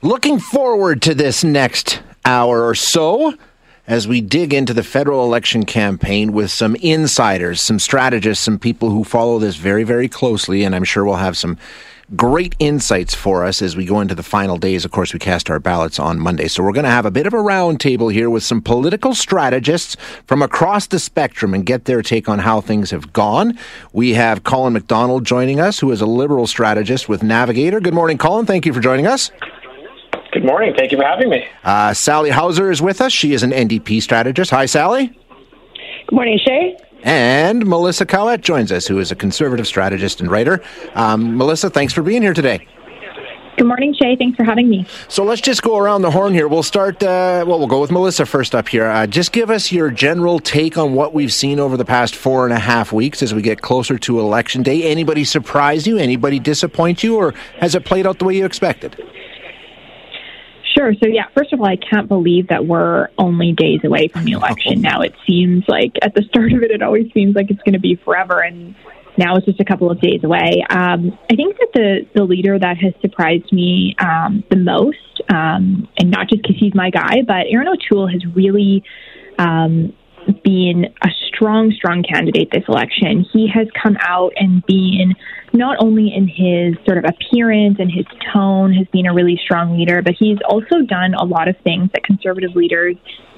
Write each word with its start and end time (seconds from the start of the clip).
Looking 0.00 0.38
forward 0.38 1.02
to 1.02 1.14
this 1.14 1.42
next 1.42 2.02
hour 2.24 2.68
or 2.68 2.76
so 2.76 3.34
as 3.88 4.06
we 4.06 4.20
dig 4.20 4.54
into 4.54 4.72
the 4.72 4.84
federal 4.84 5.24
election 5.24 5.64
campaign 5.64 6.32
with 6.32 6.52
some 6.52 6.76
insiders, 6.76 7.60
some 7.60 7.80
strategists, 7.80 8.44
some 8.44 8.60
people 8.60 8.90
who 8.90 9.02
follow 9.02 9.40
this 9.40 9.56
very, 9.56 9.82
very 9.82 10.08
closely. 10.08 10.62
And 10.62 10.76
I'm 10.76 10.84
sure 10.84 11.04
we'll 11.04 11.16
have 11.16 11.36
some 11.36 11.58
great 12.14 12.54
insights 12.60 13.12
for 13.12 13.44
us 13.44 13.60
as 13.60 13.74
we 13.74 13.84
go 13.84 14.00
into 14.00 14.14
the 14.14 14.22
final 14.22 14.56
days. 14.56 14.84
Of 14.84 14.92
course, 14.92 15.12
we 15.12 15.18
cast 15.18 15.50
our 15.50 15.58
ballots 15.58 15.98
on 15.98 16.20
Monday. 16.20 16.46
So 16.46 16.62
we're 16.62 16.70
going 16.70 16.84
to 16.84 16.90
have 16.90 17.04
a 17.04 17.10
bit 17.10 17.26
of 17.26 17.34
a 17.34 17.38
roundtable 17.38 18.12
here 18.12 18.30
with 18.30 18.44
some 18.44 18.62
political 18.62 19.16
strategists 19.16 19.96
from 20.28 20.42
across 20.42 20.86
the 20.86 21.00
spectrum 21.00 21.54
and 21.54 21.66
get 21.66 21.86
their 21.86 22.02
take 22.02 22.28
on 22.28 22.38
how 22.38 22.60
things 22.60 22.92
have 22.92 23.12
gone. 23.12 23.58
We 23.92 24.14
have 24.14 24.44
Colin 24.44 24.74
McDonald 24.74 25.24
joining 25.24 25.58
us, 25.58 25.80
who 25.80 25.90
is 25.90 26.00
a 26.00 26.06
liberal 26.06 26.46
strategist 26.46 27.08
with 27.08 27.24
Navigator. 27.24 27.80
Good 27.80 27.94
morning, 27.94 28.16
Colin. 28.16 28.46
Thank 28.46 28.64
you 28.64 28.72
for 28.72 28.80
joining 28.80 29.08
us. 29.08 29.32
Good 30.48 30.52
morning. 30.52 30.74
Thank 30.74 30.92
you 30.92 30.96
for 30.96 31.04
having 31.04 31.28
me. 31.28 31.46
Uh, 31.62 31.92
Sally 31.92 32.30
Hauser 32.30 32.70
is 32.70 32.80
with 32.80 33.02
us. 33.02 33.12
She 33.12 33.34
is 33.34 33.42
an 33.42 33.50
NDP 33.50 34.00
strategist. 34.00 34.50
Hi, 34.50 34.64
Sally. 34.64 35.08
Good 35.08 36.14
morning, 36.14 36.38
Shay. 36.42 36.74
And 37.02 37.66
Melissa 37.66 38.06
Cowett 38.06 38.40
joins 38.40 38.72
us, 38.72 38.86
who 38.86 38.98
is 38.98 39.12
a 39.12 39.14
conservative 39.14 39.66
strategist 39.66 40.22
and 40.22 40.30
writer. 40.30 40.62
Um, 40.94 41.36
Melissa, 41.36 41.68
thanks 41.68 41.92
for 41.92 42.00
being 42.00 42.22
here 42.22 42.32
today. 42.32 42.66
Good 43.58 43.66
morning, 43.66 43.94
Shay. 44.00 44.16
Thanks 44.16 44.36
for 44.36 44.44
having 44.44 44.70
me. 44.70 44.86
So 45.08 45.22
let's 45.22 45.42
just 45.42 45.62
go 45.62 45.76
around 45.76 46.00
the 46.00 46.10
horn 46.10 46.32
here. 46.32 46.48
We'll 46.48 46.62
start, 46.62 47.02
uh, 47.02 47.44
well, 47.46 47.58
we'll 47.58 47.66
go 47.66 47.82
with 47.82 47.90
Melissa 47.90 48.24
first 48.24 48.54
up 48.54 48.68
here. 48.68 48.86
Uh, 48.86 49.06
just 49.06 49.32
give 49.32 49.50
us 49.50 49.70
your 49.70 49.90
general 49.90 50.38
take 50.38 50.78
on 50.78 50.94
what 50.94 51.12
we've 51.12 51.32
seen 51.32 51.60
over 51.60 51.76
the 51.76 51.84
past 51.84 52.16
four 52.16 52.46
and 52.46 52.54
a 52.54 52.58
half 52.58 52.90
weeks 52.90 53.22
as 53.22 53.34
we 53.34 53.42
get 53.42 53.60
closer 53.60 53.98
to 53.98 54.18
Election 54.18 54.62
Day. 54.62 54.84
Anybody 54.84 55.24
surprise 55.24 55.86
you? 55.86 55.98
Anybody 55.98 56.38
disappoint 56.38 57.02
you? 57.02 57.16
Or 57.16 57.34
has 57.60 57.74
it 57.74 57.84
played 57.84 58.06
out 58.06 58.18
the 58.18 58.24
way 58.24 58.38
you 58.38 58.46
expected? 58.46 58.96
Sure. 60.78 60.94
So, 61.02 61.08
yeah, 61.08 61.24
first 61.34 61.52
of 61.52 61.60
all, 61.60 61.66
I 61.66 61.76
can't 61.76 62.06
believe 62.06 62.48
that 62.48 62.64
we're 62.64 63.08
only 63.18 63.52
days 63.52 63.80
away 63.82 64.06
from 64.06 64.24
the 64.24 64.32
election 64.32 64.80
now. 64.80 65.00
It 65.00 65.12
seems 65.26 65.64
like 65.66 65.92
at 66.02 66.14
the 66.14 66.22
start 66.22 66.52
of 66.52 66.62
it, 66.62 66.70
it 66.70 66.82
always 66.82 67.12
seems 67.12 67.34
like 67.34 67.50
it's 67.50 67.62
going 67.62 67.72
to 67.72 67.80
be 67.80 67.96
forever. 67.96 68.40
And 68.40 68.76
now 69.16 69.34
it's 69.34 69.46
just 69.46 69.58
a 69.58 69.64
couple 69.64 69.90
of 69.90 70.00
days 70.00 70.22
away. 70.22 70.64
Um, 70.70 71.18
I 71.28 71.34
think 71.34 71.56
that 71.58 71.70
the, 71.74 72.06
the 72.14 72.22
leader 72.22 72.56
that 72.56 72.76
has 72.78 72.94
surprised 73.00 73.52
me 73.52 73.96
um, 73.98 74.44
the 74.50 74.56
most, 74.56 75.20
um, 75.28 75.88
and 75.98 76.12
not 76.12 76.28
just 76.28 76.42
because 76.42 76.56
he's 76.60 76.74
my 76.76 76.90
guy, 76.90 77.22
but 77.26 77.46
Erin 77.50 77.66
O'Toole 77.66 78.06
has 78.06 78.24
really 78.36 78.84
um, 79.36 79.92
been 80.44 80.94
a 81.02 81.08
strong, 81.26 81.72
strong 81.72 82.04
candidate 82.04 82.50
this 82.52 82.64
election. 82.68 83.26
He 83.32 83.50
has 83.52 83.66
come 83.82 83.96
out 84.00 84.32
and 84.36 84.64
been 84.64 85.16
not 85.52 85.76
only 85.80 86.12
in 86.14 86.28
his 86.28 86.74
sort 86.84 86.98
of 86.98 87.04
appearance 87.04 87.76
and 87.78 87.90
his 87.90 88.06
tone 88.32 88.72
has 88.72 88.86
been 88.88 89.06
a 89.06 89.14
really 89.14 89.38
strong 89.42 89.76
leader, 89.78 90.02
but 90.02 90.14
he's 90.18 90.38
also 90.48 90.82
done 90.82 91.14
a 91.14 91.24
lot 91.24 91.48
of 91.48 91.56
things 91.64 91.90
that 91.92 92.04
conservative 92.04 92.54
leaders 92.54 92.96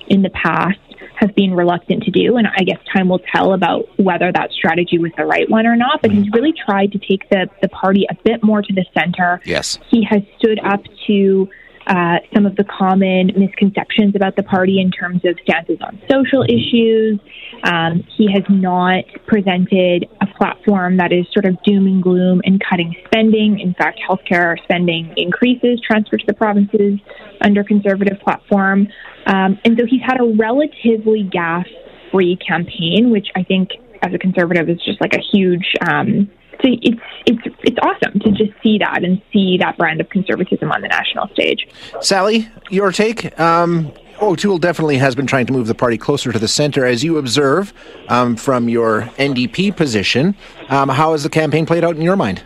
in 0.08 0.22
the 0.22 0.30
past 0.30 0.78
have 1.16 1.34
been 1.34 1.54
reluctant 1.54 2.02
to 2.04 2.10
do. 2.10 2.36
And 2.36 2.46
I 2.46 2.64
guess 2.64 2.78
time 2.92 3.08
will 3.08 3.20
tell 3.34 3.52
about 3.52 3.86
whether 3.98 4.32
that 4.32 4.50
strategy 4.50 4.98
was 4.98 5.12
the 5.16 5.24
right 5.24 5.48
one 5.48 5.66
or 5.66 5.76
not. 5.76 6.02
But 6.02 6.10
he's 6.10 6.26
mm. 6.26 6.34
really 6.34 6.52
tried 6.52 6.92
to 6.92 6.98
take 6.98 7.28
the, 7.30 7.48
the 7.62 7.68
party 7.68 8.06
a 8.10 8.14
bit 8.24 8.42
more 8.42 8.62
to 8.62 8.72
the 8.72 8.84
center. 8.92 9.40
Yes. 9.44 9.78
He 9.88 10.04
has 10.04 10.22
stood 10.38 10.58
up 10.60 10.82
to 11.06 11.48
uh, 11.86 12.18
some 12.34 12.46
of 12.46 12.56
the 12.56 12.64
common 12.64 13.30
misconceptions 13.36 14.14
about 14.14 14.36
the 14.36 14.42
party 14.42 14.80
in 14.80 14.90
terms 14.90 15.22
of 15.24 15.36
stances 15.42 15.78
on 15.80 16.00
social 16.10 16.44
issues. 16.44 17.18
Um, 17.64 18.04
he 18.16 18.30
has 18.32 18.44
not 18.48 19.04
presented 19.26 20.08
a 20.20 20.26
platform 20.38 20.96
that 20.98 21.12
is 21.12 21.26
sort 21.32 21.46
of 21.46 21.60
doom 21.64 21.86
and 21.86 22.02
gloom 22.02 22.40
and 22.44 22.60
cutting 22.68 22.94
spending. 23.06 23.58
In 23.60 23.74
fact, 23.74 24.00
healthcare 24.08 24.56
spending 24.64 25.12
increases, 25.16 25.80
transfer 25.86 26.16
to 26.16 26.26
the 26.26 26.34
provinces 26.34 26.98
under 27.40 27.64
conservative 27.64 28.18
platform. 28.20 28.88
Um, 29.26 29.58
and 29.64 29.78
so 29.78 29.86
he's 29.86 30.02
had 30.02 30.20
a 30.20 30.34
relatively 30.38 31.28
gas 31.30 31.66
free 32.12 32.36
campaign, 32.36 33.10
which 33.10 33.28
I 33.36 33.42
think 33.42 33.70
as 34.02 34.14
a 34.14 34.18
conservative 34.18 34.68
is 34.68 34.78
just 34.84 35.00
like 35.00 35.14
a 35.14 35.20
huge 35.32 35.74
um, 35.88 36.30
it's 36.64 37.00
it's 37.26 37.56
it's 37.62 37.78
awesome 37.82 38.20
to 38.20 38.30
just 38.32 38.52
see 38.62 38.78
that 38.78 39.04
and 39.04 39.20
see 39.32 39.56
that 39.58 39.76
brand 39.76 40.00
of 40.00 40.08
conservatism 40.08 40.70
on 40.72 40.80
the 40.80 40.88
national 40.88 41.28
stage. 41.28 41.66
Sally, 42.00 42.48
your 42.70 42.92
take? 42.92 43.38
Um, 43.38 43.92
O'Toole 44.20 44.58
definitely 44.58 44.98
has 44.98 45.14
been 45.14 45.26
trying 45.26 45.46
to 45.46 45.52
move 45.52 45.66
the 45.66 45.74
party 45.74 45.96
closer 45.96 46.30
to 46.30 46.38
the 46.38 46.48
center, 46.48 46.84
as 46.84 47.02
you 47.02 47.16
observe 47.16 47.72
um, 48.08 48.36
from 48.36 48.68
your 48.68 49.02
NDP 49.18 49.74
position. 49.74 50.34
Um, 50.68 50.90
how 50.90 51.12
has 51.12 51.22
the 51.22 51.30
campaign 51.30 51.64
played 51.64 51.84
out 51.84 51.96
in 51.96 52.02
your 52.02 52.16
mind? 52.16 52.44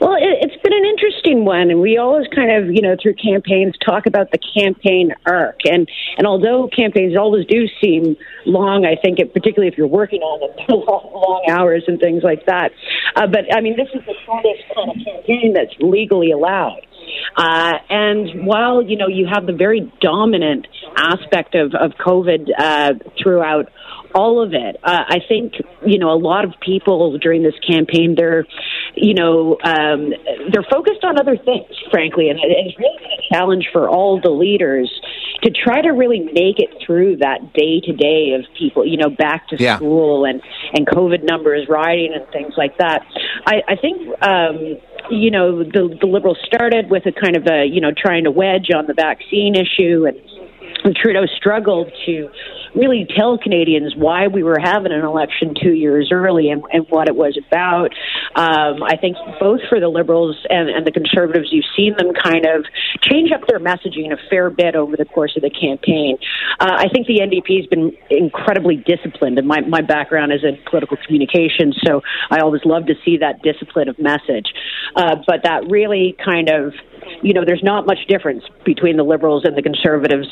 Well, 0.00 0.14
it, 0.14 0.38
it's 0.40 0.62
been 0.62 0.72
an 0.72 0.84
interesting 1.22 1.44
one, 1.44 1.70
and 1.70 1.80
we 1.80 1.98
always 1.98 2.26
kind 2.34 2.50
of, 2.50 2.74
you 2.74 2.82
know, 2.82 2.96
through 3.00 3.14
campaigns 3.14 3.74
talk 3.84 4.06
about 4.06 4.30
the 4.30 4.38
campaign 4.38 5.12
arc. 5.26 5.60
And 5.64 5.88
and 6.16 6.26
although 6.26 6.68
campaigns 6.68 7.16
always 7.16 7.46
do 7.46 7.66
seem 7.80 8.16
long, 8.46 8.84
I 8.84 8.96
think, 9.00 9.18
it, 9.18 9.32
particularly 9.32 9.68
if 9.68 9.78
you're 9.78 9.86
working 9.86 10.20
on 10.22 10.40
them, 10.40 10.66
long, 10.68 11.10
long 11.14 11.44
hours 11.48 11.84
and 11.86 11.98
things 12.00 12.22
like 12.22 12.46
that. 12.46 12.72
Uh, 13.16 13.26
but 13.26 13.54
I 13.54 13.60
mean, 13.60 13.76
this 13.76 13.88
is 13.94 14.04
the 14.06 14.14
shortest 14.24 14.62
kind 14.74 14.90
of 14.90 14.96
campaign 15.04 15.52
that's 15.54 15.74
legally 15.80 16.30
allowed. 16.30 16.80
Uh, 17.36 17.72
and 17.88 18.46
while 18.46 18.82
you 18.82 18.96
know 18.96 19.08
you 19.08 19.26
have 19.32 19.46
the 19.46 19.52
very 19.52 19.92
dominant 20.00 20.66
aspect 20.96 21.54
of 21.54 21.74
of 21.74 21.92
COVID 21.92 22.48
uh, 22.58 22.94
throughout 23.22 23.70
all 24.14 24.42
of 24.42 24.52
it. 24.52 24.76
Uh, 24.82 25.04
I 25.08 25.18
think 25.26 25.54
you 25.84 25.98
know 25.98 26.10
a 26.10 26.18
lot 26.18 26.44
of 26.44 26.52
people 26.60 27.18
during 27.18 27.42
this 27.42 27.54
campaign 27.66 28.14
they're 28.16 28.46
you 28.94 29.14
know 29.14 29.56
um, 29.64 30.12
they're 30.52 30.66
focused 30.70 31.04
on 31.04 31.18
other 31.18 31.36
things, 31.36 31.70
frankly, 31.90 32.28
and 32.28 32.38
it's 32.42 32.78
really 32.78 33.04
a 33.04 33.34
challenge 33.34 33.68
for 33.72 33.88
all 33.88 34.20
the 34.20 34.30
leaders 34.30 34.90
to 35.42 35.50
try 35.50 35.80
to 35.82 35.90
really 35.90 36.20
make 36.20 36.58
it 36.58 36.70
through 36.86 37.16
that 37.16 37.52
day 37.52 37.80
to 37.80 37.92
day 37.92 38.32
of 38.38 38.44
people, 38.56 38.86
you 38.86 38.96
know, 38.96 39.10
back 39.10 39.48
to 39.48 39.56
yeah. 39.58 39.76
school 39.76 40.24
and 40.24 40.42
and 40.74 40.86
COVID 40.86 41.24
numbers 41.24 41.66
rising 41.68 42.12
and 42.14 42.30
things 42.32 42.54
like 42.56 42.78
that. 42.78 43.02
I, 43.46 43.62
I 43.68 43.76
think. 43.76 44.22
Um, 44.22 44.78
you 45.10 45.30
know 45.30 45.62
the 45.62 45.96
the 46.00 46.06
liberals 46.06 46.38
started 46.44 46.90
with 46.90 47.06
a 47.06 47.12
kind 47.12 47.36
of 47.36 47.46
a 47.46 47.64
you 47.66 47.80
know 47.80 47.92
trying 47.96 48.24
to 48.24 48.30
wedge 48.30 48.70
on 48.74 48.86
the 48.86 48.94
vaccine 48.94 49.54
issue 49.54 50.06
and 50.06 50.16
and 50.84 50.96
Trudeau 50.96 51.26
struggled 51.26 51.92
to 52.06 52.28
really 52.74 53.06
tell 53.16 53.38
Canadians 53.38 53.94
why 53.96 54.28
we 54.28 54.42
were 54.42 54.58
having 54.62 54.92
an 54.92 55.04
election 55.04 55.54
two 55.60 55.74
years 55.74 56.10
early 56.12 56.50
and, 56.50 56.62
and 56.72 56.86
what 56.88 57.08
it 57.08 57.16
was 57.16 57.38
about. 57.46 57.90
Um, 58.34 58.82
I 58.82 58.96
think 58.96 59.16
both 59.40 59.60
for 59.68 59.80
the 59.80 59.88
Liberals 59.88 60.36
and, 60.48 60.70
and 60.70 60.86
the 60.86 60.92
Conservatives, 60.92 61.48
you've 61.50 61.68
seen 61.76 61.94
them 61.96 62.12
kind 62.14 62.46
of 62.46 62.64
change 63.02 63.30
up 63.32 63.46
their 63.46 63.60
messaging 63.60 64.12
a 64.12 64.16
fair 64.30 64.50
bit 64.50 64.74
over 64.74 64.96
the 64.96 65.04
course 65.04 65.36
of 65.36 65.42
the 65.42 65.50
campaign. 65.50 66.16
Uh, 66.60 66.76
I 66.78 66.88
think 66.88 67.06
the 67.06 67.20
NDP 67.20 67.60
has 67.60 67.66
been 67.66 67.92
incredibly 68.10 68.76
disciplined, 68.76 69.38
and 69.38 69.46
my, 69.46 69.60
my 69.60 69.82
background 69.82 70.32
is 70.32 70.40
in 70.42 70.58
political 70.68 70.96
communication, 71.04 71.72
so 71.84 72.00
I 72.30 72.40
always 72.40 72.62
love 72.64 72.86
to 72.86 72.94
see 73.04 73.18
that 73.18 73.42
discipline 73.42 73.88
of 73.88 73.98
message. 73.98 74.52
Uh, 74.96 75.16
but 75.26 75.42
that 75.44 75.68
really 75.68 76.16
kind 76.24 76.48
of 76.48 76.72
you 77.22 77.34
know, 77.34 77.42
there's 77.44 77.62
not 77.62 77.86
much 77.86 77.98
difference 78.08 78.44
between 78.64 78.96
the 78.96 79.02
Liberals 79.02 79.44
and 79.44 79.56
the 79.56 79.62
Conservatives, 79.62 80.28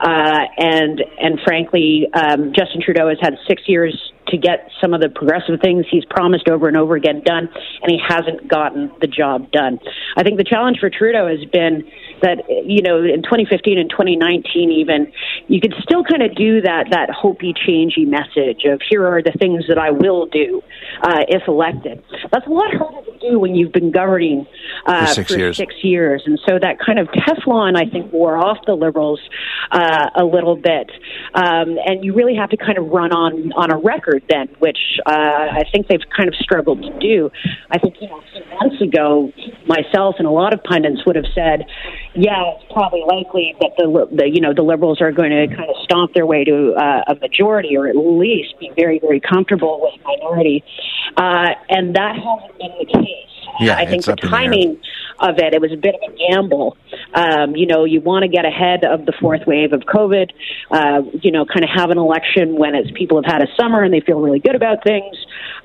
uh, 0.00 0.40
and 0.56 1.02
and 1.20 1.40
frankly, 1.44 1.80
um, 2.14 2.52
Justin 2.54 2.80
Trudeau 2.82 3.08
has 3.08 3.18
had 3.20 3.34
six 3.46 3.62
years 3.66 4.12
to 4.28 4.36
get 4.36 4.70
some 4.80 4.94
of 4.94 5.00
the 5.00 5.08
progressive 5.08 5.60
things 5.60 5.86
he's 5.90 6.04
promised 6.06 6.48
over 6.48 6.68
and 6.68 6.76
over 6.76 6.94
again 6.96 7.22
done, 7.24 7.48
and 7.82 7.90
he 7.90 7.98
hasn't 8.06 8.48
gotten 8.48 8.90
the 9.00 9.06
job 9.06 9.50
done. 9.50 9.78
I 10.16 10.22
think 10.22 10.38
the 10.38 10.44
challenge 10.44 10.78
for 10.80 10.90
Trudeau 10.90 11.28
has 11.28 11.44
been 11.50 11.84
that 12.22 12.38
you 12.48 12.82
know 12.82 13.02
in 13.02 13.22
2015 13.22 13.78
and 13.78 13.90
2019 13.90 14.70
even 14.70 15.12
you 15.48 15.60
could 15.60 15.74
still 15.82 16.04
kind 16.04 16.22
of 16.22 16.34
do 16.34 16.60
that 16.62 16.86
that 16.90 17.10
hopey 17.10 17.52
changey 17.52 18.06
message 18.06 18.64
of 18.64 18.80
here 18.88 19.06
are 19.06 19.22
the 19.22 19.32
things 19.32 19.64
that 19.68 19.78
I 19.78 19.90
will 19.90 20.26
do 20.26 20.62
uh, 21.02 21.24
if 21.28 21.46
elected. 21.48 22.02
That's 22.32 22.46
a 22.46 22.50
lot 22.50 22.72
harder 22.74 23.10
to 23.10 23.18
do 23.18 23.38
when 23.38 23.54
you've 23.54 23.72
been 23.72 23.90
governing 23.90 24.46
uh, 24.86 25.06
for 25.06 25.12
six 25.12 25.32
for 25.32 25.38
years. 25.38 25.56
Six 25.56 25.74
years, 25.82 26.22
and 26.26 26.38
so 26.46 26.58
that 26.58 26.78
kind 26.78 26.98
of 26.98 27.08
Teflon 27.08 27.76
I 27.76 27.88
think 27.90 28.12
wore 28.12 28.36
off 28.36 28.58
the 28.66 28.74
Liberals 28.74 29.20
uh, 29.70 30.10
a 30.14 30.24
little 30.24 30.56
bit, 30.56 30.90
um, 31.34 31.76
and 31.84 32.04
you 32.04 32.14
really 32.14 32.36
have 32.36 32.50
to 32.50 32.56
kind 32.56 32.78
of 32.78 32.86
run 32.88 33.12
on 33.12 33.52
on 33.52 33.70
a 33.70 33.76
record 33.76 34.13
then, 34.28 34.48
which 34.58 34.78
uh, 35.06 35.10
I 35.10 35.64
think 35.72 35.88
they've 35.88 36.00
kind 36.16 36.28
of 36.28 36.34
struggled 36.36 36.82
to 36.82 36.98
do. 36.98 37.30
I 37.70 37.78
think 37.78 37.96
you 38.00 38.08
know, 38.08 38.18
a 38.18 38.32
few 38.32 38.58
months 38.58 38.80
ago, 38.80 39.32
myself 39.66 40.16
and 40.18 40.26
a 40.26 40.30
lot 40.30 40.54
of 40.54 40.62
pundits 40.64 41.04
would 41.06 41.16
have 41.16 41.26
said, 41.34 41.64
"Yeah, 42.14 42.54
it's 42.54 42.72
probably 42.72 43.02
likely 43.06 43.54
that 43.60 43.72
the, 43.76 44.08
the 44.12 44.28
you 44.28 44.40
know 44.40 44.54
the 44.54 44.62
Liberals 44.62 45.00
are 45.00 45.12
going 45.12 45.30
to 45.30 45.46
kind 45.54 45.68
of 45.68 45.76
stomp 45.84 46.14
their 46.14 46.26
way 46.26 46.44
to 46.44 46.74
uh, 46.74 47.12
a 47.12 47.14
majority, 47.16 47.76
or 47.76 47.86
at 47.86 47.96
least 47.96 48.58
be 48.58 48.70
very 48.76 48.98
very 48.98 49.20
comfortable 49.20 49.80
with 49.80 50.00
minority," 50.04 50.64
uh, 51.16 51.54
and 51.68 51.94
that 51.96 52.16
hasn't 52.16 52.58
been 52.58 52.72
the 52.78 52.86
case. 52.86 53.34
Yeah, 53.60 53.76
I 53.76 53.86
think 53.86 54.04
the 54.04 54.12
in 54.12 54.16
the 54.20 54.28
timing 54.28 54.80
of 55.18 55.38
it, 55.38 55.54
it 55.54 55.60
was 55.60 55.72
a 55.72 55.76
bit 55.76 55.94
of 55.94 56.12
a 56.12 56.16
gamble. 56.16 56.76
Um, 57.14 57.54
you 57.56 57.66
know, 57.66 57.84
you 57.84 58.00
want 58.00 58.22
to 58.22 58.28
get 58.28 58.44
ahead 58.44 58.84
of 58.84 59.06
the 59.06 59.12
fourth 59.20 59.42
wave 59.46 59.72
of 59.72 59.80
COVID. 59.82 60.30
Uh, 60.70 61.02
you 61.22 61.30
know, 61.30 61.44
kind 61.44 61.64
of 61.64 61.70
have 61.74 61.90
an 61.90 61.98
election 61.98 62.56
when 62.56 62.74
it's 62.74 62.90
people 62.96 63.22
have 63.22 63.30
had 63.30 63.42
a 63.42 63.46
summer 63.56 63.82
and 63.82 63.92
they 63.92 64.00
feel 64.00 64.20
really 64.20 64.40
good 64.40 64.54
about 64.54 64.82
things, 64.84 65.16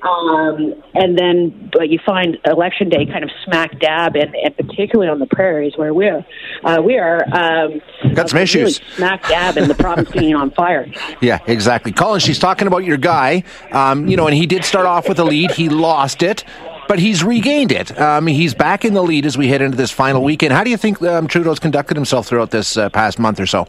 um, 0.02 0.74
and 0.94 1.18
then 1.18 1.70
but 1.72 1.88
you 1.88 1.98
find 2.04 2.38
election 2.44 2.88
day 2.88 3.06
kind 3.06 3.24
of 3.24 3.30
smack 3.44 3.78
dab, 3.80 4.16
and, 4.16 4.34
and 4.34 4.56
particularly 4.56 5.10
on 5.10 5.18
the 5.18 5.26
prairies 5.26 5.72
where 5.76 5.92
we're 5.92 6.24
uh, 6.64 6.80
we 6.84 6.98
are 6.98 7.22
um, 7.34 7.80
Got 8.14 8.30
some 8.30 8.38
uh, 8.38 8.42
issues. 8.42 8.80
really 8.80 8.94
smack 8.96 9.28
dab 9.28 9.56
in 9.56 9.68
the 9.68 9.74
province 9.74 10.10
being 10.12 10.34
on 10.34 10.50
fire. 10.52 10.86
Yeah, 11.20 11.38
exactly. 11.46 11.92
Colin, 11.92 12.20
she's 12.20 12.38
talking 12.38 12.66
about 12.66 12.84
your 12.84 12.96
guy. 12.96 13.44
Um, 13.72 14.06
you 14.08 14.16
know, 14.16 14.26
and 14.26 14.34
he 14.36 14.46
did 14.46 14.64
start 14.64 14.86
off 14.86 15.08
with 15.08 15.18
a 15.18 15.24
lead. 15.24 15.50
He 15.52 15.68
lost 15.68 16.22
it, 16.22 16.44
but 16.90 16.98
he's 16.98 17.22
regained 17.22 17.70
it. 17.70 17.96
Um, 18.00 18.26
he's 18.26 18.52
back 18.52 18.84
in 18.84 18.94
the 18.94 19.02
lead 19.02 19.24
as 19.24 19.38
we 19.38 19.46
head 19.46 19.62
into 19.62 19.76
this 19.76 19.92
final 19.92 20.24
weekend. 20.24 20.52
How 20.52 20.64
do 20.64 20.70
you 20.70 20.76
think 20.76 21.00
um, 21.02 21.28
Trudeau's 21.28 21.60
conducted 21.60 21.96
himself 21.96 22.26
throughout 22.26 22.50
this 22.50 22.76
uh, 22.76 22.88
past 22.88 23.16
month 23.16 23.38
or 23.38 23.46
so? 23.46 23.68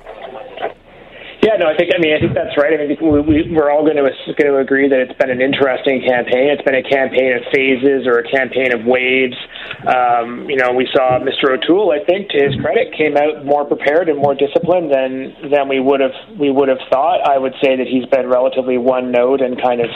Yeah, 1.42 1.58
no, 1.58 1.66
I 1.66 1.76
think 1.76 1.90
I 1.90 1.98
mean 1.98 2.14
I 2.14 2.20
think 2.22 2.38
that's 2.38 2.54
right. 2.54 2.70
I 2.70 2.86
mean 2.86 2.94
we, 3.02 3.18
we, 3.22 3.38
we're 3.50 3.74
all 3.74 3.82
going 3.82 3.98
to 3.98 4.06
going 4.38 4.54
to 4.54 4.62
agree 4.62 4.86
that 4.86 5.02
it's 5.02 5.18
been 5.18 5.34
an 5.34 5.42
interesting 5.42 6.06
campaign. 6.06 6.54
It's 6.54 6.62
been 6.62 6.78
a 6.78 6.86
campaign 6.86 7.34
of 7.34 7.42
phases 7.50 8.06
or 8.06 8.22
a 8.22 8.26
campaign 8.30 8.70
of 8.70 8.86
waves. 8.86 9.34
Um, 9.82 10.46
you 10.46 10.56
know, 10.56 10.70
we 10.70 10.86
saw 10.94 11.18
Mr. 11.18 11.58
O'Toole. 11.58 11.98
I 11.98 12.06
think, 12.06 12.30
to 12.30 12.38
his 12.38 12.54
credit, 12.62 12.94
came 12.94 13.18
out 13.18 13.42
more 13.42 13.66
prepared 13.66 14.06
and 14.06 14.22
more 14.22 14.38
disciplined 14.38 14.94
than 14.94 15.34
than 15.50 15.66
we 15.66 15.82
would 15.82 15.98
have 15.98 16.14
we 16.38 16.54
would 16.54 16.70
have 16.70 16.82
thought. 16.94 17.26
I 17.26 17.42
would 17.42 17.58
say 17.58 17.74
that 17.74 17.90
he's 17.90 18.06
been 18.14 18.30
relatively 18.30 18.78
one 18.78 19.10
note 19.10 19.42
and 19.42 19.58
kind 19.58 19.82
of 19.82 19.90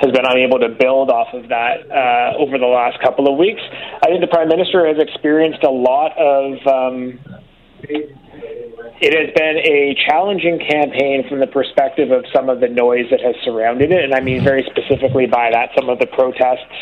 has 0.00 0.16
been 0.16 0.24
unable 0.24 0.64
to 0.64 0.72
build 0.80 1.12
off 1.12 1.28
of 1.36 1.52
that 1.52 1.84
uh, 1.92 2.40
over 2.40 2.56
the 2.56 2.72
last 2.72 3.04
couple 3.04 3.28
of 3.28 3.36
weeks. 3.36 3.60
I 4.00 4.08
think 4.08 4.24
the 4.24 4.32
prime 4.32 4.48
minister 4.48 4.88
has 4.88 4.96
experienced 4.96 5.60
a 5.60 5.70
lot 5.70 6.16
of. 6.16 6.56
Um, 6.64 7.20
it 9.00 9.12
has 9.12 9.32
been 9.34 9.58
a 9.58 9.94
challenging 10.08 10.58
campaign 10.58 11.28
from 11.28 11.40
the 11.40 11.46
perspective 11.46 12.10
of 12.10 12.24
some 12.32 12.48
of 12.48 12.60
the 12.60 12.68
noise 12.68 13.06
that 13.10 13.20
has 13.20 13.34
surrounded 13.44 13.92
it, 13.92 14.04
and 14.04 14.14
I 14.14 14.20
mean 14.20 14.42
very 14.42 14.64
specifically 14.70 15.26
by 15.26 15.50
that 15.52 15.70
some 15.76 15.90
of 15.90 15.98
the 15.98 16.06
protests, 16.06 16.72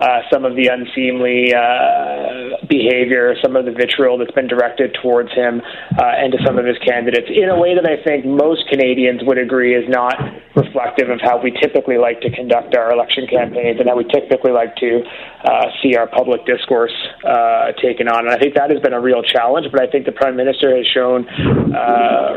uh, 0.00 0.20
some 0.32 0.44
of 0.44 0.56
the 0.56 0.68
unseemly 0.72 1.52
uh, 1.52 2.56
behavior, 2.68 3.36
some 3.42 3.54
of 3.54 3.64
the 3.64 3.72
vitriol 3.72 4.16
that's 4.16 4.32
been 4.32 4.48
directed 4.48 4.96
towards 5.02 5.30
him 5.32 5.60
uh, 5.60 6.16
and 6.16 6.32
to 6.32 6.38
some 6.44 6.56
of 6.58 6.64
his 6.64 6.78
candidates 6.78 7.28
in 7.28 7.48
a 7.48 7.58
way 7.58 7.74
that 7.76 7.84
I 7.84 8.02
think 8.02 8.24
most 8.24 8.64
Canadians 8.68 9.20
would 9.24 9.36
agree 9.36 9.76
is 9.76 9.84
not 9.88 10.16
reflective 10.56 11.10
of 11.10 11.20
how 11.20 11.36
we 11.36 11.52
typically 11.52 11.98
like 11.98 12.20
to 12.22 12.30
conduct 12.30 12.74
our 12.74 12.92
election 12.92 13.26
campaigns 13.28 13.78
and 13.78 13.88
how 13.88 13.96
we 13.96 14.04
typically 14.08 14.52
like 14.52 14.74
to 14.76 15.04
uh, 15.44 15.68
see 15.82 15.96
our 15.96 16.08
public 16.08 16.46
discourse 16.46 16.96
uh, 17.28 17.72
taken 17.82 18.08
on. 18.08 18.24
And 18.24 18.32
I 18.32 18.38
think 18.38 18.54
that 18.54 18.70
has 18.70 18.80
been 18.80 18.94
a 18.94 19.00
real 19.00 19.22
challenge, 19.22 19.66
but 19.70 19.82
I 19.82 19.86
think 19.90 20.06
the 20.06 20.16
Prime 20.16 20.36
Minister 20.36 20.74
has 20.76 20.86
shown 20.88 21.28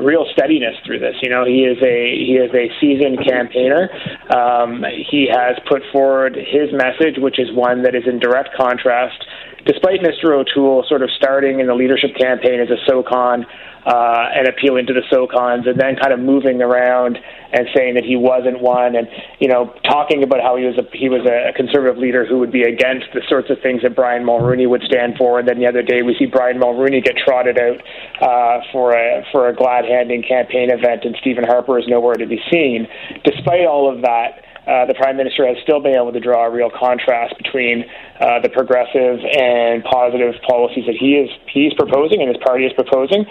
real 0.04 0.27
steadiness 0.36 0.75
through 0.86 1.00
this. 1.00 1.16
You 1.21 1.30
know, 1.30 1.45
he 1.45 1.63
is 1.63 1.80
a 1.80 1.95
he 2.12 2.36
is 2.36 2.51
a 2.51 2.68
seasoned 2.81 3.24
campaigner. 3.24 3.88
Um, 4.36 4.83
he 5.09 5.31
has 5.31 5.56
put 5.69 5.81
forward 5.92 6.36
his 6.36 6.71
message, 6.74 7.16
which 7.18 7.39
is 7.39 7.52
one 7.53 7.83
that 7.83 7.95
is 7.95 8.03
in 8.05 8.19
direct 8.19 8.50
contrast. 8.55 9.23
Despite 9.65 10.01
Mr. 10.01 10.35
O'Toole 10.35 10.83
sort 10.89 11.01
of 11.03 11.09
starting 11.15 11.59
in 11.61 11.67
the 11.67 11.75
leadership 11.75 12.11
campaign 12.19 12.59
as 12.59 12.69
a 12.69 12.75
SOCON 12.85 13.45
uh, 13.85 14.31
and 14.35 14.47
appealing 14.47 14.88
to 14.88 14.94
the 14.94 15.03
SOCONs, 15.11 15.67
and 15.67 15.79
then 15.79 15.95
kind 15.95 16.13
of 16.13 16.19
moving 16.19 16.61
around 16.61 17.17
and 17.51 17.67
saying 17.75 17.95
that 17.95 18.03
he 18.03 18.15
wasn't 18.15 18.59
one, 18.61 18.95
and 18.95 19.07
you 19.39 19.47
know 19.47 19.73
talking 19.83 20.23
about 20.23 20.41
how 20.41 20.55
he 20.55 20.63
was 20.63 20.77
a 20.77 20.85
he 20.95 21.09
was 21.09 21.27
a 21.27 21.51
conservative 21.55 21.97
leader 21.97 22.25
who 22.25 22.39
would 22.39 22.51
be 22.51 22.63
against 22.63 23.07
the 23.13 23.21
sorts 23.27 23.50
of 23.50 23.57
things 23.61 23.81
that 23.83 23.95
Brian 23.95 24.23
Mulroney 24.23 24.67
would 24.67 24.83
stand 24.83 25.15
for, 25.17 25.39
and 25.39 25.47
then 25.47 25.59
the 25.59 25.67
other 25.67 25.81
day 25.81 26.01
we 26.01 26.15
see 26.17 26.25
Brian 26.25 26.59
Mulroney 26.59 27.03
get 27.03 27.15
trotted 27.17 27.59
out 27.59 27.79
uh, 28.23 28.63
for 28.71 28.95
a 28.95 29.23
for 29.31 29.49
a 29.49 29.56
glad 29.56 29.85
handing 29.85 30.23
campaign 30.23 30.71
event, 30.71 31.03
and 31.03 31.15
Stephen 31.19 31.44
Harper 31.44 31.77
is 31.77 31.85
nowhere 31.88 32.15
to 32.15 32.25
be 32.25 32.39
seen. 32.51 32.88
Despite 33.23 33.67
all 33.67 33.94
of 33.94 34.01
that. 34.01 34.44
Uh, 34.65 34.89
the 34.89 34.95
prime 34.98 35.18
minister 35.18 35.45
has 35.45 35.57
still 35.62 35.80
been 35.80 35.94
able 35.94 36.12
to 36.12 36.19
draw 36.19 36.48
a 36.48 36.51
real 36.51 36.71
contrast 36.74 37.38
between 37.38 37.86
uh, 38.19 38.39
the 38.42 38.50
progressive 38.50 39.21
and 39.21 39.83
positive 39.86 40.33
policies 40.48 40.86
that 40.89 40.98
he 40.98 41.21
is 41.21 41.30
he's 41.54 41.74
proposing 41.77 42.21
and 42.21 42.30
his 42.33 42.42
party 42.42 42.65
is 42.65 42.74
proposing, 42.74 43.25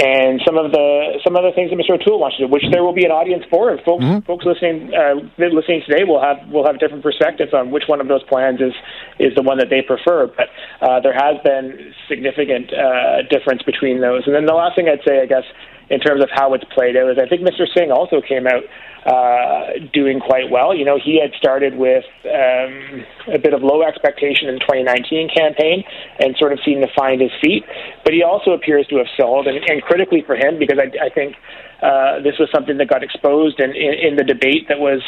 and 0.00 0.40
some 0.46 0.56
of 0.56 0.72
the 0.72 1.20
some 1.20 1.36
of 1.36 1.44
the 1.44 1.52
things 1.52 1.68
that 1.68 1.76
Mr. 1.76 2.00
O'Toole 2.00 2.18
wants 2.18 2.40
to 2.40 2.46
do, 2.46 2.48
which 2.48 2.64
there 2.72 2.80
will 2.82 2.96
be 2.96 3.04
an 3.04 3.12
audience 3.12 3.44
for. 3.50 3.70
And 3.70 3.80
folks 3.84 4.06
Mm-hmm. 4.06 4.26
folks 4.26 4.46
listening 4.46 4.94
uh, 4.94 5.18
listening 5.38 5.82
today 5.82 6.04
will 6.04 6.22
have 6.22 6.38
will 6.48 6.64
have 6.64 6.78
different 6.78 7.02
perspectives 7.02 7.52
on 7.52 7.70
which 7.70 7.84
one 7.88 8.00
of 8.00 8.06
those 8.06 8.22
plans 8.24 8.60
is 8.60 8.72
is 9.18 9.34
the 9.34 9.42
one 9.42 9.58
that 9.58 9.68
they 9.68 9.82
prefer. 9.82 10.30
But 10.30 10.46
uh, 10.80 11.00
there 11.00 11.14
has 11.14 11.42
been 11.42 11.92
significant 12.08 12.70
uh, 12.72 13.26
difference 13.28 13.62
between 13.62 14.00
those. 14.00 14.22
And 14.26 14.34
then 14.34 14.46
the 14.46 14.54
last 14.54 14.76
thing 14.76 14.86
I'd 14.88 15.02
say, 15.02 15.22
I 15.22 15.26
guess, 15.26 15.42
in 15.90 16.00
terms 16.00 16.22
of 16.22 16.30
how 16.32 16.54
it's 16.54 16.64
played 16.74 16.96
out, 16.96 17.10
is 17.10 17.18
I 17.18 17.28
think 17.28 17.42
Mr. 17.42 17.66
Singh 17.74 17.90
also 17.90 18.20
came 18.20 18.46
out 18.46 18.64
uh, 19.06 19.78
doing 19.92 20.18
quite 20.18 20.50
well. 20.50 20.74
You 20.74 20.84
know, 20.84 20.98
he 20.98 21.20
had 21.20 21.30
started 21.38 21.76
with 21.76 22.04
um, 22.26 23.04
a 23.32 23.38
bit 23.38 23.54
of 23.54 23.62
low 23.62 23.82
expectation 23.82 24.48
in 24.48 24.58
2019 24.58 25.30
campaign 25.30 25.84
and 26.18 26.34
sort 26.38 26.52
of 26.52 26.58
seemed 26.64 26.82
to 26.82 26.90
find 26.98 27.20
his 27.20 27.30
feet. 27.40 27.64
But 28.02 28.14
he 28.14 28.24
also 28.24 28.50
appears 28.50 28.86
to 28.88 28.96
have 28.96 29.06
sold, 29.16 29.46
and, 29.46 29.58
and 29.70 29.80
critically 29.82 30.22
for 30.26 30.34
him, 30.34 30.58
because 30.58 30.78
I, 30.82 31.06
I 31.06 31.08
think 31.10 31.36
uh, 31.82 32.18
this 32.22 32.34
was 32.38 32.48
something 32.52 32.78
that 32.78 32.88
got 32.88 33.04
exposed 33.04 33.60
in, 33.60 33.70
in, 33.70 33.94
in 33.94 34.16
the 34.16 34.24
debate 34.24 34.66
that 34.68 34.80
was 34.80 35.02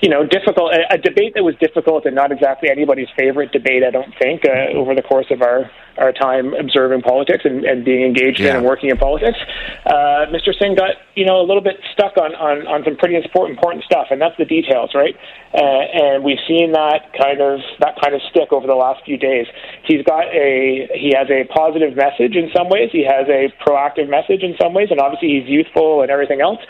you 0.00 0.08
know, 0.08 0.24
difficult. 0.26 0.72
A, 0.72 0.94
a 0.94 0.98
debate 0.98 1.34
that 1.34 1.44
was 1.44 1.54
difficult 1.60 2.06
and 2.06 2.14
not 2.14 2.32
exactly 2.32 2.70
anybody's 2.70 3.08
favorite 3.18 3.52
debate. 3.52 3.82
I 3.84 3.90
don't 3.90 4.12
think 4.20 4.42
uh, 4.48 4.72
over 4.78 4.94
the 4.94 5.02
course 5.02 5.26
of 5.30 5.42
our 5.42 5.70
our 5.98 6.12
time 6.12 6.54
observing 6.54 7.02
politics 7.02 7.44
and, 7.44 7.64
and 7.64 7.84
being 7.84 8.02
engaged 8.06 8.40
Yeah. 8.40 8.50
in 8.50 8.56
and 8.58 8.64
working 8.64 8.88
in 8.88 8.96
politics, 8.96 9.36
uh, 9.84 10.24
Mr. 10.32 10.56
Singh 10.58 10.74
got 10.74 10.96
you 11.14 11.26
know 11.26 11.40
a 11.40 11.44
little 11.46 11.60
bit 11.60 11.76
stuck 11.92 12.16
on 12.16 12.34
on, 12.34 12.66
on 12.66 12.84
some 12.84 12.96
pretty 12.96 13.16
important 13.16 13.58
important 13.58 13.84
stuff, 13.84 14.06
and 14.10 14.20
that's 14.20 14.36
the 14.38 14.46
details, 14.46 14.90
right? 14.94 15.14
Uh, 15.52 15.60
and 15.60 16.24
we've 16.24 16.40
seen 16.48 16.72
that 16.72 17.12
kind 17.20 17.40
of 17.42 17.60
that 17.80 18.00
kind 18.00 18.14
of 18.14 18.22
stick 18.30 18.52
over 18.52 18.66
the 18.66 18.74
last 18.78 19.04
few 19.04 19.18
days. 19.18 19.46
He's 19.84 20.02
got 20.06 20.24
a 20.32 20.88
he 20.96 21.12
has 21.14 21.28
a 21.28 21.44
positive 21.52 21.94
message 21.96 22.36
in 22.36 22.48
some 22.56 22.70
ways. 22.70 22.88
He 22.92 23.04
has 23.04 23.28
a 23.28 23.52
proactive 23.60 24.08
message 24.08 24.42
in 24.42 24.56
some 24.60 24.72
ways, 24.72 24.88
and 24.90 25.00
obviously 25.00 25.40
he's 25.40 25.48
youthful 25.48 26.00
and 26.00 26.10
everything 26.10 26.40
else. 26.40 26.60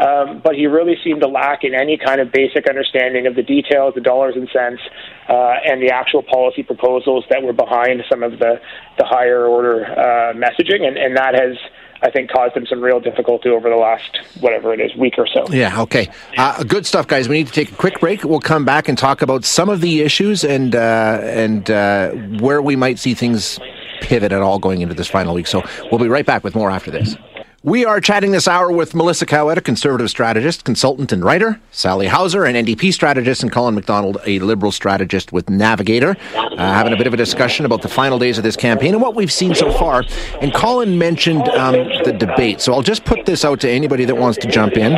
Um, 0.00 0.40
but 0.42 0.54
he 0.56 0.66
really 0.66 0.96
seemed 1.04 1.20
to 1.20 1.28
lack 1.28 1.62
in 1.62 1.74
any 1.74 1.98
kind 1.98 2.20
of 2.22 2.32
basic 2.32 2.64
understanding 2.66 2.79
of 3.26 3.34
the 3.34 3.42
details, 3.42 3.94
the 3.94 4.00
dollars 4.00 4.34
and 4.36 4.48
cents, 4.52 4.80
uh, 5.28 5.54
and 5.64 5.82
the 5.82 5.90
actual 5.90 6.22
policy 6.22 6.62
proposals 6.62 7.24
that 7.30 7.42
were 7.42 7.52
behind 7.52 8.02
some 8.08 8.22
of 8.22 8.38
the, 8.38 8.60
the 8.98 9.04
higher 9.04 9.46
order 9.46 9.84
uh, 9.84 10.32
messaging. 10.34 10.86
And, 10.86 10.96
and 10.96 11.16
that 11.16 11.34
has, 11.34 11.56
I 12.02 12.10
think, 12.10 12.30
caused 12.30 12.56
him 12.56 12.66
some 12.66 12.80
real 12.80 13.00
difficulty 13.00 13.48
over 13.48 13.68
the 13.68 13.76
last, 13.76 14.18
whatever 14.40 14.72
it 14.72 14.80
is, 14.80 14.94
week 14.96 15.14
or 15.18 15.26
so. 15.26 15.46
Yeah, 15.50 15.82
okay. 15.82 16.08
Uh, 16.36 16.62
good 16.64 16.86
stuff, 16.86 17.06
guys. 17.06 17.28
We 17.28 17.38
need 17.38 17.46
to 17.46 17.52
take 17.52 17.72
a 17.72 17.76
quick 17.76 18.00
break. 18.00 18.24
We'll 18.24 18.40
come 18.40 18.64
back 18.64 18.88
and 18.88 18.96
talk 18.96 19.22
about 19.22 19.44
some 19.44 19.68
of 19.68 19.80
the 19.80 20.02
issues 20.02 20.44
and 20.44 20.74
uh, 20.74 21.20
and 21.22 21.70
uh, 21.70 22.10
where 22.40 22.62
we 22.62 22.76
might 22.76 22.98
see 22.98 23.14
things 23.14 23.58
pivot 24.00 24.32
at 24.32 24.40
all 24.40 24.58
going 24.58 24.80
into 24.80 24.94
this 24.94 25.08
final 25.08 25.34
week. 25.34 25.46
So 25.46 25.62
we'll 25.90 26.00
be 26.00 26.08
right 26.08 26.26
back 26.26 26.42
with 26.42 26.54
more 26.54 26.70
after 26.70 26.90
this. 26.90 27.16
We 27.62 27.84
are 27.84 28.00
chatting 28.00 28.30
this 28.30 28.48
hour 28.48 28.72
with 28.72 28.94
Melissa 28.94 29.26
Cowett, 29.26 29.58
a 29.58 29.60
conservative 29.60 30.08
strategist, 30.08 30.64
consultant, 30.64 31.12
and 31.12 31.22
writer, 31.22 31.60
Sally 31.70 32.06
Hauser, 32.06 32.46
an 32.46 32.54
NDP 32.54 32.90
strategist, 32.90 33.42
and 33.42 33.52
Colin 33.52 33.74
McDonald, 33.74 34.16
a 34.24 34.38
liberal 34.38 34.72
strategist 34.72 35.30
with 35.30 35.50
Navigator, 35.50 36.16
uh, 36.34 36.56
having 36.56 36.94
a 36.94 36.96
bit 36.96 37.06
of 37.06 37.12
a 37.12 37.18
discussion 37.18 37.66
about 37.66 37.82
the 37.82 37.88
final 37.88 38.18
days 38.18 38.38
of 38.38 38.44
this 38.44 38.56
campaign 38.56 38.94
and 38.94 39.02
what 39.02 39.14
we've 39.14 39.30
seen 39.30 39.54
so 39.54 39.70
far. 39.72 40.04
And 40.40 40.54
Colin 40.54 40.96
mentioned 40.96 41.46
um, 41.50 41.74
the 42.02 42.16
debate. 42.18 42.62
So 42.62 42.72
I'll 42.72 42.80
just 42.80 43.04
put 43.04 43.26
this 43.26 43.44
out 43.44 43.60
to 43.60 43.68
anybody 43.68 44.06
that 44.06 44.16
wants 44.16 44.38
to 44.38 44.48
jump 44.48 44.78
in 44.78 44.94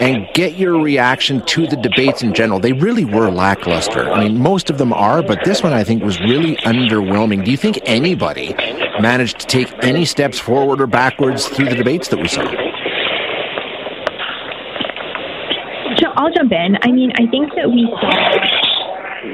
and 0.00 0.26
get 0.32 0.54
your 0.54 0.80
reaction 0.80 1.44
to 1.44 1.66
the 1.66 1.76
debates 1.76 2.22
in 2.22 2.32
general. 2.32 2.60
They 2.60 2.72
really 2.72 3.04
were 3.04 3.30
lackluster. 3.30 4.10
I 4.10 4.24
mean, 4.24 4.38
most 4.38 4.70
of 4.70 4.78
them 4.78 4.94
are, 4.94 5.22
but 5.22 5.44
this 5.44 5.62
one 5.62 5.74
I 5.74 5.84
think 5.84 6.02
was 6.02 6.18
really 6.20 6.56
underwhelming. 6.64 7.44
Do 7.44 7.50
you 7.50 7.58
think 7.58 7.78
anybody 7.84 8.54
managed 9.00 9.40
to 9.40 9.46
take 9.46 9.72
any 9.82 10.04
steps 10.04 10.38
forward 10.38 10.80
or 10.80 10.86
backwards 10.86 11.48
through 11.48 11.68
the 11.68 11.74
debates 11.74 12.08
that 12.08 12.18
we 12.18 12.28
saw? 12.28 12.44
So 15.98 16.12
I'll 16.16 16.32
jump 16.32 16.52
in. 16.52 16.76
I 16.82 16.92
mean, 16.92 17.12
I 17.18 17.26
think 17.30 17.54
that 17.56 17.68
we 17.70 17.88
saw 18.00 18.66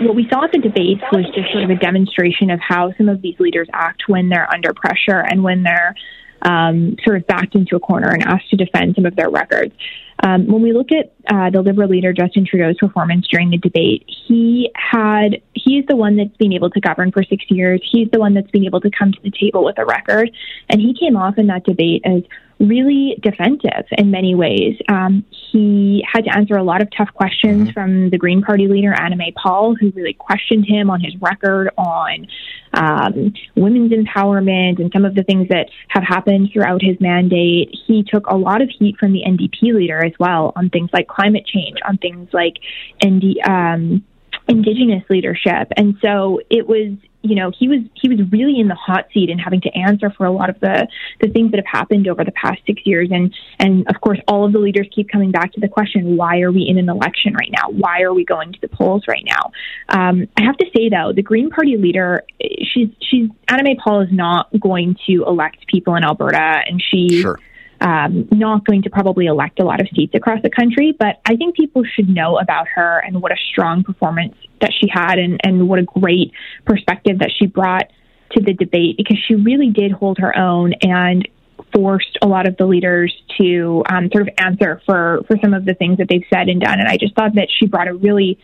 what 0.01 0.17
we 0.17 0.27
saw 0.29 0.45
at 0.45 0.53
the 0.53 0.59
debates 0.59 1.03
was 1.13 1.25
just 1.35 1.53
sort 1.53 1.65
of 1.65 1.71
a 1.71 1.77
demonstration 1.77 2.51
of 2.51 2.61
how 2.61 2.93
some 2.97 3.09
of 3.09 3.23
these 3.23 3.39
leaders 3.39 3.69
act 3.73 4.05
when 4.07 4.29
they're 4.29 4.51
under 4.53 4.73
pressure 4.73 5.21
and 5.21 5.43
when 5.43 5.63
they're 5.63 5.95
um, 6.43 6.97
sort 7.05 7.17
of 7.17 7.27
backed 7.27 7.55
into 7.55 7.77
a 7.77 7.81
corner 7.81 8.09
and 8.09 8.23
asked 8.25 8.51
to 8.51 8.57
defend 8.57 8.95
some 8.95 9.07
of 9.07 9.15
their 9.17 9.31
records. 9.31 9.75
Um, 10.23 10.47
when 10.47 10.63
we 10.63 10.73
look 10.73 10.93
at 10.93 11.12
uh, 11.29 11.51
the 11.51 11.63
Liberal 11.63 11.89
leader 11.89 12.13
Justin 12.13 12.47
Trudeau's 12.47 12.77
performance 12.79 13.27
during 13.29 13.51
the 13.51 13.59
debate, 13.59 14.05
he 14.27 14.71
had 14.75 15.41
he's 15.55 15.85
the 15.87 15.97
one 15.97 16.17
that's 16.17 16.37
been 16.37 16.53
able 16.53 16.71
to 16.71 16.81
govern 16.81 17.13
for 17.13 17.23
six 17.23 17.45
years. 17.49 17.81
He's 17.91 18.11
the 18.11 18.19
one 18.19 18.35
that's 18.35 18.51
been 18.51 18.65
able 18.65 18.81
to 18.81 18.91
come 18.91 19.13
to 19.13 19.19
the 19.23 19.31
table 19.31 19.65
with 19.65 19.79
a 19.79 19.85
record, 19.85 20.31
and 20.69 20.81
he 20.81 20.95
came 20.99 21.17
off 21.17 21.39
in 21.39 21.47
that 21.49 21.65
debate 21.65 22.03
as 22.05 22.23
really 22.63 23.19
defensive 23.21 23.85
in 23.93 24.11
many 24.11 24.35
ways. 24.35 24.77
Um, 24.89 25.25
he 25.31 26.05
had 26.11 26.25
to 26.25 26.37
answer 26.37 26.57
a 26.57 26.63
lot 26.63 26.81
of 26.81 26.89
tough 26.97 27.13
questions 27.13 27.69
mm-hmm. 27.69 27.73
from 27.73 28.11
the 28.11 28.19
Green 28.19 28.43
Party 28.43 28.69
leader, 28.69 28.93
Annamie 28.93 29.35
Paul, 29.35 29.75
who 29.75 29.91
really 29.91 30.15
questioned 30.15 30.65
him 30.67 30.89
on 30.89 31.01
his 31.01 31.15
record 31.21 31.71
on 31.77 32.29
um, 32.75 33.35
women's 33.57 33.93
empowerment 33.93 34.81
and 34.81 34.91
some 34.93 35.05
of 35.05 35.15
the 35.15 35.25
things 35.25 35.49
that 35.49 35.69
have 35.89 36.05
happened 36.05 36.51
throughout 36.53 36.81
his 36.83 36.99
mandate. 37.01 37.75
He 37.87 38.05
took 38.05 38.27
a 38.27 38.37
lot 38.37 38.63
of 38.63 38.71
heat 38.71 38.97
from 38.99 39.13
the 39.13 39.23
NDP 39.27 39.75
leader 39.75 40.05
as 40.05 40.13
well 40.19 40.53
on 40.57 40.71
things 40.71 40.91
like 40.93 41.09
climate 41.13 41.47
change, 41.47 41.79
on 41.87 41.99
things 41.99 42.29
like 42.33 42.55
um, 43.47 44.05
indigenous 44.49 45.05
leadership. 45.09 45.69
And 45.77 45.97
so 46.03 46.41
it 46.51 46.67
was 46.67 46.97
you 47.23 47.37
know 47.37 47.53
he 47.57 47.69
was 47.69 47.79
he 47.95 48.09
was 48.09 48.19
really 48.33 48.59
in 48.59 48.67
the 48.67 48.75
hot 48.75 49.07
seat 49.15 49.31
and 49.31 49.41
having 49.41 49.61
to 49.61 49.71
answer 49.71 50.11
for 50.11 50.27
a 50.27 50.33
lot 50.33 50.51
of 50.51 50.59
the 50.61 50.89
the 51.21 51.29
things 51.29 51.53
that 51.53 51.59
have 51.59 51.81
happened 51.81 52.09
over 52.09 52.25
the 52.25 52.33
past 52.33 52.61
six 52.67 52.83
years. 52.85 53.09
And 53.13 53.33
and 53.59 53.87
of 53.89 54.01
course 54.01 54.19
all 54.27 54.45
of 54.45 54.53
the 54.53 54.59
leaders 54.59 54.89
keep 54.95 55.09
coming 55.09 55.31
back 55.31 55.53
to 55.53 55.61
the 55.61 55.69
question 55.69 56.17
why 56.17 56.41
are 56.41 56.51
we 56.51 56.67
in 56.69 56.79
an 56.79 56.89
election 56.89 57.35
right 57.35 57.51
now? 57.51 57.71
Why 57.71 58.03
are 58.03 58.13
we 58.13 58.25
going 58.25 58.53
to 58.53 58.61
the 58.61 58.69
polls 58.69 59.05
right 59.07 59.25
now? 59.25 59.53
Um, 59.89 60.29
I 60.37 60.43
have 60.43 60.57
to 60.59 60.67
say 60.77 60.89
though 60.89 61.13
the 61.15 61.23
Green 61.23 61.51
Party 61.51 61.77
leader 61.77 62.25
she's 62.41 62.89
she's 63.01 63.29
Annamie 63.49 63.79
Paul 63.79 64.01
is 64.01 64.11
not 64.11 64.49
going 64.59 64.97
to 65.07 65.25
elect 65.25 65.67
people 65.69 65.95
in 65.95 66.05
Alberta 66.05 66.63
and 66.67 66.83
she 66.83 67.21
sure 67.21 67.39
um, 67.83 68.29
not 68.31 68.65
going 68.65 68.83
to 68.83 68.91
probably 68.91 69.27
elect 69.27 69.59
a 69.59 69.65
lot 69.65 69.81
of 69.81 69.89
seats 69.95 70.15
across 70.15 70.41
the 70.43 70.51
country, 70.51 70.95
but 70.97 71.21
I 71.27 71.37
think 71.37 71.57
people 71.57 71.83
should 71.85 72.09
know 72.09 72.39
about 72.39 72.69
her 72.69 73.01
and 73.01 73.21
what 73.21 73.33
a 73.33 73.37
strong 73.51 73.83
performance 73.83 74.35
that 74.61 74.73
she 74.81 74.89
had 74.89 75.19
and, 75.19 75.41
and 75.43 75.69
what 75.69 75.81
a 75.81 75.83
great 75.83 76.33
perspective 76.65 77.19
that 77.19 77.31
she 77.37 77.47
brought 77.47 77.91
to 78.33 78.43
the 78.43 78.55
debate 78.55 78.97
because 78.97 79.19
she 79.27 79.35
really 79.35 79.71
did 79.71 79.93
hold 79.93 80.19
her 80.19 80.37
own 80.39 80.73
and 80.83 81.29
forced 81.75 82.19
a 82.23 82.27
lot 82.27 82.47
of 82.47 82.57
the 82.57 82.67
leaders 82.67 83.13
to 83.41 83.83
um, 83.91 84.09
sort 84.13 84.29
of 84.29 84.35
answer 84.39 84.81
for, 84.87 85.23
for 85.27 85.37
some 85.43 85.53
of 85.53 85.65
the 85.65 85.75
things 85.75 85.99
that 85.99 86.09
they've 86.09 86.25
said 86.33 86.49
and 86.49 86.61
done. 86.61 86.79
And 86.79 86.89
I 86.89 86.97
just 86.97 87.15
thought 87.15 87.35
that 87.35 87.49
she 87.59 87.67
brought 87.67 87.89
a 87.89 87.95
really 87.95 88.39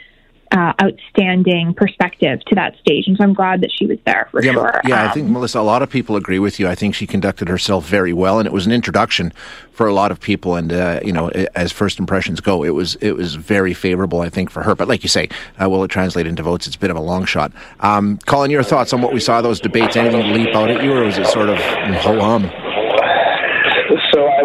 uh, 0.52 0.72
outstanding 0.82 1.74
perspective 1.74 2.40
to 2.46 2.54
that 2.54 2.76
stage. 2.78 3.06
And 3.06 3.16
so 3.16 3.24
I'm 3.24 3.34
glad 3.34 3.60
that 3.60 3.70
she 3.72 3.86
was 3.86 3.98
there 4.04 4.28
for 4.30 4.42
yeah, 4.42 4.52
sure. 4.52 4.80
Yeah, 4.84 5.02
um, 5.02 5.08
I 5.08 5.12
think, 5.12 5.28
Melissa, 5.28 5.60
a 5.60 5.62
lot 5.62 5.82
of 5.82 5.90
people 5.90 6.16
agree 6.16 6.38
with 6.38 6.58
you. 6.58 6.68
I 6.68 6.74
think 6.74 6.94
she 6.94 7.06
conducted 7.06 7.48
herself 7.48 7.86
very 7.86 8.12
well, 8.12 8.38
and 8.38 8.46
it 8.46 8.52
was 8.52 8.66
an 8.66 8.72
introduction 8.72 9.32
for 9.72 9.86
a 9.86 9.94
lot 9.94 10.10
of 10.10 10.20
people. 10.20 10.56
And, 10.56 10.72
uh, 10.72 11.00
you 11.04 11.12
know, 11.12 11.28
as 11.54 11.72
first 11.72 11.98
impressions 11.98 12.40
go, 12.40 12.64
it 12.64 12.70
was 12.70 12.96
it 12.96 13.12
was 13.12 13.34
very 13.34 13.74
favorable, 13.74 14.20
I 14.20 14.28
think, 14.28 14.50
for 14.50 14.62
her. 14.62 14.74
But 14.74 14.88
like 14.88 15.02
you 15.02 15.08
say, 15.08 15.28
uh, 15.60 15.68
will 15.68 15.84
it 15.84 15.88
translate 15.88 16.26
into 16.26 16.42
votes? 16.42 16.66
It's 16.66 16.76
a 16.76 16.78
bit 16.78 16.90
of 16.90 16.96
a 16.96 17.00
long 17.00 17.24
shot. 17.24 17.52
Um, 17.80 18.18
Colin, 18.26 18.50
your 18.50 18.62
thoughts 18.62 18.92
on 18.92 19.02
what 19.02 19.12
we 19.12 19.20
saw 19.20 19.40
those 19.40 19.60
debates? 19.60 19.96
Anything 19.96 20.32
leap 20.32 20.54
out 20.54 20.70
at 20.70 20.82
you, 20.82 20.92
or 20.92 21.04
was 21.04 21.18
it 21.18 21.26
sort 21.26 21.48
of 21.48 21.58
ho 21.58 22.20
hum? 22.20 22.67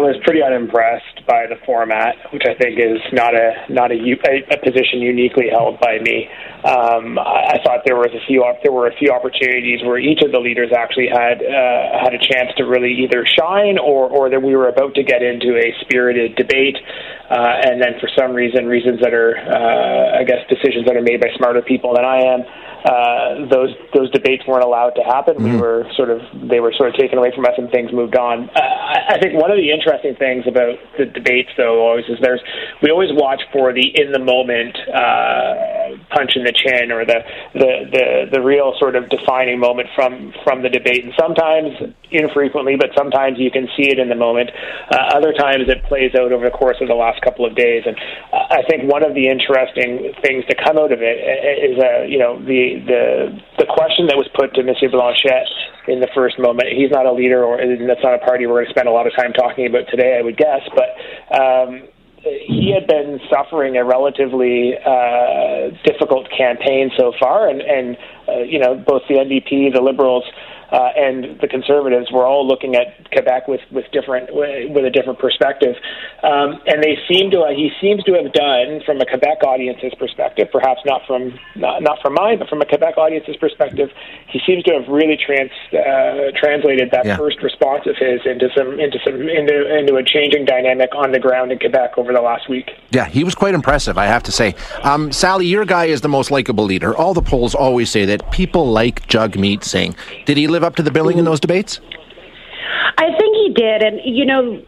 I 0.04 0.08
was 0.12 0.20
pretty 0.20 0.42
unimpressed 0.44 1.24
by 1.24 1.48
the 1.48 1.56
format, 1.64 2.16
which 2.28 2.44
I 2.44 2.52
think 2.60 2.76
is 2.76 3.00
not 3.16 3.32
a 3.32 3.64
not 3.72 3.88
a, 3.88 3.96
a 3.96 4.58
position 4.60 5.00
uniquely 5.00 5.48
held 5.48 5.80
by 5.80 5.96
me. 6.04 6.28
Um, 6.60 7.16
I, 7.16 7.56
I 7.56 7.64
thought 7.64 7.88
there 7.88 7.96
was 7.96 8.12
a 8.12 8.20
few 8.28 8.44
there 8.62 8.72
were 8.72 8.86
a 8.86 8.96
few 9.00 9.08
opportunities 9.08 9.80
where 9.80 9.96
each 9.96 10.20
of 10.20 10.32
the 10.32 10.40
leaders 10.40 10.76
actually 10.76 11.08
had 11.08 11.40
uh, 11.40 12.04
had 12.04 12.12
a 12.12 12.20
chance 12.20 12.52
to 12.60 12.68
really 12.68 12.92
either 13.00 13.24
shine 13.24 13.80
or 13.80 14.12
or 14.12 14.28
that 14.28 14.42
we 14.42 14.54
were 14.54 14.68
about 14.68 14.94
to 14.96 15.02
get 15.02 15.22
into 15.24 15.56
a 15.56 15.72
spirited 15.80 16.36
debate, 16.36 16.76
uh, 17.32 17.64
and 17.64 17.80
then 17.80 17.96
for 17.96 18.08
some 18.12 18.36
reason 18.36 18.68
reasons 18.68 19.00
that 19.00 19.14
are 19.16 19.40
uh, 19.40 20.20
I 20.20 20.24
guess 20.28 20.44
decisions 20.52 20.84
that 20.84 21.00
are 21.00 21.06
made 21.06 21.24
by 21.24 21.32
smarter 21.40 21.62
people 21.62 21.96
than 21.96 22.04
I 22.04 22.20
am 22.28 22.44
uh, 22.84 23.48
those 23.48 23.72
those 23.94 24.10
debates 24.10 24.44
weren't 24.46 24.62
allowed 24.62 24.92
to 24.92 25.02
happen. 25.02 25.36
Mm-hmm. 25.36 25.56
We 25.56 25.60
were 25.60 25.88
sort 25.96 26.10
of 26.10 26.20
they 26.36 26.60
were 26.60 26.72
sort 26.76 26.92
of 26.92 26.96
taken 27.00 27.16
away 27.16 27.32
from 27.34 27.44
us, 27.46 27.56
and 27.56 27.70
things 27.70 27.90
moved 27.92 28.14
on. 28.14 28.50
Uh, 28.50 28.60
I 28.60 29.16
think 29.20 29.40
one 29.40 29.50
of 29.50 29.56
the 29.56 29.72
interesting 29.72 29.93
things 30.02 30.44
about 30.46 30.78
the 30.98 31.06
debates, 31.06 31.50
though, 31.56 31.86
always 31.86 32.04
is 32.08 32.18
there's 32.20 32.40
we 32.82 32.90
always 32.90 33.10
watch 33.12 33.42
for 33.52 33.72
the 33.72 33.84
in 33.94 34.12
the 34.12 34.18
moment 34.18 34.76
uh, 34.88 35.96
punch 36.10 36.36
in 36.36 36.44
the 36.44 36.52
chin 36.52 36.90
or 36.90 37.04
the, 37.04 37.20
the 37.54 37.70
the 37.90 38.04
the 38.32 38.40
real 38.40 38.74
sort 38.78 38.96
of 38.96 39.08
defining 39.08 39.58
moment 39.58 39.88
from 39.94 40.32
from 40.42 40.62
the 40.62 40.68
debate, 40.68 41.04
and 41.04 41.12
sometimes 41.18 41.94
infrequently, 42.10 42.76
but 42.76 42.90
sometimes 42.96 43.38
you 43.38 43.50
can 43.50 43.68
see 43.76 43.90
it 43.90 43.98
in 43.98 44.08
the 44.08 44.14
moment. 44.14 44.50
Uh, 44.90 45.16
other 45.16 45.32
times 45.32 45.68
it 45.68 45.82
plays 45.84 46.14
out 46.14 46.32
over 46.32 46.44
the 46.44 46.54
course 46.54 46.76
of 46.80 46.88
the 46.88 46.94
last 46.94 47.20
couple 47.22 47.44
of 47.44 47.54
days, 47.54 47.82
and 47.86 47.96
uh, 48.32 48.46
I 48.50 48.62
think 48.68 48.90
one 48.90 49.04
of 49.04 49.14
the 49.14 49.28
interesting 49.28 50.12
things 50.22 50.44
to 50.46 50.54
come 50.54 50.78
out 50.78 50.92
of 50.92 51.00
it 51.02 51.18
is, 51.18 51.78
uh, 51.78 52.02
you 52.02 52.18
know, 52.18 52.38
the 52.38 52.80
the 52.86 53.04
the 53.58 53.66
question 53.66 54.06
that 54.06 54.16
was 54.16 54.28
put 54.34 54.54
to 54.54 54.62
Monsieur 54.62 54.90
Blanchet 54.90 55.48
in 55.88 56.00
the 56.00 56.08
first 56.14 56.38
moment. 56.38 56.68
He's 56.72 56.90
not 56.90 57.06
a 57.06 57.12
leader, 57.12 57.44
or 57.44 57.58
that's 57.58 58.02
not 58.02 58.14
a 58.14 58.22
party 58.24 58.46
we're 58.46 58.64
going 58.64 58.66
to 58.66 58.70
spend 58.70 58.88
a 58.88 58.92
lot 58.92 59.06
of 59.06 59.12
time 59.16 59.32
talking 59.32 59.66
about 59.66 59.83
today, 59.84 60.18
I 60.18 60.22
would 60.22 60.36
guess. 60.36 60.62
But 60.74 61.36
um, 61.36 61.88
he 62.24 62.72
had 62.72 62.86
been 62.86 63.20
suffering 63.30 63.76
a 63.76 63.84
relatively 63.84 64.74
uh, 64.78 65.70
difficult 65.84 66.28
campaign 66.30 66.90
so 66.96 67.12
far, 67.18 67.48
and, 67.48 67.60
and 67.60 67.96
uh, 68.28 68.38
you 68.38 68.58
know 68.58 68.74
both 68.74 69.02
the 69.08 69.14
NDP, 69.14 69.72
the 69.72 69.82
Liberals 69.82 70.24
uh, 70.70 70.90
and 70.96 71.40
the 71.40 71.48
Conservatives 71.48 72.10
were 72.12 72.24
all 72.24 72.46
looking 72.46 72.76
at 72.76 73.10
Quebec 73.10 73.48
with 73.48 73.60
with 73.70 73.84
different 73.92 74.32
with 74.34 74.84
a 74.84 74.90
different 74.90 75.18
perspective, 75.18 75.76
um, 76.22 76.60
and 76.66 76.82
they 76.82 76.98
seem 77.08 77.30
to 77.30 77.44
he 77.54 77.70
seems 77.80 78.02
to 78.04 78.12
have 78.14 78.32
done 78.32 78.80
from 78.84 79.00
a 79.00 79.06
Quebec 79.06 79.42
audience's 79.44 79.94
perspective, 79.98 80.48
perhaps 80.50 80.80
not 80.84 81.02
from 81.06 81.38
not, 81.56 81.82
not 81.82 82.00
from 82.02 82.14
mine, 82.14 82.38
but 82.38 82.48
from 82.48 82.60
a 82.60 82.66
Quebec 82.66 82.96
audience's 82.96 83.36
perspective, 83.36 83.90
he 84.28 84.40
seems 84.46 84.62
to 84.64 84.72
have 84.72 84.88
really 84.88 85.16
trans 85.16 85.50
uh, 85.72 86.30
translated 86.36 86.90
that 86.90 87.04
yeah. 87.04 87.16
first 87.16 87.42
response 87.42 87.86
of 87.86 87.96
his 87.96 88.20
into 88.24 88.48
some 88.56 88.78
into 88.80 88.98
some 89.04 89.14
into 89.28 89.76
into 89.76 89.96
a 89.96 90.02
changing 90.04 90.44
dynamic 90.44 90.90
on 90.94 91.12
the 91.12 91.20
ground 91.20 91.52
in 91.52 91.58
Quebec 91.58 91.96
over 91.96 92.12
the 92.12 92.20
last 92.20 92.48
week. 92.48 92.70
Yeah, 92.90 93.06
he 93.06 93.24
was 93.24 93.34
quite 93.34 93.54
impressive, 93.54 93.98
I 93.98 94.06
have 94.06 94.22
to 94.24 94.32
say. 94.32 94.54
Um, 94.82 95.12
Sally, 95.12 95.46
your 95.46 95.64
guy 95.64 95.86
is 95.86 96.00
the 96.00 96.08
most 96.08 96.30
likable 96.30 96.64
leader. 96.64 96.96
All 96.96 97.14
the 97.14 97.22
polls 97.22 97.54
always 97.54 97.90
say 97.90 98.04
that 98.06 98.30
people 98.30 98.70
like 98.70 99.06
Jagmeet 99.08 99.64
Singh. 99.64 99.94
Did 100.24 100.36
he 100.36 100.48
live 100.54 100.64
up 100.64 100.76
to 100.76 100.82
the 100.82 100.90
billing 100.90 101.18
in 101.18 101.24
those 101.24 101.40
debates? 101.40 101.80
I 102.96 103.06
think 103.18 103.36
he 103.36 103.52
did, 103.54 103.82
and 103.82 104.00
you 104.04 104.24
know, 104.24 104.62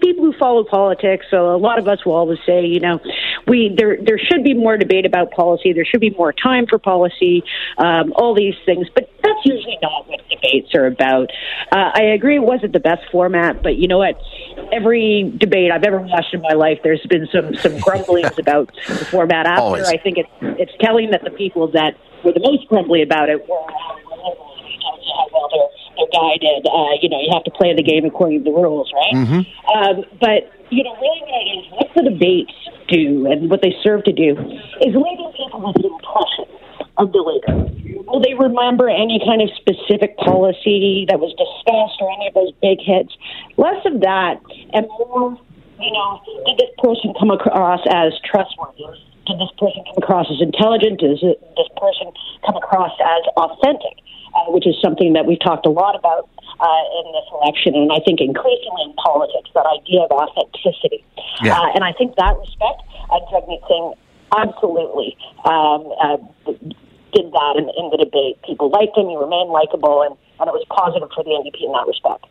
people 0.00 0.24
who 0.24 0.34
follow 0.38 0.64
politics, 0.64 1.26
so 1.30 1.54
a 1.54 1.58
lot 1.58 1.78
of 1.78 1.88
us 1.88 2.04
will 2.04 2.14
always 2.14 2.38
say, 2.46 2.64
you 2.64 2.80
know, 2.80 3.00
we 3.46 3.74
there 3.76 3.98
there 4.02 4.18
should 4.18 4.44
be 4.44 4.54
more 4.54 4.76
debate 4.76 5.06
about 5.06 5.30
policy. 5.30 5.72
There 5.72 5.84
should 5.84 6.00
be 6.00 6.10
more 6.10 6.32
time 6.32 6.66
for 6.66 6.78
policy. 6.78 7.42
Um, 7.78 8.12
all 8.16 8.34
these 8.34 8.54
things, 8.66 8.86
but 8.94 9.10
that's 9.22 9.40
usually 9.44 9.78
not 9.82 10.08
what 10.08 10.20
debates 10.28 10.74
are 10.74 10.86
about. 10.86 11.30
Uh, 11.72 11.90
I 11.94 12.02
agree, 12.14 12.36
it 12.36 12.42
wasn't 12.42 12.72
the 12.72 12.80
best 12.80 13.02
format, 13.10 13.62
but 13.62 13.76
you 13.76 13.88
know 13.88 13.98
what? 13.98 14.20
Every 14.72 15.32
debate 15.36 15.70
I've 15.70 15.84
ever 15.84 16.00
watched 16.00 16.34
in 16.34 16.42
my 16.42 16.54
life, 16.54 16.80
there's 16.82 17.04
been 17.08 17.28
some 17.32 17.54
some 17.56 17.78
grumblings 17.78 18.32
about 18.38 18.72
the 18.88 19.04
format. 19.06 19.46
After 19.46 19.62
Always. 19.62 19.88
I 19.88 19.96
think 19.96 20.18
it's 20.18 20.30
it's 20.40 20.72
telling 20.80 21.10
that 21.10 21.24
the 21.24 21.30
people 21.30 21.68
that 21.72 21.96
were 22.24 22.32
the 22.32 22.40
most 22.40 22.68
grumbly 22.68 23.02
about 23.02 23.28
it 23.28 23.48
were 23.48 23.66
well 25.40 25.48
they're, 25.48 25.72
they're 25.96 26.12
guided. 26.12 26.68
Uh, 26.68 27.00
you 27.00 27.08
know, 27.08 27.20
you 27.20 27.32
have 27.32 27.44
to 27.48 27.54
play 27.56 27.72
the 27.72 27.82
game 27.82 28.04
according 28.04 28.44
to 28.44 28.52
the 28.52 28.54
rules, 28.54 28.92
right? 28.92 29.16
Mm-hmm. 29.16 29.42
Um, 29.72 30.04
but 30.20 30.52
you 30.68 30.84
know, 30.84 30.94
really, 31.00 31.20
what 31.24 31.40
it 31.40 31.48
is, 31.56 31.64
what 31.72 31.88
the 31.96 32.04
debates 32.12 32.54
do 32.88 33.26
and 33.26 33.50
what 33.50 33.62
they 33.62 33.74
serve 33.82 34.04
to 34.04 34.12
do 34.12 34.36
is 34.84 34.92
leaving 34.92 35.32
people 35.36 35.64
with 35.64 35.76
an 35.80 35.88
impression 35.88 36.46
of 36.98 37.12
the 37.12 37.22
leader. 37.24 37.56
Will 38.06 38.20
they 38.20 38.34
remember 38.34 38.88
any 38.88 39.22
kind 39.24 39.40
of 39.40 39.48
specific 39.56 40.18
policy 40.18 41.06
that 41.08 41.18
was 41.18 41.32
discussed 41.38 41.98
or 42.02 42.10
any 42.12 42.28
of 42.28 42.34
those 42.34 42.52
big 42.60 42.78
hits? 42.82 43.14
Less 43.56 43.80
of 43.86 44.02
that 44.02 44.42
and 44.74 44.86
more, 44.98 45.38
you 45.78 45.92
know, 45.94 46.20
did 46.46 46.58
this 46.58 46.70
person 46.82 47.14
come 47.18 47.30
across 47.30 47.80
as 47.88 48.12
trustworthy? 48.26 48.84
Did 49.26 49.38
this 49.38 49.52
person 49.58 49.80
come 49.86 49.98
across 50.02 50.26
as 50.26 50.42
intelligent? 50.42 51.00
Does 51.00 51.22
this 51.22 51.70
person 51.78 52.10
come 52.44 52.56
across 52.56 52.92
as 52.98 53.22
authentic? 53.38 54.02
Uh, 54.40 54.50
which 54.50 54.66
is 54.66 54.74
something 54.82 55.12
that 55.12 55.26
we've 55.26 55.40
talked 55.40 55.66
a 55.66 55.70
lot 55.70 55.94
about 55.96 56.28
uh, 56.60 57.00
in 57.00 57.12
this 57.12 57.28
election, 57.32 57.74
and 57.74 57.92
I 57.92 58.00
think 58.00 58.20
increasingly 58.20 58.82
in 58.84 58.92
politics, 58.94 59.50
that 59.54 59.66
idea 59.66 60.02
of 60.02 60.10
authenticity. 60.10 61.04
Yeah. 61.42 61.58
Uh, 61.58 61.72
and 61.74 61.84
I 61.84 61.92
think 61.92 62.16
that 62.16 62.36
respect, 62.38 62.82
uh, 63.10 63.20
Jagmeet 63.32 63.66
Singh 63.68 63.94
absolutely 64.36 65.16
um, 65.44 65.92
uh, 66.00 66.16
did 67.12 67.32
that 67.32 67.54
in, 67.56 67.68
in 67.76 67.90
the 67.90 67.98
debate. 67.98 68.40
People 68.44 68.70
liked 68.70 68.96
him, 68.96 69.08
he 69.08 69.16
remained 69.16 69.50
likable, 69.50 70.02
and, 70.02 70.16
and 70.38 70.48
it 70.48 70.52
was 70.52 70.64
positive 70.70 71.08
for 71.14 71.24
the 71.24 71.30
NDP 71.30 71.64
in 71.64 71.72
that 71.72 71.86
respect. 71.86 72.26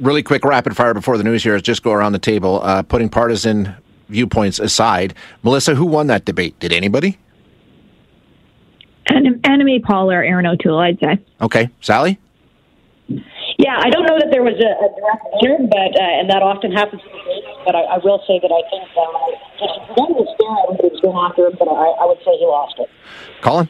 Really 0.00 0.22
quick 0.22 0.44
rapid 0.44 0.76
fire 0.76 0.94
before 0.94 1.18
the 1.18 1.24
news 1.24 1.42
here 1.42 1.54
is 1.54 1.62
just 1.62 1.82
go 1.82 1.92
around 1.92 2.12
the 2.12 2.18
table, 2.18 2.60
uh, 2.62 2.82
putting 2.82 3.08
partisan 3.08 3.74
viewpoints 4.08 4.58
aside. 4.58 5.14
Melissa, 5.42 5.74
who 5.74 5.86
won 5.86 6.06
that 6.08 6.24
debate? 6.24 6.58
Did 6.58 6.72
anybody? 6.72 7.18
Anna 9.10 9.30
enemy 9.44 9.80
Paul 9.80 10.10
or 10.10 10.22
Erin 10.22 10.46
O'Toole, 10.46 10.78
I'd 10.78 10.98
say. 11.00 11.18
Okay, 11.40 11.68
Sally. 11.80 12.18
Yeah, 13.58 13.76
I 13.76 13.90
don't 13.90 14.06
know 14.06 14.16
that 14.18 14.30
there 14.30 14.42
was 14.42 14.56
a, 14.56 14.72
a 14.72 14.88
direct 14.96 15.24
winner, 15.42 15.68
but 15.68 15.92
uh, 15.92 16.20
and 16.20 16.30
that 16.30 16.40
often 16.40 16.72
happens 16.72 17.02
in 17.02 17.12
debates. 17.12 17.60
But 17.66 17.74
I, 17.76 17.82
I 17.82 17.98
will 17.98 18.22
say 18.26 18.40
that 18.40 18.48
I 18.48 18.62
think 18.70 18.88
uh, 18.96 19.04
just 19.58 19.76
one 19.98 20.14
was 20.16 20.30
fair. 20.38 20.54
Everybody 20.64 20.88
was 20.94 21.00
going 21.02 21.18
after 21.18 21.44
him, 21.44 21.56
but 21.58 21.68
I, 21.68 21.86
I 22.00 22.04
would 22.06 22.22
say 22.24 22.32
he 22.38 22.46
lost 22.46 22.78
it. 22.78 22.88
Colin. 23.42 23.68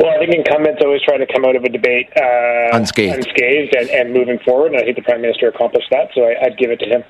Well, 0.00 0.12
I 0.12 0.18
think 0.18 0.34
incumbents 0.34 0.82
always 0.82 1.02
try 1.02 1.16
to 1.16 1.26
come 1.26 1.44
out 1.44 1.56
of 1.56 1.64
a 1.64 1.68
debate 1.68 2.08
uh, 2.16 2.76
unscathed, 2.76 3.26
unscathed 3.26 3.74
and, 3.76 3.88
and, 3.90 4.12
moving 4.12 4.38
forward. 4.40 4.72
And 4.72 4.80
I 4.80 4.84
think 4.84 4.96
the 4.96 5.02
Prime 5.02 5.20
Minister 5.20 5.48
accomplished 5.48 5.88
that, 5.90 6.10
so 6.14 6.22
I, 6.24 6.48
would 6.48 6.58
give 6.58 6.70
it 6.70 6.80
to 6.80 6.86
him. 6.86 7.04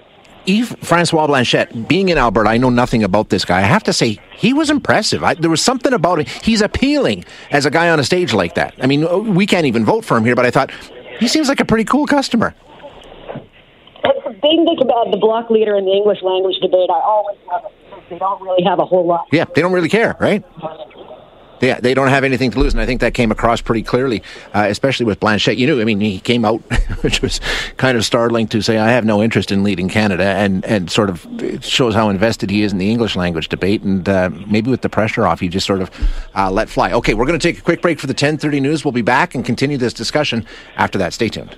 Yves 0.46 0.74
Francois 0.80 1.26
Blanchet, 1.26 1.88
being 1.88 2.08
in 2.08 2.18
Alberta, 2.18 2.50
I 2.50 2.56
know 2.56 2.70
nothing 2.70 3.02
about 3.02 3.28
this 3.30 3.44
guy. 3.44 3.58
I 3.58 3.62
have 3.62 3.82
to 3.84 3.92
say, 3.92 4.18
he 4.36 4.52
was 4.52 4.70
impressive. 4.70 5.22
I, 5.24 5.34
there 5.34 5.50
was 5.50 5.62
something 5.62 5.92
about 5.92 6.20
him. 6.20 6.26
He's 6.42 6.60
appealing 6.60 7.24
as 7.50 7.66
a 7.66 7.70
guy 7.70 7.90
on 7.90 7.98
a 7.98 8.04
stage 8.04 8.32
like 8.32 8.54
that. 8.54 8.74
I 8.80 8.86
mean, 8.86 9.34
we 9.34 9.46
can't 9.46 9.66
even 9.66 9.84
vote 9.84 10.04
for 10.04 10.16
him 10.16 10.24
here, 10.24 10.36
but 10.36 10.46
I 10.46 10.50
thought 10.50 10.70
he 11.18 11.28
seems 11.28 11.48
like 11.48 11.60
a 11.60 11.64
pretty 11.64 11.84
cool 11.84 12.06
customer. 12.06 12.54
Being 14.42 14.66
about 14.80 15.10
the 15.10 15.16
bloc 15.16 15.50
leader 15.50 15.76
in 15.76 15.84
the 15.84 15.92
English 15.92 16.22
language 16.22 16.56
debate, 16.60 16.88
I 16.90 17.00
always 17.00 17.36
it. 17.38 17.72
They 18.08 18.18
don't 18.18 18.40
really 18.40 18.62
have 18.62 18.78
a 18.78 18.84
whole 18.84 19.04
lot. 19.04 19.26
Yeah, 19.32 19.44
they 19.52 19.60
don't 19.60 19.72
really 19.72 19.88
care, 19.88 20.16
right? 20.20 20.44
Yeah, 21.60 21.80
they 21.80 21.94
don't 21.94 22.08
have 22.08 22.25
anything 22.25 22.50
to 22.50 22.58
lose, 22.58 22.75
and 22.75 22.80
I 22.80 22.86
think 22.86 23.00
that 23.00 23.14
came 23.14 23.30
across 23.30 23.60
pretty 23.60 23.82
clearly, 23.82 24.22
uh, 24.54 24.66
especially 24.68 25.06
with 25.06 25.20
Blanchet. 25.20 25.56
You 25.56 25.66
knew, 25.66 25.80
I 25.80 25.84
mean, 25.84 26.00
he 26.00 26.20
came 26.20 26.44
out, 26.44 26.60
which 27.00 27.22
was 27.22 27.40
kind 27.78 27.96
of 27.96 28.04
startling 28.04 28.46
to 28.48 28.60
say, 28.60 28.78
"I 28.78 28.90
have 28.90 29.04
no 29.04 29.22
interest 29.22 29.50
in 29.50 29.62
leading 29.62 29.88
Canada," 29.88 30.25
and 30.25 30.64
and 30.66 30.90
sort 30.90 31.08
of 31.08 31.26
shows 31.60 31.94
how 31.94 32.10
invested 32.10 32.50
he 32.50 32.62
is 32.62 32.72
in 32.72 32.78
the 32.78 32.90
English 32.90 33.16
language 33.16 33.48
debate. 33.48 33.82
And 33.82 34.08
uh, 34.08 34.30
maybe 34.46 34.70
with 34.70 34.82
the 34.82 34.90
pressure 34.90 35.26
off, 35.26 35.40
he 35.40 35.48
just 35.48 35.66
sort 35.66 35.80
of 35.80 35.90
uh, 36.34 36.50
let 36.50 36.68
fly. 36.68 36.92
Okay, 36.92 37.14
we're 37.14 37.26
going 37.26 37.38
to 37.38 37.48
take 37.48 37.58
a 37.58 37.62
quick 37.62 37.80
break 37.80 37.98
for 37.98 38.06
the 38.06 38.14
ten 38.14 38.36
thirty 38.36 38.60
news. 38.60 38.84
We'll 38.84 38.92
be 38.92 39.02
back 39.02 39.34
and 39.34 39.44
continue 39.44 39.78
this 39.78 39.94
discussion 39.94 40.44
after 40.76 40.98
that. 40.98 41.14
Stay 41.14 41.28
tuned. 41.28 41.56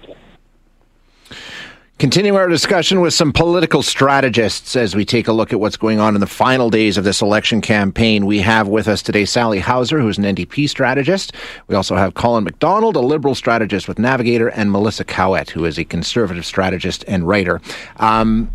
Continue 1.99 2.37
our 2.37 2.47
discussion 2.47 3.01
with 3.01 3.13
some 3.13 3.33
political 3.33 3.83
strategists 3.83 4.77
as 4.77 4.95
we 4.95 5.05
take 5.05 5.27
a 5.27 5.33
look 5.33 5.53
at 5.53 5.59
what's 5.59 5.77
going 5.77 5.99
on 5.99 6.15
in 6.15 6.21
the 6.21 6.29
final 6.29 6.71
days 6.71 6.97
of 6.97 7.03
this 7.03 7.21
election 7.21 7.61
campaign. 7.61 8.25
We 8.25 8.39
have 8.39 8.69
with 8.69 8.87
us 8.87 9.03
today 9.03 9.25
Sally 9.25 9.59
Hauser, 9.59 9.99
who's 9.99 10.17
an 10.17 10.23
NDP 10.23 10.69
strategist. 10.69 11.33
We 11.67 11.75
also 11.75 11.97
have 11.97 12.15
Colin 12.15 12.45
McDonald, 12.45 12.95
a 12.95 13.01
liberal 13.01 13.35
strategist 13.35 13.89
with 13.89 13.99
Navigator, 13.99 14.47
and 14.47 14.71
Melissa 14.71 15.05
Cowett, 15.05 15.51
who 15.51 15.65
is 15.65 15.77
a 15.77 15.85
conservative 15.85 16.47
strategist 16.47 17.05
and 17.09 17.27
writer. 17.27 17.61
Um, 17.97 18.53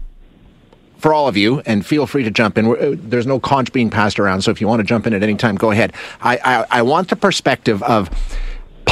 for 0.98 1.14
all 1.14 1.28
of 1.28 1.36
you, 1.36 1.60
and 1.66 1.86
feel 1.86 2.08
free 2.08 2.24
to 2.24 2.32
jump 2.32 2.58
in. 2.58 2.66
Uh, 2.66 2.96
there's 2.98 3.28
no 3.28 3.42
conch 3.42 3.74
being 3.74 3.90
passed 3.90 4.22
around, 4.22 4.44
so 4.44 4.52
if 4.52 4.62
you 4.62 4.70
want 4.70 4.80
to 4.80 4.86
jump 4.86 5.06
in 5.06 5.14
at 5.14 5.22
any 5.22 5.36
time, 5.36 5.56
go 5.56 5.70
ahead. 5.70 5.92
I, 6.22 6.38
I, 6.38 6.80
I 6.80 6.82
want 6.82 7.10
the 7.10 7.18
perspective 7.18 7.84
of 7.84 8.10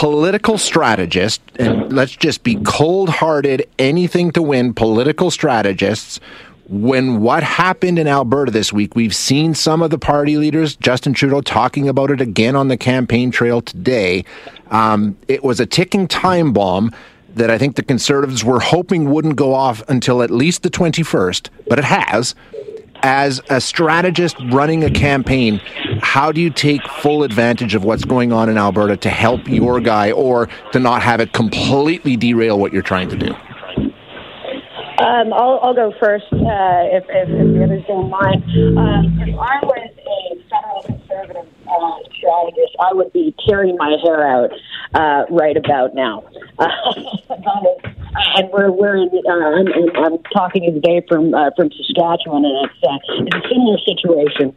political 0.02 0.58
strategist, 0.58 1.44
and 1.60 1.94
let's 1.94 2.16
just 2.16 2.42
be 2.44 2.56
cold 2.64 3.08
hearted, 3.08 3.70
anything 3.78 4.32
to 4.32 4.42
win 4.42 4.74
political 4.74 5.30
strategists. 5.30 6.20
When 6.68 7.22
what 7.22 7.44
happened 7.44 8.00
in 8.00 8.08
Alberta 8.08 8.50
this 8.50 8.74
week, 8.74 8.96
we've 8.96 9.16
seen 9.16 9.54
some 9.54 9.84
of 9.84 9.92
the 9.92 10.00
party 10.00 10.38
leaders, 10.38 10.76
Justin 10.76 11.14
Trudeau, 11.14 11.42
talking 11.42 11.88
about 11.88 12.10
it 12.10 12.20
again 12.20 12.56
on 12.56 12.68
the 12.68 12.78
campaign 12.78 13.30
trail 13.30 13.62
today. 13.62 14.26
Um, 14.72 15.18
it 15.28 15.44
was 15.44 15.60
a 15.60 15.68
ticking 15.68 16.08
time 16.08 16.52
bomb 16.52 16.96
that 17.36 17.52
I 17.52 17.60
think 17.60 17.76
the 17.76 17.84
Conservatives 17.84 18.44
were 18.44 18.60
hoping 18.60 19.12
wouldn't 19.12 19.36
go 19.36 19.54
off 19.54 19.88
until 19.88 20.24
at 20.24 20.32
least 20.32 20.64
the 20.64 20.72
21st, 20.72 21.50
but 21.68 21.78
it 21.78 21.86
has 21.86 22.34
as 23.04 23.42
a 23.50 23.60
strategist 23.62 24.36
running 24.52 24.84
a 24.84 24.90
campaign, 24.90 25.62
how 26.02 26.32
do 26.32 26.42
you 26.42 26.50
take 26.50 26.82
full 26.88 27.24
advantage 27.24 27.76
of 27.76 27.84
what's 27.84 28.06
going 28.06 28.32
on 28.32 28.50
in 28.50 28.58
Alberta 28.58 28.98
to 28.98 29.10
help 29.10 29.48
your 29.48 29.80
guy 29.80 30.12
or 30.12 30.48
to 30.72 30.80
not 30.80 31.02
have 31.02 31.20
it 31.20 31.34
completely 31.34 32.16
derail 32.16 32.60
what 32.60 32.74
you're 32.74 32.82
trying 32.82 33.10
to 33.10 33.18
do? 33.18 33.34
Um, 35.02 35.34
I'll, 35.34 35.60
I'll, 35.64 35.74
go 35.74 35.92
first 36.00 36.26
uh, 36.32 36.38
if, 36.94 37.04
if, 37.10 37.28
if, 37.28 37.54
the 37.54 37.64
others 37.64 37.84
don't 37.88 38.10
mind. 38.12 38.44
Um, 38.78 39.20
if 39.20 39.36
I 39.40 39.58
was 39.66 39.90
a 39.98 40.44
federal 40.48 40.84
conservative 40.84 41.48
uh, 41.68 41.98
strategist, 42.22 42.76
I 42.80 42.94
would 42.94 43.12
be 43.12 43.34
tearing 43.48 43.76
my 43.78 43.98
hair 44.04 44.22
out 44.22 44.52
uh, 44.94 45.26
right 45.34 45.58
about 45.58 45.96
now. 45.96 46.24
and 48.38 48.50
we're 48.54 48.72
we're 48.72 48.98
in, 48.98 49.10
uh, 49.10 49.32
I'm, 49.34 49.68
I'm 49.98 50.24
talking 50.34 50.72
today 50.74 51.02
from 51.08 51.34
uh, 51.34 51.50
from 51.56 51.72
Saskatchewan, 51.72 52.46
and 52.46 52.70
it's, 52.70 52.80
uh, 52.84 53.26
it's 53.26 53.36
a 53.36 53.50
similar 53.50 53.78
situation 53.82 54.56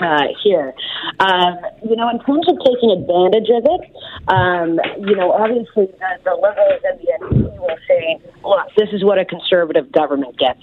uh, 0.00 0.28
here. 0.42 0.72
Um, 1.18 1.58
you 1.82 1.96
know, 1.96 2.08
in 2.10 2.20
terms 2.20 2.46
of 2.48 2.56
taking 2.64 2.90
advantage 2.90 3.50
of 3.50 3.64
it, 3.66 3.82
um, 4.28 4.78
you 5.06 5.16
know, 5.16 5.32
obviously 5.32 5.86
the, 5.86 6.10
the 6.24 6.34
Liberals 6.34 6.82
and 6.84 7.00
the 7.00 7.08
NDP 7.20 7.58
were 7.58 7.80
saying, 7.88 8.20
look, 8.44 8.66
this 8.76 8.88
is 8.92 9.04
what 9.04 9.18
a 9.18 9.24
conservative 9.24 9.90
government 9.92 10.38
gets 10.38 10.60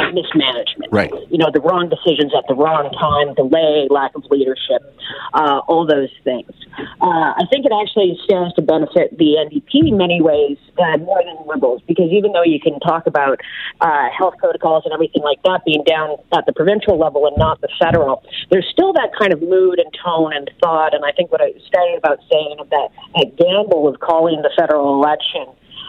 uh, 0.00 0.10
mismanagement. 0.12 0.92
Right. 0.92 1.12
You 1.30 1.38
know, 1.38 1.50
the 1.52 1.60
wrong 1.60 1.88
decisions 1.88 2.32
at 2.36 2.44
the 2.48 2.54
wrong 2.54 2.90
time, 2.92 3.34
delay, 3.34 3.88
lack 3.90 4.14
of 4.14 4.24
leadership, 4.30 4.82
uh, 5.34 5.60
all 5.68 5.86
those 5.86 6.10
things. 6.24 6.50
Uh, 7.00 7.36
I 7.36 7.44
think 7.50 7.66
it 7.66 7.72
actually 7.72 8.18
stands 8.24 8.54
to 8.54 8.62
benefit 8.62 9.16
the 9.18 9.36
NDP 9.36 9.88
in 9.88 9.96
many 9.96 10.22
ways 10.22 10.56
uh, 10.78 10.96
more 10.98 11.22
than 11.24 11.36
Liberals 11.46 11.82
because 11.86 12.10
even 12.10 12.32
though 12.32 12.44
you 12.44 12.60
can 12.60 12.80
talk 12.80 13.06
about 13.06 13.40
uh, 13.80 14.08
health 14.16 14.34
protocols 14.38 14.84
and 14.84 14.94
everything 14.94 15.22
like 15.22 15.42
that 15.42 15.64
being 15.64 15.84
down 15.84 16.16
at 16.32 16.46
the 16.46 16.52
provincial 16.52 16.98
level 16.98 17.26
and 17.26 17.36
not 17.36 17.60
the 17.60 17.68
federal, 17.80 18.22
there's 18.50 18.68
still 18.72 18.92
that 18.92 19.10
kind 19.18 19.32
of 19.32 19.42
mood 19.42 19.78
and 19.78 19.92
tone 20.04 20.32
and 20.32 20.50
thought. 20.62 20.94
And 20.94 21.04
I 21.04 21.12
think 21.12 21.30
what 21.30 21.40
I 21.40 21.52
started 21.66 21.98
about 21.98 22.18
saying 22.30 22.56
of 22.58 22.70
that, 22.70 22.88
that 23.16 23.36
gamble 23.36 23.88
of 23.88 24.00
calling 24.00 24.40
the 24.42 24.50
federal 24.56 24.94
election 24.94 25.46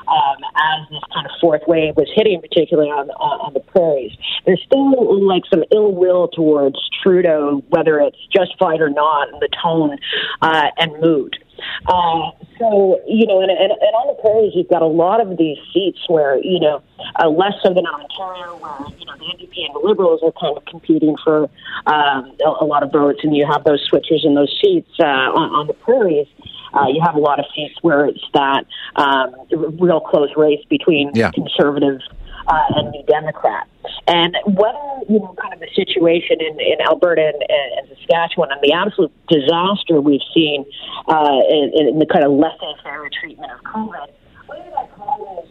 um, 0.08 0.38
as 0.56 0.90
this 0.90 1.04
kind 1.14 1.26
of 1.26 1.32
fourth 1.40 1.62
wave 1.68 1.96
was 1.96 2.10
hitting, 2.16 2.42
particularly 2.42 2.90
on 2.90 3.10
on 3.12 3.54
the 3.54 3.60
prairies. 3.60 4.12
There's 4.46 4.62
still 4.66 5.26
like 5.26 5.44
some 5.50 5.64
ill 5.72 5.92
will 5.92 6.28
towards 6.28 6.78
Trudeau, 7.02 7.64
whether 7.70 8.00
it's 8.00 8.18
justified 8.36 8.82
or 8.82 8.90
not, 8.90 9.30
in 9.30 9.40
the 9.40 9.50
tone 9.62 9.98
uh, 10.42 10.68
and 10.78 11.00
mood. 11.02 11.38
Uh, 11.86 12.32
so, 12.60 13.00
you 13.08 13.26
know, 13.28 13.42
and, 13.42 13.52
and, 13.52 13.72
and 13.72 13.94
on 13.96 14.08
the 14.16 14.22
prairies, 14.22 14.54
you've 14.56 14.70
got 14.70 14.82
a 14.82 14.88
lot 14.88 15.22
of 15.22 15.38
these 15.38 15.58
seats 15.74 16.00
where, 16.08 16.38
you 16.44 16.60
know, 16.60 16.82
uh, 17.20 17.28
less 17.30 17.54
so 17.62 17.74
than 17.74 17.86
Ontario, 17.86 18.56
where, 18.58 18.90
you 18.98 19.06
know, 19.06 19.16
the 19.18 19.26
NDP 19.26 19.66
and 19.66 19.76
the 19.76 19.82
Liberals 19.84 20.22
are 20.24 20.32
kind 20.40 20.58
of 20.58 20.66
competing 20.66 21.16
for 21.24 21.50
um, 21.86 22.36
a, 22.46 22.50
a 22.62 22.66
lot 22.66 22.84
of 22.84 22.92
votes, 22.92 23.20
and 23.24 23.36
you 23.36 23.46
have 23.46 23.64
those 23.64 23.88
switchers 23.90 24.24
in 24.26 24.36
those 24.36 24.54
seats 24.64 24.92
uh, 25.00 25.04
on, 25.04 25.50
on 25.52 25.68
the 25.68 25.74
prairies. 25.74 26.28
Uh, 26.40 26.53
you 26.88 27.02
have 27.04 27.16
a 27.16 27.20
lot 27.20 27.40
of 27.40 27.46
seats 27.56 27.76
where 27.82 28.06
it's 28.06 28.24
that 28.34 28.66
um, 28.96 29.36
real 29.80 30.00
close 30.00 30.30
race 30.36 30.64
between 30.70 31.12
yeah. 31.14 31.32
conservative 31.32 32.00
uh, 32.48 32.64
and 32.76 32.92
New 32.92 33.04
Democrat. 33.04 33.68
And 34.08 34.36
whether, 34.46 34.80
you 35.08 35.20
know, 35.20 35.36
kind 35.42 35.54
of 35.54 35.60
the 35.60 35.70
situation 35.76 36.38
in, 36.40 36.60
in 36.60 36.82
Alberta 36.86 37.22
and, 37.22 37.44
and 37.50 37.98
Saskatchewan 37.98 38.50
and 38.52 38.62
the 38.62 38.74
absolute 38.74 39.12
disaster 39.28 40.02
we've 40.02 40.28
seen 40.34 40.66
uh, 41.08 41.40
in, 41.50 41.72
in 41.90 42.00
the 42.00 42.06
kind 42.06 42.26
of 42.26 42.32
laissez-faire 42.32 43.10
treatment 43.22 43.52
of 43.52 43.60
COVID, 43.64 44.08
whether 44.48 44.70
that 44.72 44.94
causes, 44.96 45.50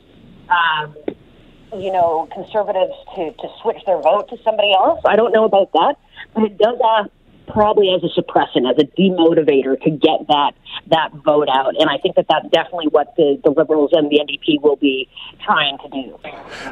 um, 0.51 0.97
you 1.81 1.93
know, 1.93 2.29
conservatives 2.33 2.93
to, 3.17 3.33
to 3.33 3.49
switch 3.63 3.79
their 3.87 4.01
vote 4.01 4.29
to 4.29 4.37
somebody 4.45 4.73
else, 4.73 5.01
I 5.07 5.17
don't 5.17 5.33
know 5.33 5.45
about 5.45 5.73
that, 5.73 5.95
but 6.35 6.45
it 6.45 6.59
does 6.59 6.79
ask 6.85 7.11
probably 7.49 7.91
as 7.95 8.03
a 8.03 8.21
suppressant, 8.21 8.71
as 8.71 8.79
a 8.79 8.87
demotivator 8.99 9.81
to 9.83 9.91
get 9.91 10.27
that 10.29 10.53
that 10.89 11.13
vote 11.25 11.49
out. 11.49 11.75
And 11.79 11.89
I 11.89 11.99
think 11.99 12.17
that 12.17 12.27
that's 12.29 12.49
definitely 12.49 12.89
what 12.89 13.15
the, 13.17 13.41
the 13.45 13.51
Liberals 13.51 13.91
and 13.93 14.11
the 14.11 14.19
NDP 14.19 14.63
will 14.63 14.77
be 14.77 15.09
trying 15.45 15.79
to 15.79 15.89
do. 15.89 16.19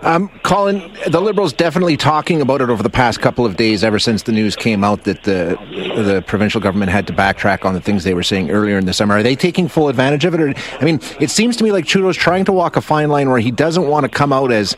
Um, 0.02 0.28
Colin, 0.42 0.92
the 1.09 1.20
Liberals 1.20 1.52
definitely 1.52 1.96
talking 1.96 2.40
about 2.40 2.61
it 2.61 2.70
over 2.70 2.83
the 2.83 2.90
past 2.90 3.20
couple 3.20 3.44
of 3.44 3.56
days, 3.56 3.85
ever 3.85 3.98
since 3.98 4.22
the 4.22 4.33
news 4.33 4.56
came 4.56 4.83
out 4.83 5.04
that 5.04 5.24
the 5.24 5.59
the 5.70 6.22
provincial 6.26 6.61
government 6.61 6.90
had 6.90 7.06
to 7.06 7.12
backtrack 7.12 7.64
on 7.64 7.74
the 7.74 7.80
things 7.80 8.04
they 8.04 8.14
were 8.14 8.22
saying 8.22 8.50
earlier 8.50 8.78
in 8.78 8.87
the 8.87 8.94
summer. 8.94 9.16
Are 9.16 9.22
they 9.22 9.37
taking 9.37 9.68
full 9.68 9.88
advantage 9.88 10.24
of 10.24 10.35
it? 10.35 10.40
Or, 10.40 10.54
I 10.80 10.85
mean, 10.85 11.00
it 11.20 11.30
seems 11.30 11.56
to 11.59 11.64
me 11.64 11.72
like 11.72 11.87
Trudeau's 11.87 12.16
trying 12.16 12.44
to 12.46 12.52
walk 12.52 12.76
a 12.76 12.80
fine 12.80 13.09
line 13.09 13.30
where 13.30 13.40
he 13.40 13.50
doesn't 13.50 13.87
want 13.87 14.04
to 14.04 14.09
come 14.09 14.33
out 14.33 14.52
as 14.52 14.76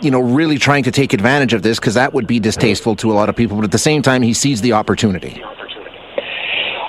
you 0.00 0.10
know, 0.10 0.20
really 0.20 0.58
trying 0.58 0.84
to 0.84 0.90
take 0.90 1.12
advantage 1.12 1.52
of 1.52 1.62
this 1.62 1.78
because 1.78 1.94
that 1.94 2.12
would 2.14 2.26
be 2.26 2.40
distasteful 2.40 2.96
to 2.96 3.12
a 3.12 3.14
lot 3.14 3.28
of 3.28 3.36
people. 3.36 3.56
But 3.56 3.64
at 3.64 3.72
the 3.72 3.78
same 3.78 4.02
time, 4.02 4.22
he 4.22 4.34
sees 4.34 4.60
the 4.60 4.72
opportunity. 4.72 5.42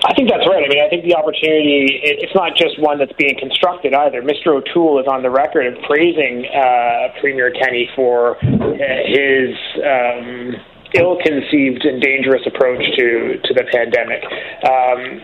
I 0.05 0.13
think 0.13 0.29
that's 0.29 0.47
right. 0.47 0.63
I 0.63 0.69
mean, 0.69 0.79
I 0.85 0.87
think 0.87 1.03
the 1.03 1.15
opportunity, 1.15 1.99
it's 2.03 2.33
not 2.35 2.55
just 2.55 2.79
one 2.79 2.99
that's 2.99 3.11
being 3.17 3.37
constructed 3.39 3.93
either. 3.93 4.21
Mr. 4.21 4.55
O'Toole 4.55 4.99
is 4.99 5.07
on 5.07 5.23
the 5.23 5.31
record 5.31 5.65
of 5.65 5.81
praising 5.83 6.45
uh, 6.45 7.09
Premier 7.19 7.51
Kenney 7.51 7.89
for 7.95 8.37
uh, 8.37 8.77
his 9.09 9.49
um, 9.81 10.53
ill 10.93 11.17
conceived 11.19 11.83
and 11.83 12.01
dangerous 12.01 12.45
approach 12.45 12.83
to, 12.95 13.41
to 13.43 13.53
the 13.53 13.65
pandemic. 13.73 14.23
Um, 14.63 15.21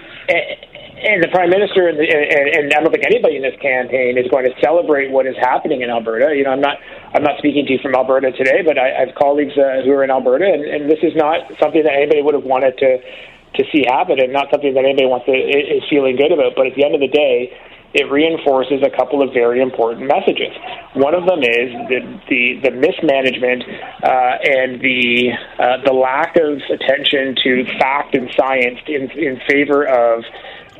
and 1.01 1.23
the 1.23 1.27
prime 1.29 1.49
minister 1.49 1.87
and, 1.87 1.97
the, 1.97 2.05
and, 2.05 2.47
and 2.55 2.73
I 2.73 2.79
don't 2.79 2.91
think 2.91 3.05
anybody 3.05 3.35
in 3.35 3.41
this 3.41 3.57
campaign 3.61 4.17
is 4.17 4.29
going 4.29 4.45
to 4.45 4.53
celebrate 4.61 5.09
what 5.09 5.25
is 5.25 5.35
happening 5.37 5.81
in 5.81 5.89
Alberta. 5.89 6.35
You 6.35 6.43
know, 6.43 6.51
I'm 6.51 6.61
not 6.61 6.77
I'm 7.13 7.23
not 7.23 7.37
speaking 7.37 7.65
to 7.65 7.73
you 7.73 7.79
from 7.79 7.95
Alberta 7.95 8.31
today, 8.31 8.61
but 8.61 8.77
I, 8.77 8.93
I 8.93 8.99
have 9.07 9.15
colleagues 9.15 9.57
uh, 9.57 9.81
who 9.83 9.91
are 9.91 10.03
in 10.03 10.11
Alberta, 10.11 10.45
and, 10.45 10.63
and 10.63 10.89
this 10.89 10.99
is 11.01 11.15
not 11.15 11.41
something 11.59 11.83
that 11.83 11.93
anybody 11.93 12.21
would 12.21 12.35
have 12.35 12.45
wanted 12.45 12.77
to 12.77 13.01
to 13.01 13.63
see 13.73 13.83
happen, 13.83 14.21
and 14.21 14.31
not 14.31 14.47
something 14.49 14.73
that 14.73 14.85
anybody 14.85 15.07
wants 15.07 15.25
to 15.25 15.33
is 15.33 15.83
feeling 15.89 16.15
good 16.15 16.31
about. 16.31 16.53
But 16.55 16.67
at 16.67 16.75
the 16.75 16.85
end 16.85 16.95
of 16.95 17.01
the 17.01 17.11
day, 17.11 17.51
it 17.93 18.09
reinforces 18.09 18.81
a 18.83 18.89
couple 18.89 19.21
of 19.21 19.33
very 19.33 19.61
important 19.61 20.07
messages. 20.07 20.55
One 20.93 21.13
of 21.13 21.25
them 21.25 21.43
is 21.43 21.73
the 21.89 21.99
the, 22.29 22.69
the 22.69 22.71
mismanagement 22.71 23.63
uh, 24.03 24.37
and 24.47 24.79
the 24.79 25.31
uh, 25.59 25.83
the 25.83 25.93
lack 25.93 26.37
of 26.37 26.61
attention 26.71 27.35
to 27.43 27.65
fact 27.79 28.15
and 28.15 28.29
science 28.37 28.79
in 28.87 29.11
in 29.11 29.41
favor 29.47 29.83
of 29.83 30.23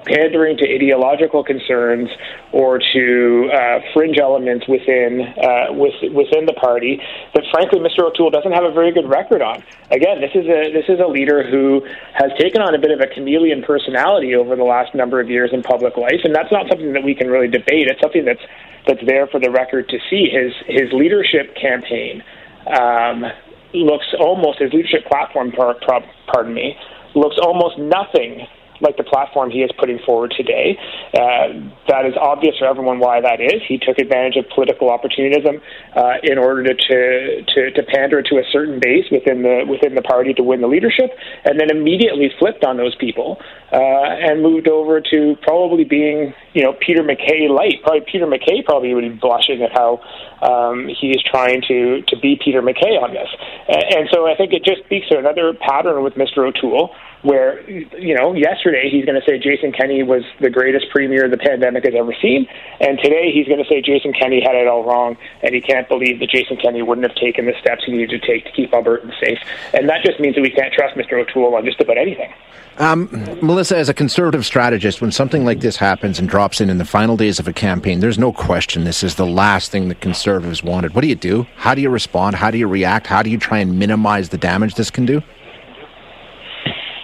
pandering 0.05 0.57
to 0.57 0.65
ideological 0.65 1.43
concerns 1.43 2.09
or 2.51 2.79
to 2.93 3.49
uh, 3.53 3.79
fringe 3.93 4.17
elements 4.17 4.67
within 4.67 5.21
uh, 5.21 5.73
with, 5.73 5.93
within 6.13 6.45
the 6.45 6.53
party 6.53 7.01
that 7.33 7.43
frankly 7.51 7.79
Mr. 7.79 8.03
O'Toole 8.05 8.29
doesn't 8.29 8.51
have 8.51 8.63
a 8.63 8.71
very 8.71 8.91
good 8.91 9.07
record 9.07 9.41
on. 9.41 9.63
Again, 9.91 10.21
this 10.21 10.31
is 10.33 10.45
a 10.45 10.71
this 10.71 10.85
is 10.89 10.99
a 10.99 11.07
leader 11.07 11.43
who 11.49 11.85
has 12.13 12.31
taken 12.39 12.61
on 12.61 12.75
a 12.75 12.79
bit 12.79 12.91
of 12.91 12.99
a 12.99 13.07
chameleon 13.07 13.63
personality 13.63 14.35
over 14.35 14.55
the 14.55 14.63
last 14.63 14.95
number 14.95 15.19
of 15.19 15.29
years 15.29 15.51
in 15.53 15.63
public 15.63 15.97
life, 15.97 16.21
and 16.23 16.35
that's 16.35 16.51
not 16.51 16.67
something 16.69 16.93
that 16.93 17.03
we 17.03 17.15
can 17.15 17.27
really 17.27 17.47
debate. 17.47 17.87
It's 17.87 18.01
something 18.01 18.25
that's 18.25 18.43
that's 18.87 19.03
there 19.05 19.27
for 19.27 19.39
the 19.39 19.51
record 19.51 19.89
to 19.89 19.99
see. 20.09 20.29
His 20.29 20.53
his 20.67 20.91
leadership 20.93 21.55
campaign 21.55 22.23
um, 22.67 23.25
looks 23.73 24.07
almost 24.19 24.59
his 24.59 24.73
leadership 24.73 25.05
platform. 25.05 25.51
Pardon 25.51 26.53
me, 26.53 26.75
looks 27.15 27.37
almost 27.41 27.77
nothing 27.77 28.47
like 28.81 28.97
the 28.97 29.03
platform 29.03 29.49
he 29.49 29.61
is 29.61 29.71
putting 29.79 29.99
forward 30.05 30.33
today. 30.35 30.77
Uh, 31.13 31.71
that 31.87 32.05
is 32.05 32.13
obvious 32.19 32.57
for 32.57 32.65
everyone 32.65 32.99
why 32.99 33.21
that 33.21 33.39
is. 33.39 33.61
He 33.67 33.77
took 33.77 33.97
advantage 33.97 34.37
of 34.37 34.45
political 34.53 34.89
opportunism 34.89 35.61
uh, 35.95 36.17
in 36.23 36.37
order 36.37 36.63
to, 36.63 36.73
to, 36.73 37.43
to 37.45 37.71
to 37.71 37.83
pander 37.83 38.21
to 38.21 38.35
a 38.37 38.43
certain 38.51 38.79
base 38.79 39.05
within 39.11 39.43
the 39.43 39.65
within 39.67 39.95
the 39.95 40.01
party 40.01 40.33
to 40.33 40.43
win 40.43 40.61
the 40.61 40.67
leadership, 40.67 41.11
and 41.45 41.59
then 41.59 41.69
immediately 41.69 42.31
flipped 42.39 42.63
on 42.63 42.77
those 42.77 42.95
people 42.95 43.37
uh, 43.71 43.77
and 43.77 44.41
moved 44.41 44.67
over 44.67 45.01
to 45.01 45.35
probably 45.41 45.83
being 45.83 46.33
you 46.53 46.63
know 46.63 46.73
Peter 46.73 47.03
MacKay 47.03 47.47
light. 47.49 47.81
Probably 47.83 48.01
Peter 48.11 48.27
MacKay 48.27 48.63
probably 48.63 48.93
would 48.93 49.01
be 49.01 49.09
blushing 49.09 49.61
at 49.61 49.71
how 49.71 50.01
um, 50.41 50.87
he 50.87 51.11
is 51.11 51.23
trying 51.23 51.61
to 51.67 52.01
to 52.07 52.17
be 52.17 52.39
Peter 52.43 52.61
MacKay 52.61 52.97
on 52.97 53.13
this, 53.13 53.29
and, 53.67 53.83
and 53.95 54.09
so 54.11 54.27
I 54.27 54.35
think 54.35 54.53
it 54.53 54.63
just 54.63 54.83
speaks 54.85 55.07
to 55.09 55.17
another 55.17 55.53
pattern 55.53 56.03
with 56.03 56.13
Mr. 56.15 56.47
O'Toole 56.47 56.93
where, 57.23 57.61
you 57.69 58.15
know, 58.15 58.33
yesterday 58.33 58.89
he's 58.89 59.05
going 59.05 59.19
to 59.19 59.25
say 59.25 59.37
Jason 59.37 59.71
Kenney 59.71 60.03
was 60.03 60.23
the 60.39 60.49
greatest 60.49 60.89
premier 60.89 61.29
the 61.29 61.37
pandemic 61.37 61.85
has 61.85 61.93
ever 61.95 62.13
seen, 62.21 62.47
and 62.79 62.97
today 62.99 63.31
he's 63.31 63.47
going 63.47 63.63
to 63.63 63.69
say 63.69 63.81
Jason 63.81 64.13
Kenney 64.13 64.41
had 64.41 64.55
it 64.55 64.67
all 64.67 64.83
wrong, 64.83 65.17
and 65.43 65.53
he 65.53 65.61
can't 65.61 65.87
believe 65.87 66.19
that 66.19 66.29
Jason 66.29 66.57
Kenney 66.57 66.81
wouldn't 66.81 67.07
have 67.07 67.15
taken 67.15 67.45
the 67.45 67.53
steps 67.59 67.83
he 67.85 67.91
needed 67.91 68.21
to 68.21 68.27
take 68.27 68.45
to 68.45 68.51
keep 68.51 68.71
Albertans 68.71 69.19
safe. 69.19 69.39
And 69.73 69.87
that 69.89 70.03
just 70.03 70.19
means 70.19 70.35
that 70.35 70.41
we 70.41 70.49
can't 70.49 70.73
trust 70.73 70.95
Mr. 70.95 71.13
O'Toole 71.13 71.55
on 71.55 71.65
just 71.65 71.79
about 71.79 71.97
anything. 71.97 72.33
Um, 72.77 73.09
Melissa, 73.41 73.77
as 73.77 73.89
a 73.89 73.93
conservative 73.93 74.45
strategist, 74.45 75.01
when 75.01 75.11
something 75.11 75.43
like 75.43 75.59
this 75.59 75.75
happens 75.75 76.17
and 76.19 76.27
drops 76.27 76.61
in 76.61 76.69
in 76.69 76.77
the 76.77 76.85
final 76.85 77.17
days 77.17 77.37
of 77.37 77.47
a 77.47 77.53
campaign, 77.53 77.99
there's 77.99 78.17
no 78.17 78.31
question 78.31 78.85
this 78.85 79.03
is 79.03 79.15
the 79.15 79.25
last 79.25 79.71
thing 79.71 79.89
that 79.89 79.99
conservatives 79.99 80.63
wanted. 80.63 80.95
What 80.95 81.01
do 81.01 81.07
you 81.07 81.15
do? 81.15 81.45
How 81.57 81.75
do 81.75 81.81
you 81.81 81.89
respond? 81.89 82.37
How 82.37 82.49
do 82.49 82.57
you 82.57 82.67
react? 82.67 83.07
How 83.07 83.21
do 83.21 83.29
you 83.29 83.37
try 83.37 83.59
and 83.59 83.77
minimize 83.77 84.29
the 84.29 84.37
damage 84.37 84.75
this 84.75 84.89
can 84.89 85.05
do? 85.05 85.21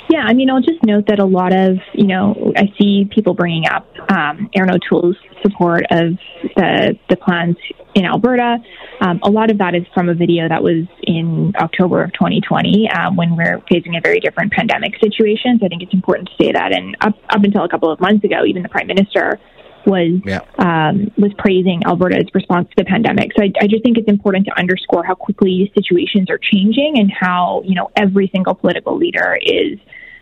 Yeah, 0.10 0.24
I 0.26 0.34
mean, 0.34 0.50
I'll 0.50 0.62
just 0.62 0.84
note 0.84 1.08
that 1.08 1.20
a 1.20 1.26
lot 1.26 1.54
of, 1.54 1.78
you 1.94 2.08
know, 2.08 2.54
I 2.56 2.72
see 2.80 3.10
people 3.14 3.34
bringing 3.34 3.68
up 3.68 3.86
um, 4.10 4.50
Erin 4.56 4.72
O'Toole's 4.72 5.18
support 5.42 5.84
of 5.92 6.18
the, 6.56 6.98
the 7.10 7.18
plans 7.18 7.58
in 7.94 8.06
Alberta. 8.06 8.58
Um, 9.02 9.20
a 9.24 9.30
lot 9.30 9.52
of 9.52 9.58
that 9.58 9.76
is 9.76 9.84
from 9.94 10.08
a 10.08 10.14
video 10.14 10.48
that 10.48 10.64
was 10.64 10.86
in 11.04 11.54
October 11.60 12.04
of 12.04 12.14
2020 12.14 12.90
um, 12.90 13.16
when 13.18 13.36
we're 13.36 13.62
facing 13.70 13.98
a 13.98 14.02
very 14.02 14.20
different 14.20 14.54
pandemic 14.54 14.94
situation. 15.04 15.60
So 15.60 15.66
I 15.66 15.70
think 15.70 15.84
it's 15.84 15.94
important 15.94 16.30
to 16.30 16.44
say 16.44 16.52
that. 16.54 16.74
And 16.74 16.96
up, 17.02 17.16
up 17.30 17.44
until 17.44 17.64
a 17.64 17.70
couple 17.70 17.92
of 17.92 18.00
months 18.00 18.24
ago, 18.24 18.46
even 18.46 18.64
the 18.64 18.70
Prime 18.70 18.88
Minister 18.88 19.40
was 19.88 20.22
yeah. 20.26 20.42
um, 20.60 21.10
was 21.18 21.32
praising 21.38 21.82
Alberta's 21.86 22.28
response 22.34 22.68
to 22.70 22.76
the 22.78 22.86
pandemic. 22.86 23.32
So 23.36 23.44
I, 23.44 23.52
I, 23.62 23.68
just 23.68 23.84
think 23.84 23.98
it's 23.98 24.10
important 24.10 24.46
to 24.46 24.60
underscore 24.60 25.04
how 25.04 25.16
quickly 25.16 25.72
situations 25.74 26.30
are 26.30 26.38
changing 26.38 27.00
and 27.00 27.12
how 27.12 27.64
you 27.66 27.74
know 27.74 27.90
every 27.96 28.30
single 28.34 28.54
political 28.54 28.98
leader 28.98 29.40
is 29.42 29.80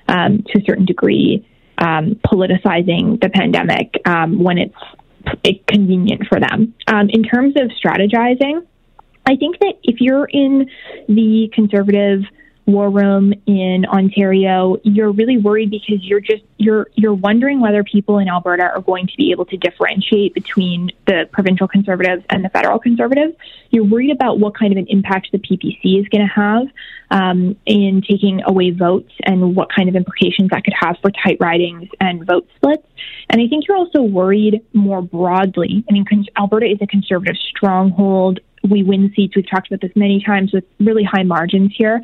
um, 0.08 0.44
to 0.48 0.60
a 0.60 0.66
certain 0.66 0.86
degree 0.86 1.46
um, 1.80 2.20
politicizing 2.26 3.20
the 3.22 3.30
pandemic 3.34 4.00
um, 4.06 4.42
when 4.42 4.58
it's 4.58 4.76
convenient 5.68 6.28
for 6.28 6.40
them. 6.40 6.74
Um, 6.88 7.10
in 7.10 7.24
terms 7.24 7.56
of 7.58 7.72
strategizing, 7.72 8.66
I 9.26 9.36
think 9.36 9.60
that 9.60 9.74
if 9.84 10.00
you're 10.00 10.26
in 10.26 10.70
the 11.08 11.50
conservative 11.54 12.22
war 12.66 12.90
room 12.90 13.34
in 13.46 13.86
Ontario, 13.86 14.78
you're 14.84 15.12
really 15.12 15.38
worried 15.38 15.70
because 15.70 16.04
you're 16.04 16.20
just 16.20 16.44
you're 16.58 16.88
you're 16.96 17.14
wondering 17.14 17.62
whether 17.62 17.84
people 17.84 18.18
in 18.18 18.28
Alberta 18.28 18.64
are 18.64 18.82
going 18.82 19.08
to 19.08 19.14
be 19.18 19.32
able 19.32 19.46
to 19.46 19.58
differentiate 19.58 20.34
between 20.34 20.90
the 21.06 21.30
provincial 21.32 21.68
conservatives 21.68 22.24
and 22.30 22.44
the 22.44 22.50
federal 22.50 22.80
conservatives. 22.80 23.36
You're 23.70 23.86
worried 23.86 24.12
about 24.12 24.40
what 24.40 24.58
kind 24.58 24.72
of 24.72 24.78
an 24.78 24.88
impact 24.88 25.30
the 25.32 25.38
PPC 25.38 26.00
is 26.00 26.08
going 26.08 26.28
to 26.28 26.34
have 26.34 26.68
um, 27.12 27.56
in 27.66 28.02
taking 28.02 28.42
away 28.46 28.72
votes 28.72 29.12
and 29.24 29.56
what 29.56 29.70
kind 29.74 29.88
of 29.88 29.96
implications 29.96 30.50
that 30.50 30.64
could 30.64 30.74
have 30.80 30.98
for 31.02 31.12
tight 31.12 31.38
ridings 31.40 31.90
and 32.00 32.26
vote 32.26 32.48
splits. 32.56 32.88
And 33.30 33.42
I 33.42 33.48
think 33.48 33.68
you're 33.68 33.78
also 33.78 34.02
worried 34.02 34.62
more 34.74 35.02
broadly. 35.02 35.84
I 35.90 35.94
mean, 35.94 36.06
Alberta 36.38 36.66
is 36.66 36.80
a 36.82 36.88
conservative 36.88 37.38
stronghold 37.38 38.40
we 38.70 38.84
win 38.84 39.12
seats. 39.16 39.36
We've 39.36 39.50
talked 39.50 39.68
about 39.68 39.82
this 39.82 39.96
many 39.96 40.24
times 40.24 40.52
with 40.52 40.64
really 40.80 41.04
high 41.04 41.24
margins 41.24 41.74
here 41.78 42.02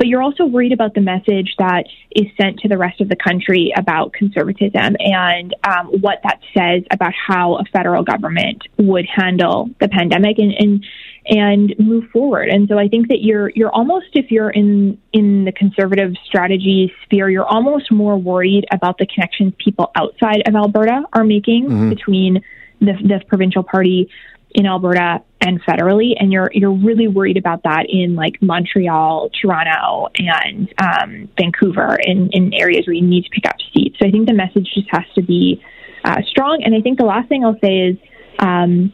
but 0.00 0.06
you're 0.06 0.22
also 0.22 0.46
worried 0.46 0.72
about 0.72 0.94
the 0.94 1.00
message 1.02 1.54
that 1.58 1.84
is 2.16 2.24
sent 2.40 2.58
to 2.60 2.68
the 2.68 2.78
rest 2.78 3.02
of 3.02 3.10
the 3.10 3.16
country 3.16 3.70
about 3.76 4.14
conservatism 4.14 4.96
and 4.98 5.54
um, 5.62 5.88
what 6.00 6.20
that 6.24 6.40
says 6.56 6.82
about 6.90 7.12
how 7.12 7.56
a 7.56 7.64
federal 7.70 8.02
government 8.02 8.62
would 8.78 9.04
handle 9.04 9.68
the 9.78 9.88
pandemic 9.88 10.38
and, 10.38 10.54
and 10.58 10.86
and 11.26 11.74
move 11.78 12.04
forward. 12.10 12.48
And 12.48 12.66
so 12.66 12.78
I 12.78 12.88
think 12.88 13.08
that 13.08 13.18
you're 13.20 13.50
you're 13.50 13.70
almost 13.70 14.06
if 14.14 14.30
you're 14.30 14.48
in 14.48 14.98
in 15.12 15.44
the 15.44 15.52
conservative 15.52 16.14
strategy 16.24 16.90
sphere, 17.04 17.28
you're 17.28 17.46
almost 17.46 17.92
more 17.92 18.16
worried 18.16 18.64
about 18.72 18.96
the 18.96 19.06
connections 19.06 19.52
people 19.62 19.90
outside 19.94 20.42
of 20.48 20.54
Alberta 20.54 21.02
are 21.12 21.24
making 21.24 21.66
mm-hmm. 21.66 21.90
between 21.90 22.42
the, 22.80 22.94
the 23.04 23.20
provincial 23.28 23.62
party 23.62 24.08
in 24.52 24.66
Alberta 24.66 25.22
and 25.40 25.62
federally, 25.62 26.12
and 26.18 26.32
you're 26.32 26.50
you're 26.52 26.72
really 26.72 27.08
worried 27.08 27.36
about 27.36 27.62
that 27.62 27.86
in 27.88 28.14
like 28.14 28.40
Montreal, 28.42 29.30
Toronto, 29.40 30.08
and 30.18 30.72
um, 30.78 31.28
Vancouver, 31.38 31.98
in, 32.02 32.28
in 32.32 32.52
areas 32.54 32.86
where 32.86 32.94
you 32.94 33.06
need 33.06 33.24
to 33.24 33.30
pick 33.30 33.46
up 33.46 33.56
seats. 33.72 33.96
So 33.98 34.06
I 34.06 34.10
think 34.10 34.26
the 34.26 34.34
message 34.34 34.68
just 34.74 34.88
has 34.90 35.04
to 35.14 35.22
be 35.22 35.62
uh, 36.04 36.22
strong. 36.28 36.62
And 36.64 36.74
I 36.74 36.80
think 36.80 36.98
the 36.98 37.06
last 37.06 37.28
thing 37.28 37.44
I'll 37.44 37.60
say 37.62 37.78
is. 37.88 37.96
Um, 38.38 38.92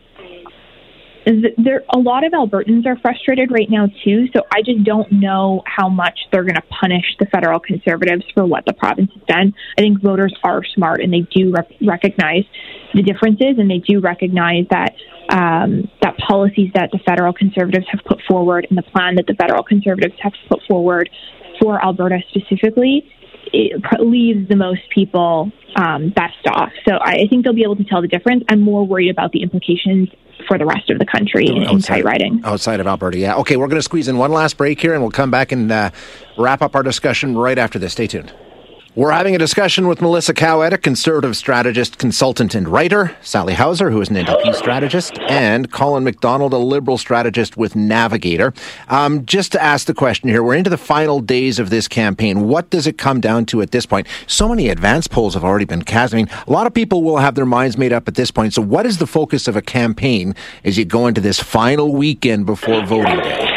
there 1.27 1.83
a 1.93 1.99
lot 1.99 2.25
of 2.25 2.33
Albertans 2.33 2.87
are 2.87 2.97
frustrated 2.99 3.51
right 3.51 3.69
now 3.69 3.89
too. 4.05 4.29
So 4.33 4.43
I 4.53 4.63
just 4.63 4.85
don't 4.85 5.11
know 5.11 5.63
how 5.67 5.89
much 5.89 6.19
they're 6.31 6.45
going 6.45 6.55
to 6.55 6.63
punish 6.81 7.05
the 7.19 7.27
federal 7.27 7.59
conservatives 7.59 8.25
for 8.33 8.47
what 8.47 8.65
the 8.65 8.73
province 8.73 9.11
has 9.13 9.23
done. 9.27 9.53
I 9.77 9.83
think 9.83 10.01
voters 10.01 10.35
are 10.45 10.63
smart 10.75 11.01
and 11.01 11.13
they 11.13 11.27
do 11.35 11.51
rep- 11.51 11.71
recognize 11.85 12.45
the 12.95 13.03
differences 13.03 13.59
and 13.59 13.69
they 13.69 13.79
do 13.79 14.01
recognize 14.01 14.67
that 14.71 14.95
um, 15.29 15.91
that 16.03 16.17
policies 16.19 16.71
that 16.75 16.91
the 16.93 17.01
federal 17.05 17.33
conservatives 17.33 17.87
have 17.91 18.01
put 18.07 18.21
forward 18.29 18.67
and 18.69 18.79
the 18.79 18.83
plan 18.83 19.17
that 19.17 19.27
the 19.27 19.35
federal 19.35 19.65
conservatives 19.65 20.15
have 20.21 20.33
put 20.49 20.61
forward 20.69 21.11
for 21.61 21.83
Alberta 21.85 22.19
specifically 22.29 23.11
it 23.53 23.83
leaves 24.01 24.49
the 24.49 24.57
most 24.57 24.83
people 24.95 25.51
um, 25.77 26.11
best 26.11 26.47
off. 26.47 26.73
So 26.87 26.97
I, 26.97 27.25
I 27.25 27.27
think 27.29 27.45
they'll 27.45 27.55
be 27.55 27.63
able 27.63 27.77
to 27.77 27.85
tell 27.85 28.03
the 28.03 28.09
difference. 28.09 28.45
I'm 28.49 28.61
more 28.61 28.87
worried 28.87 29.11
about 29.11 29.33
the 29.33 29.43
implications 29.43 30.09
for 30.47 30.59
the 30.59 30.67
rest 30.67 30.91
of 30.91 30.99
the 30.99 31.07
country 31.07 31.47
in, 31.47 31.63
in 31.63 31.81
tight 31.81 32.05
riding. 32.05 32.41
Outside 32.45 32.81
of 32.81 32.87
Alberta, 32.87 33.19
yeah. 33.19 33.37
Okay, 33.37 33.57
we're 33.57 33.69
going 33.69 33.79
to 33.79 33.83
squeeze 33.83 34.09
in 34.09 34.19
one 34.19 34.33
last 34.33 34.57
break 34.57 34.81
here, 34.81 34.93
and 34.93 35.03
we'll 35.03 35.11
come 35.11 35.31
back 35.31 35.51
and 35.53 35.71
uh, 35.73 35.91
wrap 36.37 36.63
up 36.63 36.75
our 36.75 36.83
discussion 36.83 37.37
right 37.37 37.59
after 37.59 37.79
this. 37.79 37.93
Stay 37.93 38.07
tuned. 38.07 38.33
We're 38.97 39.11
having 39.11 39.35
a 39.35 39.39
discussion 39.39 39.89
with 39.89 40.01
Melissa 40.01 40.33
Cowett, 40.33 40.73
a 40.73 40.79
conservative 40.79 41.37
strategist, 41.37 41.99
consultant, 41.99 42.55
and 42.55 42.67
writer, 42.67 43.15
Sally 43.21 43.53
Hauser, 43.53 43.91
who 43.91 44.01
is 44.01 44.09
an 44.09 44.17
NDP 44.17 44.55
strategist, 44.55 45.19
and 45.29 45.71
Colin 45.71 46.03
McDonald, 46.03 46.55
a 46.55 46.57
liberal 46.57 46.97
strategist 46.97 47.59
with 47.59 47.77
Navigator. 47.77 48.55
Um, 48.89 49.27
just 49.27 49.53
to 49.53 49.63
ask 49.63 49.87
the 49.87 49.93
question 49.93 50.31
here, 50.31 50.43
we're 50.43 50.55
into 50.55 50.71
the 50.71 50.79
final 50.79 51.21
days 51.21 51.59
of 51.59 51.69
this 51.69 51.89
campaign. 51.89 52.49
What 52.49 52.71
does 52.71 52.87
it 52.87 52.97
come 52.97 53.21
down 53.21 53.45
to 53.47 53.61
at 53.61 53.71
this 53.71 53.85
point? 53.85 54.07
So 54.27 54.49
many 54.49 54.71
advance 54.71 55.07
polls 55.09 55.35
have 55.35 55.45
already 55.45 55.67
been 55.67 55.83
cast. 55.83 56.15
I 56.15 56.17
mean, 56.17 56.31
a 56.47 56.51
lot 56.51 56.67
of 56.67 56.73
people 56.73 57.03
will 57.03 57.19
have 57.19 57.35
their 57.35 57.45
minds 57.45 57.77
made 57.77 57.93
up 57.93 58.09
at 58.09 58.15
this 58.15 58.31
point. 58.31 58.55
So, 58.55 58.63
what 58.63 58.87
is 58.87 58.97
the 58.97 59.07
focus 59.07 59.47
of 59.47 59.57
a 59.57 59.63
campaign 59.63 60.35
as 60.65 60.79
you 60.79 60.87
go 60.87 61.07
into 61.07 61.21
this 61.21 61.39
final 61.39 61.93
weekend 61.93 62.47
before 62.47 62.83
voting 62.87 63.19
day? 63.19 63.56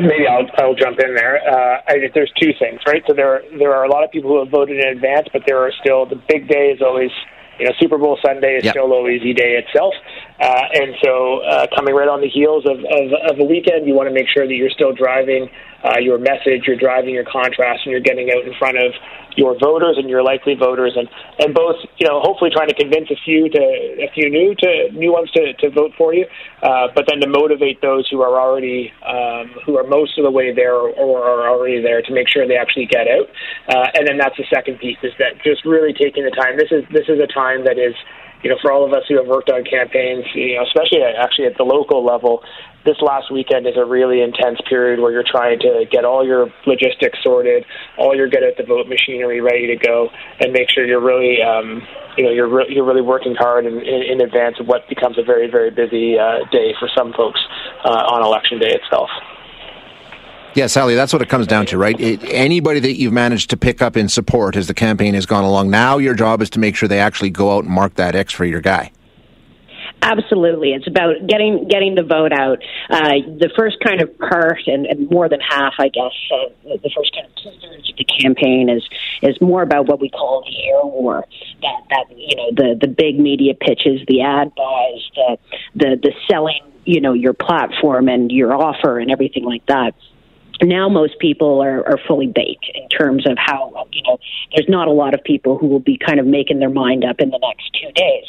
Maybe 0.00 0.26
I'll, 0.26 0.46
I'll 0.58 0.74
jump 0.74 0.98
in 0.98 1.14
there. 1.14 1.40
Uh, 1.42 1.82
I 1.86 2.00
think 2.00 2.14
there's 2.14 2.32
two 2.40 2.52
things, 2.58 2.80
right? 2.86 3.02
So 3.06 3.14
there 3.14 3.42
there 3.58 3.74
are 3.74 3.84
a 3.84 3.90
lot 3.90 4.04
of 4.04 4.10
people 4.10 4.30
who 4.30 4.38
have 4.40 4.50
voted 4.50 4.78
in 4.78 4.88
advance, 4.88 5.28
but 5.32 5.42
there 5.46 5.58
are 5.58 5.72
still 5.80 6.06
the 6.06 6.20
big 6.28 6.48
day 6.48 6.72
is 6.74 6.82
always 6.82 7.10
you 7.58 7.66
know 7.66 7.72
Super 7.78 7.98
Bowl 7.98 8.18
Sunday 8.24 8.56
is 8.56 8.64
yep. 8.64 8.72
still 8.72 8.92
always 8.92 9.22
the 9.22 9.34
day 9.34 9.60
itself, 9.60 9.94
uh, 10.40 10.80
and 10.80 10.94
so 11.04 11.40
uh, 11.44 11.66
coming 11.76 11.94
right 11.94 12.08
on 12.08 12.20
the 12.20 12.28
heels 12.28 12.64
of, 12.66 12.78
of, 12.80 13.06
of 13.30 13.38
a 13.38 13.44
weekend, 13.44 13.86
you 13.86 13.94
want 13.94 14.08
to 14.08 14.14
make 14.14 14.28
sure 14.28 14.46
that 14.46 14.54
you're 14.54 14.72
still 14.72 14.92
driving 14.92 15.48
uh, 15.84 15.98
your 15.98 16.18
message, 16.18 16.64
you're 16.66 16.80
driving 16.80 17.14
your 17.14 17.24
contrast, 17.24 17.84
and 17.84 17.92
you're 17.92 18.04
getting 18.04 18.30
out 18.30 18.44
in 18.44 18.54
front 18.58 18.76
of 18.76 18.92
your 19.36 19.58
voters 19.58 19.96
and 19.98 20.08
your 20.08 20.22
likely 20.22 20.54
voters, 20.54 20.92
and 20.96 21.08
and 21.38 21.54
both 21.54 21.76
you 21.98 22.06
know 22.06 22.20
hopefully 22.20 22.50
trying 22.50 22.68
to 22.68 22.74
convince 22.74 23.10
a 23.10 23.16
few 23.24 23.48
to 23.48 23.60
a 23.60 24.10
few 24.14 24.30
new 24.30 24.54
to 24.54 24.90
new 24.92 25.12
ones 25.12 25.30
to, 25.32 25.52
to 25.54 25.70
vote 25.70 25.92
for 25.96 26.14
you, 26.14 26.26
uh, 26.62 26.88
but 26.94 27.04
then 27.08 27.20
to 27.20 27.28
motivate 27.28 27.80
those 27.80 28.08
who 28.10 28.22
are 28.22 28.40
already 28.40 28.92
um, 29.06 29.50
who 29.64 29.76
are 29.76 29.86
most 29.86 30.18
of 30.18 30.24
the 30.24 30.30
way 30.30 30.54
there 30.54 30.74
or, 30.74 30.90
or 30.90 31.24
are 31.24 31.48
already 31.48 31.80
there 31.80 32.02
to 32.02 32.12
make 32.12 32.28
sure 32.28 32.46
they 32.46 32.56
actually 32.56 32.86
get 32.86 33.06
out, 33.06 33.28
uh, 33.68 33.86
and 33.94 34.06
then 34.06 34.18
that's 34.18 34.36
the 34.36 34.44
second 34.52 34.78
piece 34.78 34.98
is 35.02 35.12
that 35.18 35.42
just 35.44 35.64
really 35.64 35.92
taking 35.92 36.24
the 36.24 36.30
time. 36.30 36.56
This 36.56 36.70
is 36.70 36.84
this 36.90 37.08
is 37.08 37.18
a 37.20 37.26
time 37.32 37.64
that 37.64 37.78
is 37.78 37.94
you 38.42 38.48
know, 38.48 38.56
for 38.62 38.72
all 38.72 38.84
of 38.84 38.92
us 38.92 39.04
who 39.08 39.16
have 39.16 39.26
worked 39.26 39.50
on 39.50 39.64
campaigns, 39.64 40.24
you 40.34 40.56
know, 40.56 40.64
especially 40.64 41.02
actually 41.02 41.46
at 41.46 41.56
the 41.56 41.64
local 41.64 42.04
level, 42.04 42.42
this 42.84 42.96
last 43.00 43.30
weekend 43.30 43.66
is 43.66 43.76
a 43.76 43.84
really 43.84 44.22
intense 44.22 44.58
period 44.68 45.00
where 45.00 45.12
you're 45.12 45.24
trying 45.26 45.58
to 45.60 45.84
get 45.90 46.04
all 46.04 46.24
your 46.24 46.48
logistics 46.66 47.18
sorted, 47.22 47.64
all 47.98 48.16
your 48.16 48.28
get 48.28 48.42
at 48.42 48.56
the 48.56 48.64
vote 48.64 48.88
machinery 48.88 49.40
ready 49.40 49.66
to 49.66 49.76
go, 49.76 50.08
and 50.40 50.52
make 50.52 50.70
sure 50.70 50.86
you're 50.86 51.00
really, 51.00 51.42
um, 51.42 51.82
you 52.16 52.24
know, 52.24 52.30
you're 52.30 52.48
re- 52.48 52.66
you're 52.68 52.86
really 52.86 53.02
working 53.02 53.34
hard 53.34 53.66
in, 53.66 53.78
in, 53.80 54.02
in 54.02 54.20
advance 54.20 54.56
of 54.60 54.66
what 54.66 54.88
becomes 54.88 55.18
a 55.18 55.22
very 55.22 55.50
very 55.50 55.70
busy 55.70 56.18
uh, 56.18 56.38
day 56.50 56.74
for 56.78 56.88
some 56.96 57.12
folks 57.12 57.40
uh, 57.84 57.88
on 57.88 58.24
election 58.24 58.58
day 58.58 58.72
itself. 58.72 59.10
Yeah, 60.54 60.66
Sally, 60.66 60.96
that's 60.96 61.12
what 61.12 61.22
it 61.22 61.28
comes 61.28 61.46
down 61.46 61.66
to, 61.66 61.78
right? 61.78 61.98
It, 62.00 62.24
anybody 62.24 62.80
that 62.80 62.94
you've 62.94 63.12
managed 63.12 63.50
to 63.50 63.56
pick 63.56 63.80
up 63.80 63.96
in 63.96 64.08
support 64.08 64.56
as 64.56 64.66
the 64.66 64.74
campaign 64.74 65.14
has 65.14 65.24
gone 65.24 65.44
along, 65.44 65.70
now 65.70 65.98
your 65.98 66.14
job 66.14 66.42
is 66.42 66.50
to 66.50 66.58
make 66.58 66.74
sure 66.74 66.88
they 66.88 66.98
actually 66.98 67.30
go 67.30 67.56
out 67.56 67.64
and 67.64 67.72
mark 67.72 67.94
that 67.94 68.16
X 68.16 68.32
for 68.32 68.44
your 68.44 68.60
guy. 68.60 68.90
Absolutely, 70.02 70.72
it's 70.72 70.86
about 70.86 71.26
getting 71.26 71.68
getting 71.68 71.94
the 71.94 72.02
vote 72.02 72.32
out. 72.32 72.58
Uh, 72.88 73.20
the 73.38 73.50
first 73.56 73.76
kind 73.84 74.00
of 74.00 74.18
part, 74.18 74.60
and, 74.66 74.86
and 74.86 75.10
more 75.10 75.28
than 75.28 75.40
half, 75.40 75.74
I 75.78 75.88
guess, 75.88 76.12
uh, 76.32 76.76
the 76.82 76.90
first 76.96 77.14
kind 77.14 77.26
of 77.26 77.34
two 77.36 77.50
thirds 77.60 77.90
of 77.90 77.96
the 77.98 78.04
campaign 78.04 78.70
is 78.70 78.82
is 79.22 79.38
more 79.42 79.62
about 79.62 79.88
what 79.88 80.00
we 80.00 80.08
call 80.08 80.42
the 80.46 80.68
air 80.68 80.84
war. 80.84 81.26
That 81.60 81.82
that 81.90 82.16
you 82.16 82.34
know 82.34 82.50
the 82.50 82.78
the 82.80 82.88
big 82.88 83.20
media 83.20 83.52
pitches, 83.54 84.00
the 84.08 84.22
ad 84.22 84.54
buys, 84.54 85.10
the 85.14 85.38
the 85.74 85.96
the 86.02 86.12
selling, 86.30 86.62
you 86.86 87.02
know, 87.02 87.12
your 87.12 87.34
platform 87.34 88.08
and 88.08 88.32
your 88.32 88.54
offer 88.54 88.98
and 88.98 89.10
everything 89.10 89.44
like 89.44 89.66
that 89.66 89.94
now 90.62 90.88
most 90.88 91.18
people 91.18 91.62
are, 91.62 91.86
are 91.86 91.98
fully 92.06 92.26
baked 92.26 92.66
in 92.74 92.88
terms 92.88 93.26
of 93.28 93.36
how 93.38 93.86
you 93.92 94.02
know 94.02 94.18
there's 94.54 94.68
not 94.68 94.88
a 94.88 94.92
lot 94.92 95.14
of 95.14 95.22
people 95.24 95.58
who 95.58 95.66
will 95.66 95.80
be 95.80 95.98
kind 95.98 96.20
of 96.20 96.26
making 96.26 96.58
their 96.58 96.70
mind 96.70 97.04
up 97.04 97.20
in 97.20 97.30
the 97.30 97.38
next 97.38 97.70
two 97.80 97.90
days. 97.92 98.24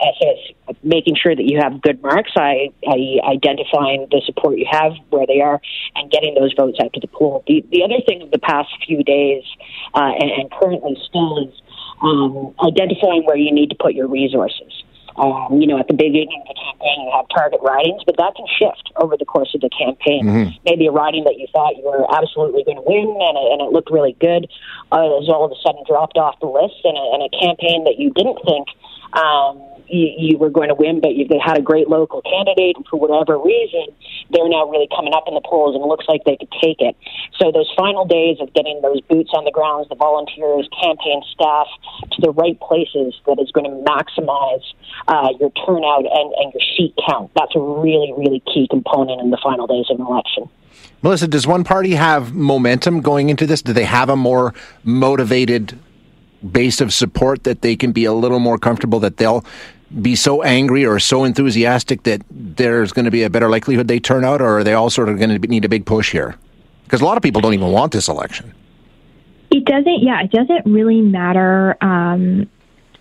Uh, 0.00 0.06
so 0.20 0.26
it's 0.68 0.78
making 0.82 1.16
sure 1.20 1.34
that 1.34 1.44
you 1.44 1.58
have 1.60 1.80
good 1.82 2.02
marks 2.02 2.32
I, 2.36 2.70
I 2.86 3.18
identifying 3.30 4.06
the 4.10 4.22
support 4.24 4.58
you 4.58 4.66
have 4.70 4.92
where 5.10 5.26
they 5.26 5.40
are 5.40 5.60
and 5.94 6.10
getting 6.10 6.34
those 6.34 6.54
votes 6.56 6.78
out 6.82 6.92
to 6.94 7.00
the 7.00 7.08
pool. 7.08 7.44
The, 7.46 7.64
the 7.70 7.82
other 7.84 8.00
thing 8.06 8.22
of 8.22 8.30
the 8.30 8.38
past 8.38 8.68
few 8.86 9.02
days 9.02 9.44
uh, 9.94 10.12
and, 10.18 10.30
and 10.30 10.50
currently 10.50 10.96
still 11.06 11.46
is 11.46 11.54
um, 12.02 12.54
identifying 12.64 13.24
where 13.24 13.36
you 13.36 13.52
need 13.52 13.70
to 13.70 13.76
put 13.76 13.94
your 13.94 14.08
resources 14.08 14.83
um, 15.16 15.60
you 15.60 15.66
know, 15.66 15.78
at 15.78 15.86
the 15.86 15.94
beginning 15.94 16.42
of 16.42 16.48
the 16.48 16.58
campaign, 16.58 17.06
you 17.06 17.12
have 17.14 17.26
target 17.30 17.60
ridings, 17.62 18.02
but 18.04 18.16
that 18.18 18.34
can 18.34 18.46
shift 18.58 18.90
over 18.96 19.16
the 19.16 19.24
course 19.24 19.54
of 19.54 19.60
the 19.60 19.70
campaign. 19.70 20.26
Mm-hmm. 20.26 20.50
Maybe 20.64 20.86
a 20.86 20.92
riding 20.92 21.24
that 21.24 21.38
you 21.38 21.46
thought 21.52 21.76
you 21.76 21.84
were 21.84 22.02
absolutely 22.10 22.64
going 22.64 22.78
to 22.78 22.86
win 22.86 23.06
and 23.06 23.34
it, 23.38 23.46
and 23.52 23.60
it 23.62 23.70
looked 23.70 23.90
really 23.90 24.16
good 24.18 24.50
uh, 24.90 25.22
is 25.22 25.30
all 25.30 25.44
of 25.44 25.52
a 25.52 25.58
sudden 25.62 25.82
dropped 25.86 26.18
off 26.18 26.38
the 26.40 26.50
list, 26.50 26.82
and 26.82 26.96
a, 26.98 27.06
and 27.14 27.22
a 27.22 27.30
campaign 27.30 27.84
that 27.84 27.98
you 27.98 28.10
didn't 28.10 28.38
think 28.42 28.66
um, 29.14 29.62
you, 29.88 30.12
you 30.16 30.38
were 30.38 30.50
going 30.50 30.68
to 30.68 30.74
win, 30.74 31.00
but 31.00 31.14
you, 31.14 31.26
they 31.28 31.38
had 31.38 31.58
a 31.58 31.62
great 31.62 31.88
local 31.88 32.22
candidate, 32.22 32.76
and 32.76 32.86
for 32.86 32.98
whatever 32.98 33.38
reason, 33.38 33.86
they're 34.30 34.48
now 34.48 34.68
really 34.68 34.88
coming 34.94 35.12
up 35.12 35.24
in 35.26 35.34
the 35.34 35.40
polls, 35.44 35.74
and 35.74 35.84
it 35.84 35.86
looks 35.86 36.06
like 36.08 36.24
they 36.24 36.36
could 36.36 36.52
take 36.62 36.80
it. 36.80 36.96
So 37.38 37.52
those 37.52 37.70
final 37.76 38.04
days 38.06 38.38
of 38.40 38.52
getting 38.54 38.80
those 38.82 39.00
boots 39.02 39.30
on 39.34 39.44
the 39.44 39.50
grounds, 39.50 39.88
the 39.88 39.94
volunteers, 39.94 40.68
campaign 40.82 41.22
staff 41.32 41.66
to 42.12 42.20
the 42.20 42.30
right 42.32 42.58
places 42.60 43.14
that 43.26 43.38
is 43.40 43.50
going 43.52 43.68
to 43.68 43.76
maximize 43.84 44.64
uh, 45.08 45.28
your 45.40 45.50
turnout 45.66 46.04
and, 46.06 46.32
and 46.36 46.52
your 46.52 46.64
seat 46.76 46.94
count. 47.06 47.30
That's 47.34 47.54
a 47.54 47.60
really, 47.60 48.12
really 48.16 48.42
key 48.52 48.66
component 48.70 49.20
in 49.20 49.30
the 49.30 49.38
final 49.42 49.66
days 49.66 49.86
of 49.90 50.00
an 50.00 50.06
election. 50.06 50.48
Melissa, 51.02 51.28
does 51.28 51.46
one 51.46 51.64
party 51.64 51.94
have 51.94 52.32
momentum 52.34 53.00
going 53.00 53.28
into 53.28 53.46
this? 53.46 53.60
Do 53.60 53.72
they 53.72 53.84
have 53.84 54.08
a 54.08 54.16
more 54.16 54.54
motivated 54.84 55.78
base 56.50 56.80
of 56.80 56.92
support 56.92 57.44
that 57.44 57.62
they 57.62 57.76
can 57.76 57.92
be 57.92 58.04
a 58.04 58.12
little 58.12 58.38
more 58.38 58.58
comfortable 58.58 59.00
that 59.00 59.16
they'll 59.16 59.44
be 60.00 60.16
so 60.16 60.42
angry 60.42 60.84
or 60.84 60.98
so 60.98 61.24
enthusiastic 61.24 62.02
that 62.04 62.22
there's 62.30 62.92
going 62.92 63.04
to 63.04 63.10
be 63.10 63.22
a 63.22 63.30
better 63.30 63.48
likelihood 63.48 63.88
they 63.88 64.00
turn 64.00 64.24
out, 64.24 64.40
or 64.40 64.58
are 64.58 64.64
they 64.64 64.74
all 64.74 64.90
sort 64.90 65.08
of 65.08 65.18
going 65.18 65.40
to 65.40 65.48
need 65.48 65.64
a 65.64 65.68
big 65.68 65.86
push 65.86 66.12
here? 66.12 66.36
Because 66.84 67.00
a 67.00 67.04
lot 67.04 67.16
of 67.16 67.22
people 67.22 67.40
don't 67.40 67.54
even 67.54 67.70
want 67.70 67.92
this 67.92 68.08
election. 68.08 68.52
It 69.50 69.64
doesn't. 69.64 70.02
Yeah, 70.02 70.22
it 70.22 70.30
doesn't 70.30 70.66
really 70.66 71.00
matter 71.00 71.76
um, 71.80 72.50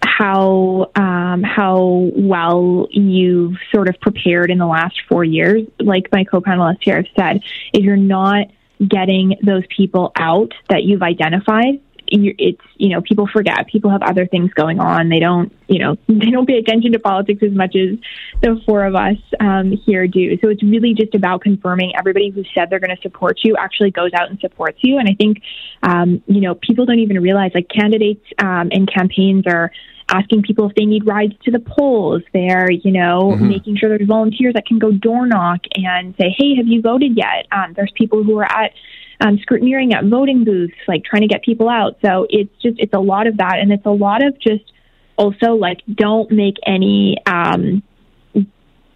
how 0.01 0.91
um, 0.95 1.41
how 1.43 2.11
well 2.15 2.87
you've 2.91 3.57
sort 3.73 3.89
of 3.89 3.99
prepared 3.99 4.51
in 4.51 4.57
the 4.57 4.67
last 4.67 5.01
four 5.09 5.23
years. 5.23 5.67
Like 5.79 6.09
my 6.11 6.23
co-panelists 6.23 6.79
here 6.81 6.97
have 6.97 7.07
said, 7.15 7.43
if 7.73 7.83
you're 7.83 7.97
not 7.97 8.47
getting 8.87 9.37
those 9.41 9.63
people 9.75 10.11
out 10.15 10.53
that 10.69 10.83
you've 10.83 11.01
identified 11.01 11.79
it's 12.13 12.61
you 12.75 12.89
know 12.89 13.01
people 13.01 13.27
forget 13.27 13.67
people 13.67 13.89
have 13.89 14.03
other 14.03 14.25
things 14.27 14.51
going 14.53 14.79
on 14.79 15.09
they 15.09 15.19
don't 15.19 15.51
you 15.67 15.79
know 15.79 15.97
they 16.07 16.29
don't 16.29 16.47
pay 16.47 16.57
attention 16.57 16.91
to 16.91 16.99
politics 16.99 17.41
as 17.43 17.51
much 17.51 17.75
as 17.75 17.97
the 18.41 18.61
four 18.65 18.85
of 18.85 18.95
us 18.95 19.17
um, 19.39 19.71
here 19.85 20.07
do 20.07 20.37
so 20.41 20.49
it's 20.49 20.63
really 20.63 20.93
just 20.93 21.15
about 21.15 21.41
confirming 21.41 21.91
everybody 21.97 22.29
who 22.29 22.43
said 22.53 22.69
they're 22.69 22.79
going 22.79 22.95
to 22.95 23.01
support 23.01 23.39
you 23.43 23.55
actually 23.57 23.91
goes 23.91 24.11
out 24.13 24.29
and 24.29 24.39
supports 24.39 24.77
you 24.81 24.97
and 24.97 25.07
i 25.09 25.13
think 25.13 25.41
um, 25.83 26.21
you 26.27 26.41
know 26.41 26.55
people 26.55 26.85
don't 26.85 26.99
even 26.99 27.19
realize 27.21 27.51
like 27.53 27.67
candidates 27.69 28.25
um, 28.39 28.69
and 28.71 28.91
campaigns 28.91 29.45
are 29.47 29.71
asking 30.09 30.43
people 30.43 30.69
if 30.69 30.75
they 30.75 30.85
need 30.85 31.07
rides 31.07 31.33
to 31.43 31.51
the 31.51 31.59
polls. 31.59 32.21
They're, 32.33 32.71
you 32.71 32.91
know, 32.91 33.31
mm-hmm. 33.33 33.47
making 33.47 33.77
sure 33.77 33.89
there's 33.89 34.07
volunteers 34.07 34.53
that 34.53 34.65
can 34.65 34.79
go 34.79 34.91
door 34.91 35.25
knock 35.25 35.61
and 35.75 36.13
say, 36.19 36.33
hey, 36.37 36.55
have 36.55 36.67
you 36.67 36.81
voted 36.81 37.17
yet? 37.17 37.47
Um, 37.51 37.73
there's 37.73 37.91
people 37.95 38.23
who 38.23 38.37
are 38.39 38.51
at 38.51 38.73
um, 39.23 39.37
scrutineering 39.37 39.93
at 39.93 40.05
voting 40.05 40.43
booths, 40.43 40.75
like 40.87 41.03
trying 41.05 41.21
to 41.21 41.27
get 41.27 41.43
people 41.43 41.69
out. 41.69 41.97
So 42.03 42.27
it's 42.29 42.53
just 42.61 42.77
it's 42.79 42.93
a 42.93 42.99
lot 42.99 43.27
of 43.27 43.37
that, 43.37 43.59
and 43.59 43.71
it's 43.71 43.85
a 43.85 43.91
lot 43.91 44.23
of 44.23 44.37
just 44.39 44.71
also 45.15 45.53
like 45.53 45.79
don't 45.91 46.29
make 46.31 46.55
any 46.65 47.17
um, 47.25 47.81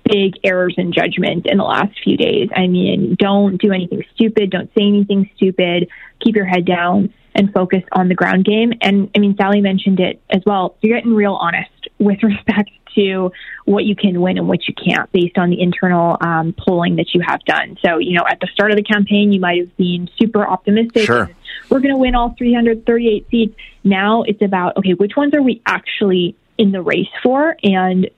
big 0.03 0.33
errors 0.43 0.75
in 0.77 0.91
judgment 0.91 1.45
in 1.45 1.57
the 1.57 1.63
last 1.63 1.97
few 2.03 2.17
days. 2.17 2.49
I 2.55 2.67
mean, 2.67 3.15
don't 3.17 3.59
do 3.59 3.71
anything 3.71 4.03
stupid. 4.15 4.49
Don't 4.49 4.69
say 4.77 4.83
anything 4.83 5.29
stupid. 5.35 5.89
Keep 6.19 6.35
your 6.35 6.45
head 6.45 6.65
down 6.65 7.13
and 7.37 7.53
focus 7.53 7.83
on 7.93 8.09
the 8.09 8.15
ground 8.15 8.43
game. 8.43 8.73
And 8.81 9.09
I 9.15 9.19
mean, 9.19 9.37
Sally 9.37 9.61
mentioned 9.61 9.99
it 9.99 10.21
as 10.29 10.41
well. 10.45 10.75
You're 10.81 10.97
getting 10.97 11.13
real 11.13 11.35
honest 11.35 11.69
with 11.99 12.21
respect 12.23 12.71
to 12.95 13.31
what 13.65 13.85
you 13.85 13.95
can 13.95 14.19
win 14.21 14.37
and 14.37 14.47
what 14.47 14.67
you 14.67 14.73
can't 14.73 15.09
based 15.11 15.37
on 15.37 15.51
the 15.51 15.61
internal 15.61 16.17
um, 16.19 16.53
polling 16.57 16.95
that 16.95 17.13
you 17.13 17.21
have 17.25 17.43
done. 17.45 17.77
So, 17.85 17.99
you 17.99 18.13
know, 18.13 18.25
at 18.27 18.39
the 18.39 18.47
start 18.47 18.71
of 18.71 18.77
the 18.77 18.83
campaign, 18.83 19.31
you 19.31 19.39
might 19.39 19.59
have 19.59 19.77
been 19.77 20.09
super 20.17 20.45
optimistic. 20.45 21.03
Sure. 21.03 21.29
We're 21.69 21.79
going 21.79 21.93
to 21.93 21.99
win 21.99 22.15
all 22.15 22.33
338 22.37 23.29
seats. 23.29 23.55
Now 23.83 24.23
it's 24.23 24.41
about, 24.41 24.77
okay, 24.77 24.93
which 24.93 25.15
ones 25.15 25.35
are 25.35 25.41
we 25.43 25.61
actually 25.65 26.35
in 26.57 26.71
the 26.71 26.81
race 26.81 27.07
for? 27.21 27.55
And 27.61 28.09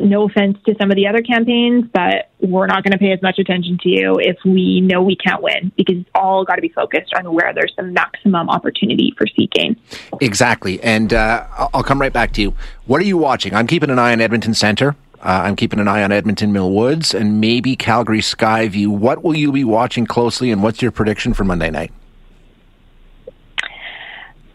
no 0.00 0.24
offense 0.24 0.58
to 0.66 0.74
some 0.80 0.90
of 0.90 0.96
the 0.96 1.06
other 1.06 1.22
campaigns, 1.22 1.84
but 1.92 2.30
we're 2.40 2.66
not 2.66 2.82
going 2.84 2.92
to 2.92 2.98
pay 2.98 3.12
as 3.12 3.22
much 3.22 3.38
attention 3.38 3.78
to 3.82 3.88
you 3.88 4.16
if 4.18 4.36
we 4.44 4.80
know 4.80 5.02
we 5.02 5.16
can't 5.16 5.42
win 5.42 5.72
because 5.76 5.96
it's 5.96 6.10
all 6.14 6.44
got 6.44 6.56
to 6.56 6.62
be 6.62 6.68
focused 6.68 7.12
on 7.14 7.32
where 7.32 7.52
there's 7.54 7.72
the 7.76 7.82
maximum 7.82 8.48
opportunity 8.48 9.14
for 9.16 9.26
seat 9.26 9.50
gain. 9.52 9.76
Exactly. 10.20 10.80
And 10.82 11.12
uh, 11.12 11.46
I'll 11.74 11.82
come 11.82 12.00
right 12.00 12.12
back 12.12 12.32
to 12.34 12.42
you. 12.42 12.54
What 12.86 13.00
are 13.00 13.04
you 13.04 13.18
watching? 13.18 13.54
I'm 13.54 13.66
keeping 13.66 13.90
an 13.90 13.98
eye 13.98 14.12
on 14.12 14.20
Edmonton 14.20 14.54
Center. 14.54 14.96
Uh, 15.20 15.42
I'm 15.44 15.56
keeping 15.56 15.80
an 15.80 15.88
eye 15.88 16.02
on 16.02 16.12
Edmonton 16.12 16.52
Mill 16.52 16.70
Woods 16.70 17.12
and 17.12 17.40
maybe 17.40 17.74
Calgary 17.74 18.20
Skyview. 18.20 18.88
What 18.88 19.24
will 19.24 19.36
you 19.36 19.50
be 19.50 19.64
watching 19.64 20.06
closely 20.06 20.52
and 20.52 20.62
what's 20.62 20.80
your 20.80 20.92
prediction 20.92 21.34
for 21.34 21.44
Monday 21.44 21.70
night? 21.70 21.92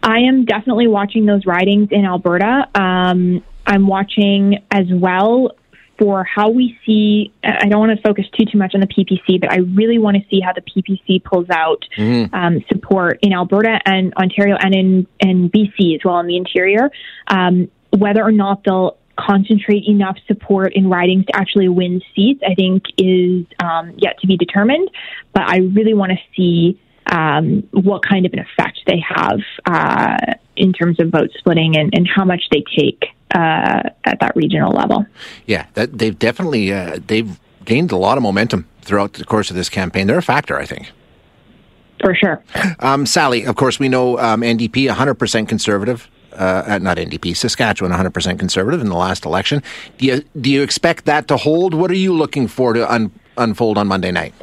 I 0.02 0.20
am 0.20 0.44
definitely 0.46 0.88
watching 0.88 1.26
those 1.26 1.46
ridings 1.46 1.90
in 1.92 2.06
Alberta. 2.06 2.68
Um, 2.76 3.44
I'm 3.66 3.88
watching 3.88 4.64
as 4.72 4.86
well 4.90 5.52
for 5.98 6.24
how 6.24 6.50
we 6.50 6.78
see. 6.86 7.32
I 7.44 7.68
don't 7.68 7.80
want 7.80 7.98
to 7.98 8.02
focus 8.02 8.26
too 8.38 8.46
too 8.46 8.58
much 8.58 8.74
on 8.74 8.82
the 8.82 8.88
PPC, 8.88 9.40
but 9.40 9.52
I 9.52 9.58
really 9.58 10.00
want 10.00 10.18
to 10.18 10.24
see 10.30 10.40
how 10.40 10.54
the 10.54 10.62
PPC 10.62 11.24
pulls 11.24 11.50
out 11.50 11.86
mm-hmm. 11.98 12.34
um, 12.34 12.64
support 12.72 13.20
in 13.22 13.34
Alberta 13.34 13.80
and 13.86 14.14
Ontario 14.16 14.56
and 14.60 14.74
in 14.74 15.08
and 15.22 15.52
BC 15.52 15.96
as 15.96 16.02
well 16.04 16.20
in 16.20 16.28
the 16.28 16.38
interior. 16.38 16.90
Um, 17.28 17.70
whether 17.92 18.24
or 18.24 18.32
not 18.32 18.64
they'll 18.64 18.98
concentrate 19.18 19.84
enough 19.88 20.18
support 20.28 20.74
in 20.74 20.90
ridings 20.90 21.26
to 21.28 21.36
actually 21.36 21.70
win 21.70 22.02
seats, 22.16 22.42
I 22.48 22.56
think 22.56 22.84
is 22.98 23.46
um, 23.64 23.94
yet 23.98 24.20
to 24.22 24.28
be 24.28 24.38
determined. 24.38 24.90
But 25.34 25.44
I 25.44 25.58
really 25.58 25.94
want 25.94 26.12
to 26.12 26.18
see 26.36 26.80
um, 27.12 27.68
what 27.72 28.02
kind 28.04 28.26
of 28.26 28.34
an 28.34 28.40
effect 28.40 28.73
they 28.86 29.04
have 29.08 29.40
uh, 29.66 30.34
in 30.56 30.74
terms 30.74 31.00
of 31.00 31.10
vote 31.10 31.32
splitting 31.38 31.78
and, 31.78 31.94
and 31.94 32.08
how 32.08 32.26
much 32.26 32.44
they 32.52 32.64
take 32.76 33.06
uh, 33.34 33.84
at 34.04 34.20
that 34.20 34.36
regional 34.36 34.72
level. 34.72 35.06
Yeah, 35.46 35.66
that, 35.74 35.98
they've 35.98 36.18
definitely 36.18 36.72
uh, 36.72 37.00
they've 37.08 37.40
gained 37.66 37.92
a 37.92 37.98
lot 37.98 38.18
of 38.18 38.24
momentum 38.24 38.68
throughout 38.82 39.14
the 39.14 39.26
course 39.26 39.50
of 39.50 39.56
this 39.56 39.70
campaign. 39.70 40.08
They're 40.08 40.18
a 40.18 40.24
factor, 40.24 40.58
I 40.58 40.66
think. 40.66 40.92
For 42.02 42.14
sure. 42.14 42.44
Um, 42.80 43.06
Sally, 43.06 43.46
of 43.46 43.56
course, 43.56 43.80
we 43.80 43.88
know 43.88 44.20
um, 44.20 44.42
NDP 44.42 44.90
100% 44.90 45.48
conservative. 45.48 46.10
Uh, 46.34 46.80
not 46.82 46.98
NDP, 46.98 47.38
Saskatchewan 47.38 47.92
100% 47.92 48.40
conservative 48.40 48.82
in 48.82 48.88
the 48.88 48.96
last 48.96 49.24
election. 49.24 49.62
Do 50.00 50.08
you 50.08 50.24
do 50.40 50.50
you 50.50 50.64
expect 50.64 51.06
that 51.06 51.28
to 51.28 51.38
hold? 51.38 51.76
What 51.76 51.92
are 51.92 51.96
you 51.96 52.12
looking 52.12 52.48
for 52.48 52.74
to 52.74 52.92
un- 52.92 53.12
unfold 53.38 53.78
on 53.78 53.88
Monday 53.88 54.12
night? 54.12 54.34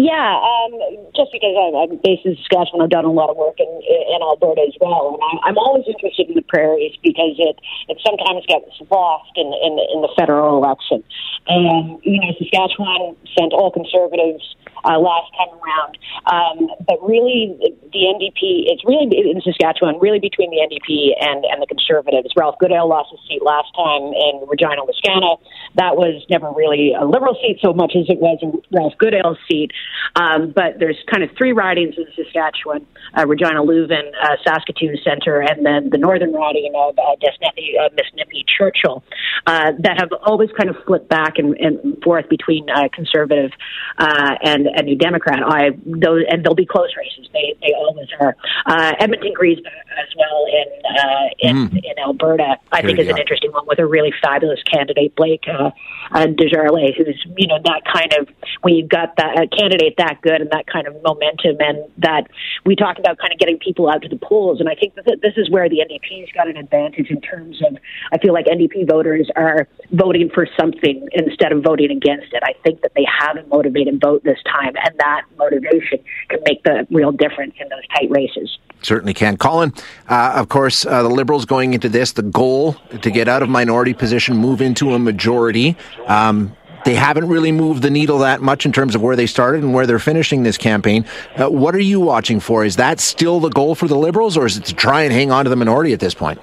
Yeah, 0.00 0.40
um, 0.40 0.80
just 1.12 1.28
because 1.28 1.52
I'm, 1.60 1.76
I'm 1.76 2.00
based 2.00 2.24
in 2.24 2.32
Saskatchewan, 2.40 2.80
I've 2.80 2.88
done 2.88 3.04
a 3.04 3.12
lot 3.12 3.28
of 3.28 3.36
work 3.36 3.60
in, 3.60 3.68
in 3.68 4.20
Alberta 4.24 4.64
as 4.64 4.72
well, 4.80 5.12
and 5.12 5.20
I, 5.20 5.52
I'm 5.52 5.58
always 5.60 5.84
interested 5.84 6.24
in 6.24 6.40
the 6.40 6.46
prairies 6.48 6.96
because 7.04 7.36
it 7.36 7.60
it 7.92 8.00
sometimes 8.00 8.40
gets 8.48 8.80
lost 8.88 9.28
in 9.36 9.52
in, 9.60 9.76
in 9.92 10.00
the 10.00 10.08
federal 10.16 10.56
election. 10.56 11.04
And 11.52 12.00
you 12.00 12.16
know, 12.16 12.32
Saskatchewan 12.40 13.12
sent 13.36 13.52
all 13.52 13.68
conservatives 13.68 14.56
uh, 14.84 14.98
last 14.98 15.30
time 15.36 15.52
around. 15.58 15.98
Um, 16.26 16.58
but 16.86 16.98
really, 17.02 17.56
the 17.92 18.02
NDP, 18.06 18.70
it's 18.70 18.84
really 18.84 19.08
in 19.10 19.40
Saskatchewan, 19.42 19.98
really 20.00 20.18
between 20.18 20.50
the 20.50 20.60
NDP 20.62 21.16
and, 21.20 21.44
and 21.44 21.62
the 21.62 21.66
Conservatives. 21.66 22.32
Ralph 22.36 22.56
Goodale 22.58 22.88
lost 22.88 23.10
his 23.10 23.20
seat 23.28 23.42
last 23.42 23.68
time 23.74 24.12
in 24.14 24.46
Regina, 24.48 24.82
Wascana. 24.82 25.38
That 25.76 25.96
was 25.96 26.24
never 26.30 26.50
really 26.52 26.92
a 26.94 27.04
Liberal 27.04 27.36
seat 27.42 27.58
so 27.62 27.72
much 27.72 27.92
as 27.96 28.08
it 28.08 28.18
was 28.20 28.38
Ralph 28.70 28.94
Goodale's 28.98 29.38
seat. 29.50 29.72
Um, 30.16 30.52
but 30.54 30.78
there's 30.78 30.98
kind 31.10 31.22
of 31.22 31.30
three 31.36 31.52
ridings 31.52 31.94
in 31.96 32.06
Saskatchewan 32.16 32.86
uh, 33.16 33.26
Regina 33.26 33.62
Lewvan, 33.62 34.12
uh, 34.22 34.36
Saskatoon 34.44 34.96
Centre, 35.02 35.40
and 35.40 35.64
then 35.64 35.90
the 35.90 35.98
northern 35.98 36.32
riding 36.32 36.72
of 36.76 36.98
uh, 36.98 37.12
uh, 37.12 37.88
Nippy 38.14 38.44
Churchill 38.46 39.02
uh, 39.46 39.72
that 39.78 39.98
have 39.98 40.10
always 40.24 40.50
kind 40.56 40.70
of 40.70 40.76
flipped 40.86 41.08
back 41.08 41.38
and, 41.38 41.56
and 41.56 42.02
forth 42.02 42.28
between 42.28 42.68
uh, 42.70 42.88
Conservative 42.92 43.50
uh, 43.98 44.34
and 44.42 44.68
and 44.74 44.86
New 44.86 44.96
Democrat. 44.96 45.40
I 45.44 45.70
those 45.84 46.24
and 46.28 46.44
they'll 46.44 46.54
be 46.54 46.66
close 46.66 46.90
races. 46.96 47.28
They 47.32 47.56
they 47.60 47.74
always 47.74 48.08
are. 48.20 48.36
Uh, 48.66 48.92
Edmonton 48.98 49.32
Griesbach 49.38 49.70
as 49.98 50.08
well 50.16 50.46
in 50.46 50.68
uh, 50.84 51.28
in, 51.38 51.68
mm. 51.68 51.76
in 51.76 51.98
Alberta. 51.98 52.56
I 52.72 52.80
Here 52.80 52.88
think 52.88 53.00
is 53.00 53.08
an 53.08 53.18
interesting 53.18 53.52
one 53.52 53.66
with 53.66 53.78
a 53.78 53.86
really 53.86 54.12
fabulous 54.22 54.60
candidate, 54.62 55.14
Blake 55.16 55.44
uh, 55.48 55.70
Desjarlais, 56.12 56.96
who's 56.96 57.24
you 57.36 57.46
know 57.46 57.58
that 57.64 57.82
kind 57.90 58.12
of 58.18 58.28
when 58.62 58.74
you've 58.74 58.88
got 58.88 59.16
that 59.16 59.38
a 59.38 59.46
candidate 59.48 59.94
that 59.98 60.20
good 60.22 60.40
and 60.40 60.50
that 60.50 60.66
kind 60.66 60.86
of 60.86 60.94
momentum, 61.02 61.56
and 61.60 61.78
that 61.98 62.28
we 62.64 62.76
talk 62.76 62.98
about 62.98 63.18
kind 63.18 63.32
of 63.32 63.38
getting 63.38 63.58
people 63.58 63.88
out 63.88 64.02
to 64.02 64.08
the 64.08 64.16
polls. 64.16 64.60
And 64.60 64.68
I 64.68 64.74
think 64.74 64.94
that 64.94 65.04
this 65.22 65.34
is 65.36 65.50
where 65.50 65.68
the 65.68 65.78
NDP's 65.78 66.30
got 66.32 66.48
an 66.48 66.56
advantage 66.56 67.10
in 67.10 67.20
terms 67.20 67.60
of 67.62 67.76
I 68.12 68.18
feel 68.18 68.32
like 68.32 68.46
NDP 68.46 68.88
voters 68.88 69.30
are 69.36 69.68
voting 69.92 70.30
for 70.32 70.46
something 70.58 71.08
instead 71.12 71.52
of 71.52 71.62
voting 71.62 71.90
against 71.90 72.32
it. 72.32 72.42
I 72.44 72.54
think 72.62 72.82
that 72.82 72.92
they 72.94 73.06
have 73.20 73.36
a 73.36 73.46
motivated 73.46 74.00
vote 74.00 74.24
this 74.24 74.38
time, 74.44 74.74
and 74.84 74.98
that 74.98 75.22
motivation 75.38 75.98
can 76.28 76.40
make 76.46 76.62
the 76.64 76.86
real 76.90 77.12
difference 77.12 77.54
in 77.60 77.68
those 77.68 77.86
tight 77.94 78.10
races. 78.10 78.58
Certainly 78.82 79.14
can. 79.14 79.36
Colin, 79.36 79.74
uh, 80.08 80.32
of 80.36 80.48
course, 80.48 80.86
uh, 80.86 81.02
the 81.02 81.10
Liberals 81.10 81.44
going 81.44 81.74
into 81.74 81.88
this, 81.88 82.12
the 82.12 82.22
goal 82.22 82.74
to 83.02 83.10
get 83.10 83.28
out 83.28 83.42
of 83.42 83.48
minority 83.48 83.92
position, 83.92 84.36
move 84.36 84.62
into 84.62 84.94
a 84.94 84.98
majority. 84.98 85.76
Um, 86.06 86.56
they 86.84 86.94
haven't 86.94 87.28
really 87.28 87.52
moved 87.52 87.82
the 87.82 87.90
needle 87.90 88.18
that 88.20 88.40
much 88.40 88.64
in 88.64 88.72
terms 88.72 88.94
of 88.94 89.02
where 89.02 89.16
they 89.16 89.26
started 89.26 89.62
and 89.62 89.74
where 89.74 89.86
they're 89.86 89.98
finishing 89.98 90.44
this 90.44 90.56
campaign. 90.56 91.04
Uh, 91.36 91.50
what 91.50 91.74
are 91.74 91.80
you 91.80 92.00
watching 92.00 92.40
for? 92.40 92.64
Is 92.64 92.76
that 92.76 93.00
still 93.00 93.38
the 93.38 93.50
goal 93.50 93.74
for 93.74 93.86
the 93.86 93.96
Liberals, 93.96 94.36
or 94.36 94.46
is 94.46 94.56
it 94.56 94.64
to 94.66 94.74
try 94.74 95.02
and 95.02 95.12
hang 95.12 95.30
on 95.30 95.44
to 95.44 95.50
the 95.50 95.56
minority 95.56 95.92
at 95.92 96.00
this 96.00 96.14
point? 96.14 96.40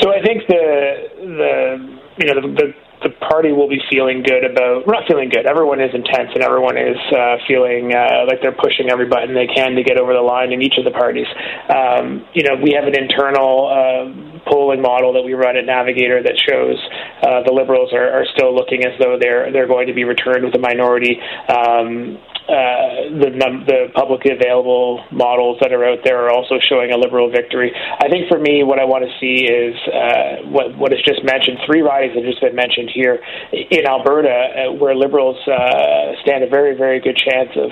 So 0.00 0.10
I 0.10 0.22
think 0.22 0.46
the 0.48 1.08
the 1.18 1.98
you 2.18 2.34
know 2.34 2.40
the, 2.40 2.48
the 2.54 2.74
the 3.02 3.10
party 3.30 3.52
will 3.52 3.68
be 3.68 3.80
feeling 3.90 4.22
good 4.22 4.44
about 4.44 4.86
not 4.86 5.06
feeling 5.06 5.28
good. 5.28 5.46
Everyone 5.46 5.80
is 5.80 5.94
intense 5.94 6.30
and 6.34 6.42
everyone 6.42 6.76
is 6.76 6.98
uh, 7.14 7.36
feeling 7.46 7.94
uh, 7.94 8.26
like 8.26 8.42
they're 8.42 8.56
pushing 8.56 8.90
every 8.90 9.06
button 9.06 9.34
they 9.34 9.46
can 9.46 9.74
to 9.76 9.82
get 9.82 9.98
over 9.98 10.12
the 10.12 10.24
line 10.24 10.52
in 10.52 10.62
each 10.62 10.74
of 10.78 10.84
the 10.84 10.90
parties. 10.90 11.26
Um, 11.70 12.26
you 12.34 12.42
know, 12.42 12.58
we 12.58 12.74
have 12.74 12.90
an 12.90 12.98
internal 12.98 13.70
uh, 13.70 14.50
polling 14.50 14.82
model 14.82 15.12
that 15.14 15.22
we 15.22 15.34
run 15.34 15.56
at 15.56 15.64
Navigator 15.64 16.22
that 16.22 16.34
shows 16.38 16.76
uh, 17.22 17.42
the 17.46 17.52
Liberals 17.52 17.92
are, 17.92 18.10
are 18.10 18.26
still 18.34 18.54
looking 18.54 18.84
as 18.84 18.98
though 18.98 19.18
they're 19.20 19.52
they're 19.52 19.68
going 19.68 19.86
to 19.86 19.94
be 19.94 20.04
returned 20.04 20.44
with 20.44 20.54
a 20.54 20.62
minority. 20.62 21.20
Um, 21.48 22.18
uh, 22.48 23.12
the 23.12 23.28
the 23.68 23.92
publicly 23.92 24.32
available 24.32 25.04
models 25.12 25.58
that 25.60 25.72
are 25.72 25.84
out 25.84 26.00
there 26.02 26.24
are 26.24 26.32
also 26.32 26.56
showing 26.68 26.92
a 26.92 26.96
liberal 26.96 27.30
victory. 27.30 27.72
I 27.76 28.08
think 28.08 28.28
for 28.28 28.38
me, 28.38 28.64
what 28.64 28.80
I 28.80 28.84
want 28.88 29.04
to 29.04 29.12
see 29.20 29.44
is 29.44 29.76
uh, 29.92 30.48
what 30.48 30.72
what 30.78 30.92
is 30.92 31.00
just 31.04 31.20
mentioned. 31.24 31.58
Three 31.66 31.82
ridings 31.82 32.16
have 32.16 32.24
just 32.24 32.40
been 32.40 32.56
mentioned 32.56 32.88
here 32.88 33.20
in 33.52 33.84
Alberta, 33.84 34.32
uh, 34.32 34.72
where 34.72 34.96
liberals 34.96 35.36
uh, 35.44 36.16
stand 36.24 36.42
a 36.42 36.48
very 36.48 36.72
very 36.74 37.00
good 37.00 37.20
chance 37.20 37.52
of 37.52 37.68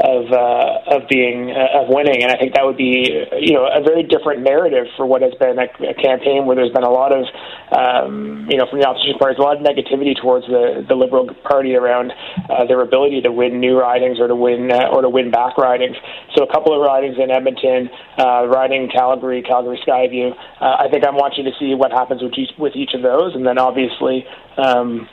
of 0.00 0.28
uh, 0.28 0.96
of 0.96 1.08
being 1.08 1.50
uh, 1.50 1.80
of 1.80 1.88
winning, 1.88 2.22
and 2.22 2.30
I 2.30 2.36
think 2.36 2.54
that 2.54 2.64
would 2.64 2.76
be 2.76 3.08
you 3.40 3.54
know 3.54 3.64
a 3.64 3.80
very 3.80 4.02
different 4.02 4.42
narrative 4.42 4.86
for 4.96 5.06
what 5.06 5.22
has 5.22 5.32
been 5.40 5.56
a, 5.58 5.68
a 5.88 5.94
campaign 5.94 6.44
where 6.44 6.56
there's 6.56 6.72
been 6.72 6.84
a 6.84 6.92
lot 6.92 7.16
of 7.16 7.24
um, 7.72 8.46
you 8.50 8.58
know 8.58 8.66
from 8.68 8.80
the 8.80 8.86
opposition 8.86 9.16
parties 9.18 9.38
a 9.38 9.42
lot 9.42 9.56
of 9.56 9.64
negativity 9.64 10.12
towards 10.12 10.46
the 10.46 10.84
the 10.86 10.94
Liberal 10.94 11.32
Party 11.48 11.74
around 11.74 12.12
uh, 12.50 12.66
their 12.66 12.82
ability 12.82 13.22
to 13.22 13.32
win 13.32 13.58
new 13.58 13.78
ridings 13.78 14.20
or 14.20 14.28
to 14.28 14.36
win 14.36 14.70
uh, 14.70 14.92
or 14.92 15.00
to 15.00 15.08
win 15.08 15.30
back 15.30 15.56
ridings. 15.56 15.96
So 16.36 16.44
a 16.44 16.52
couple 16.52 16.76
of 16.76 16.84
ridings 16.84 17.16
in 17.16 17.30
Edmonton, 17.30 17.88
uh, 18.18 18.46
riding 18.48 18.90
Calgary, 18.92 19.42
Calgary 19.42 19.80
Skyview. 19.86 20.32
Uh, 20.60 20.76
I 20.76 20.88
think 20.90 21.06
I'm 21.06 21.16
watching 21.16 21.44
to 21.44 21.52
see 21.58 21.74
what 21.74 21.90
happens 21.90 22.22
with 22.22 22.36
each 22.36 22.52
with 22.58 22.76
each 22.76 22.92
of 22.92 23.00
those, 23.02 23.34
and 23.34 23.46
then 23.46 23.58
obviously. 23.58 24.26
Um, 24.56 25.08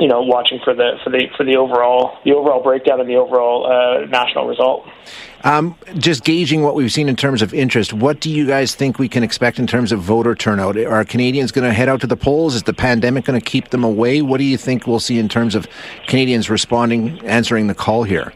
you 0.00 0.08
know, 0.08 0.22
watching 0.22 0.60
for 0.64 0.74
the 0.74 0.98
for 1.02 1.10
the 1.10 1.26
for 1.36 1.44
the 1.44 1.56
overall 1.56 2.18
the 2.24 2.32
overall 2.32 2.62
breakdown 2.62 3.00
and 3.00 3.08
the 3.08 3.16
overall 3.16 3.66
uh, 3.66 4.06
national 4.06 4.46
result. 4.46 4.86
Um, 5.44 5.76
just 5.98 6.24
gauging 6.24 6.62
what 6.62 6.74
we've 6.74 6.92
seen 6.92 7.08
in 7.08 7.14
terms 7.14 7.42
of 7.42 7.54
interest, 7.54 7.92
what 7.92 8.20
do 8.20 8.28
you 8.28 8.46
guys 8.46 8.74
think 8.74 8.98
we 8.98 9.08
can 9.08 9.22
expect 9.22 9.60
in 9.60 9.68
terms 9.68 9.92
of 9.92 10.00
voter 10.00 10.34
turnout? 10.34 10.76
Are 10.76 11.04
Canadians 11.04 11.52
going 11.52 11.66
to 11.66 11.72
head 11.72 11.88
out 11.88 12.00
to 12.00 12.08
the 12.08 12.16
polls? 12.16 12.56
Is 12.56 12.64
the 12.64 12.74
pandemic 12.74 13.24
going 13.24 13.40
to 13.40 13.44
keep 13.44 13.68
them 13.68 13.84
away? 13.84 14.20
What 14.20 14.38
do 14.38 14.44
you 14.44 14.56
think 14.56 14.86
we'll 14.86 14.98
see 14.98 15.18
in 15.18 15.28
terms 15.28 15.54
of 15.54 15.68
Canadians 16.08 16.50
responding, 16.50 17.24
answering 17.24 17.68
the 17.68 17.74
call 17.74 18.02
here? 18.02 18.32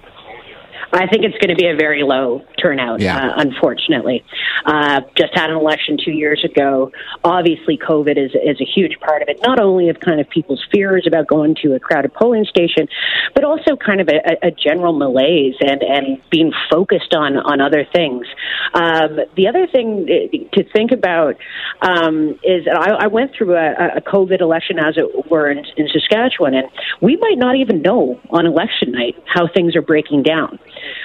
I 0.93 1.07
think 1.07 1.25
it's 1.25 1.39
going 1.39 1.49
to 1.49 1.61
be 1.61 1.69
a 1.69 1.75
very 1.75 2.03
low 2.03 2.43
turnout, 2.61 3.01
yeah. 3.01 3.17
uh, 3.17 3.33
unfortunately. 3.39 4.25
Uh, 4.67 5.01
just 5.17 5.33
had 5.35 5.49
an 5.49 5.57
election 5.57 5.97
two 6.03 6.13
years 6.13 6.45
ago. 6.45 6.93
Obviously, 7.25 7.79
COVID 7.79 8.19
is, 8.19 8.33
is 8.33 8.61
a 8.61 8.65
huge 8.65 9.01
part 9.01 9.23
of 9.23 9.29
it, 9.29 9.41
not 9.43 9.59
only 9.59 9.89
of 9.89 10.01
kind 10.01 10.21
of 10.21 10.29
people's 10.29 10.63
fears 10.71 11.07
about 11.07 11.27
going 11.27 11.57
to 11.63 11.75
a 11.75 11.81
crowded 11.81 12.13
polling 12.13 12.45
station, 12.45 12.89
but 13.35 13.43
also 13.43 13.75
kind 13.75 14.03
of 14.03 14.09
a, 14.09 14.47
a 14.47 14.51
general 14.51 14.93
malaise 14.93 15.55
and, 15.61 15.83
and 15.83 16.19
being 16.31 16.53
focused 16.71 17.15
on, 17.15 17.39
on 17.39 17.61
other 17.61 17.87
things. 17.95 18.27
Um, 18.75 19.19
the 19.35 19.49
other 19.49 19.67
thing 19.67 20.07
to 20.53 20.65
think 20.73 20.93
about 20.93 21.37
um, 21.81 22.39
is 22.45 22.67
that 22.67 22.77
I, 22.77 23.05
I 23.05 23.07
went 23.07 23.33
through 23.35 23.57
a, 23.57 23.97
a 23.97 24.01
COVID 24.03 24.43
election, 24.43 24.79
as 24.79 24.99
it 24.99 25.31
were, 25.31 25.51
in, 25.51 25.65
in 25.79 25.89
Saskatchewan, 25.89 26.55
and 26.55 26.69
we 27.01 27.17
might 27.17 27.39
not 27.39 27.57
even 27.57 27.81
know 27.81 28.21
on 28.29 28.45
election 28.45 28.93
night 28.93 29.17
how 29.25 29.49
things 29.49 29.75
are 29.75 29.83
breaking 29.83 30.23
down 30.23 30.59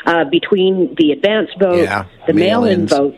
uh, 0.06 0.26
between 0.26 0.96
the 0.98 1.12
advance 1.12 1.50
vote, 1.60 1.84
yeah, 1.84 2.06
the 2.26 2.34
mail-in 2.34 2.88
vote, 2.88 3.16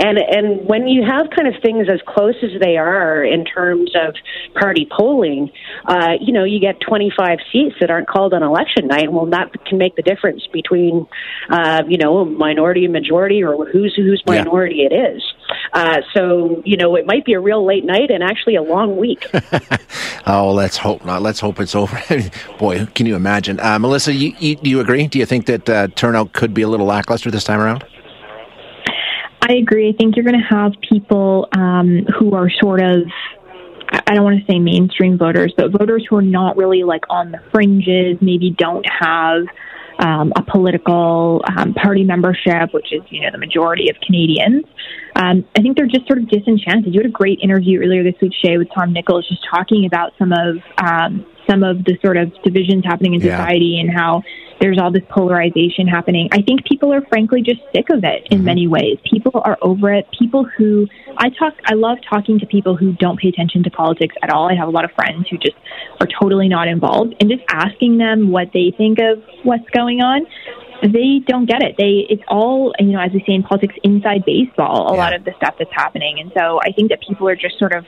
and 0.00 0.18
and 0.18 0.66
when 0.66 0.88
you 0.88 1.04
have 1.04 1.28
kind 1.36 1.46
of 1.46 1.60
things 1.62 1.88
as 1.92 2.00
close 2.06 2.34
as 2.42 2.58
they 2.60 2.76
are 2.76 3.22
in 3.22 3.44
terms 3.44 3.92
of 3.94 4.14
party 4.54 4.88
polling, 4.90 5.50
uh, 5.84 6.12
you 6.20 6.32
know, 6.32 6.44
you 6.44 6.58
get 6.58 6.80
25 6.80 7.38
seats 7.52 7.76
that 7.80 7.90
aren't 7.90 8.08
called 8.08 8.32
on 8.32 8.42
election 8.42 8.86
night. 8.86 9.12
Well, 9.12 9.26
that 9.26 9.52
can 9.66 9.78
make 9.78 9.96
the 9.96 10.02
difference 10.02 10.46
between, 10.52 11.06
uh, 11.50 11.82
you 11.86 11.98
know, 11.98 12.24
majority 12.24 12.84
and 12.84 12.92
majority, 12.92 13.42
or 13.42 13.66
who's 13.66 13.94
whose 13.94 14.22
minority 14.26 14.76
yeah. 14.76 14.96
it 14.96 15.14
is. 15.14 15.22
Uh, 15.72 15.98
so, 16.14 16.62
you 16.64 16.76
know, 16.76 16.96
it 16.96 17.06
might 17.06 17.24
be 17.24 17.34
a 17.34 17.40
real 17.40 17.64
late 17.64 17.84
night 17.84 18.10
and 18.10 18.22
actually 18.22 18.56
a 18.56 18.62
long 18.62 18.96
week. 18.96 19.26
oh, 20.26 20.52
let's 20.52 20.76
hope 20.76 21.04
not. 21.04 21.22
Let's 21.22 21.40
hope 21.40 21.60
it's 21.60 21.74
over. 21.80 22.00
Boy, 22.58 22.86
can 22.86 23.06
you 23.06 23.16
imagine? 23.16 23.60
Uh, 23.60 23.78
Melissa, 23.78 24.12
you, 24.12 24.34
you, 24.38 24.56
do 24.56 24.70
you 24.70 24.80
agree? 24.80 25.06
Do 25.08 25.18
you 25.18 25.26
think 25.26 25.46
that 25.46 25.68
uh, 25.68 25.88
turnout 25.88 26.32
could 26.32 26.54
be 26.54 26.62
a 26.62 26.68
little 26.68 26.86
lackluster 26.86 27.30
this 27.30 27.44
time 27.44 27.60
around? 27.60 27.84
I 29.50 29.54
agree. 29.54 29.88
I 29.88 29.92
think 29.98 30.14
you're 30.14 30.24
going 30.24 30.40
to 30.40 30.54
have 30.54 30.72
people 30.88 31.48
um, 31.58 32.06
who 32.16 32.34
are 32.36 32.48
sort 32.62 32.80
of 32.80 33.02
I 33.92 34.14
don't 34.14 34.22
want 34.22 34.38
to 34.38 34.52
say 34.52 34.60
mainstream 34.60 35.18
voters, 35.18 35.52
but 35.56 35.72
voters 35.76 36.06
who 36.08 36.14
are 36.14 36.22
not 36.22 36.56
really 36.56 36.84
like 36.84 37.02
on 37.10 37.32
the 37.32 37.40
fringes, 37.50 38.16
maybe 38.20 38.54
don't 38.56 38.86
have 38.88 39.42
um, 39.98 40.32
a 40.36 40.42
political 40.44 41.42
um, 41.56 41.74
party 41.74 42.04
membership, 42.04 42.72
which 42.72 42.92
is 42.92 43.02
you 43.10 43.22
know 43.22 43.30
the 43.32 43.38
majority 43.38 43.90
of 43.90 43.96
Canadians. 44.06 44.64
Um, 45.16 45.44
I 45.56 45.62
think 45.62 45.76
they're 45.76 45.86
just 45.86 46.06
sort 46.06 46.18
of 46.18 46.28
disenchanted. 46.28 46.94
You 46.94 47.00
had 47.00 47.10
a 47.10 47.12
great 47.12 47.40
interview 47.42 47.80
earlier 47.80 48.02
this 48.02 48.14
week, 48.20 48.32
Shay, 48.34 48.58
with 48.58 48.68
Tom 48.74 48.92
Nichols, 48.92 49.28
just 49.28 49.44
talking 49.50 49.86
about 49.86 50.12
some 50.18 50.32
of 50.32 50.56
um, 50.78 51.26
some 51.48 51.62
of 51.64 51.84
the 51.84 51.98
sort 52.02 52.16
of 52.16 52.32
divisions 52.44 52.84
happening 52.84 53.14
in 53.14 53.20
society 53.20 53.74
yeah. 53.74 53.80
and 53.80 53.90
how 53.90 54.22
there's 54.60 54.78
all 54.78 54.92
this 54.92 55.02
polarization 55.08 55.88
happening. 55.88 56.28
I 56.32 56.42
think 56.42 56.64
people 56.64 56.92
are 56.92 57.00
frankly 57.06 57.42
just 57.42 57.60
sick 57.74 57.86
of 57.90 58.04
it 58.04 58.28
in 58.30 58.38
mm-hmm. 58.38 58.44
many 58.44 58.68
ways. 58.68 58.98
People 59.10 59.40
are 59.44 59.56
over 59.62 59.92
it. 59.92 60.06
People 60.16 60.44
who 60.44 60.86
I 61.16 61.30
talk, 61.30 61.54
I 61.64 61.74
love 61.74 61.98
talking 62.08 62.38
to 62.40 62.46
people 62.46 62.76
who 62.76 62.92
don't 62.92 63.18
pay 63.18 63.28
attention 63.28 63.62
to 63.64 63.70
politics 63.70 64.14
at 64.22 64.30
all. 64.30 64.50
I 64.50 64.54
have 64.54 64.68
a 64.68 64.70
lot 64.70 64.84
of 64.84 64.92
friends 64.92 65.28
who 65.28 65.38
just 65.38 65.56
are 65.98 66.06
totally 66.20 66.48
not 66.48 66.68
involved 66.68 67.14
and 67.20 67.30
just 67.30 67.42
asking 67.48 67.98
them 67.98 68.30
what 68.30 68.48
they 68.52 68.72
think 68.76 68.98
of 68.98 69.22
what's 69.42 69.68
going 69.70 70.00
on 70.00 70.26
they 70.82 71.20
don't 71.26 71.46
get 71.46 71.62
it. 71.62 71.76
They 71.76 72.06
it's 72.08 72.22
all 72.28 72.72
you 72.78 72.92
know, 72.92 73.00
as 73.00 73.12
we 73.12 73.20
say 73.26 73.34
in 73.34 73.42
politics, 73.42 73.74
inside 73.84 74.24
baseball. 74.24 74.88
A 74.88 74.94
yeah. 74.94 74.98
lot 74.98 75.14
of 75.14 75.24
the 75.24 75.32
stuff 75.36 75.54
that's 75.58 75.72
happening, 75.72 76.20
and 76.20 76.32
so 76.36 76.60
I 76.62 76.72
think 76.72 76.90
that 76.90 77.00
people 77.06 77.28
are 77.28 77.36
just 77.36 77.58
sort 77.58 77.72
of 77.72 77.84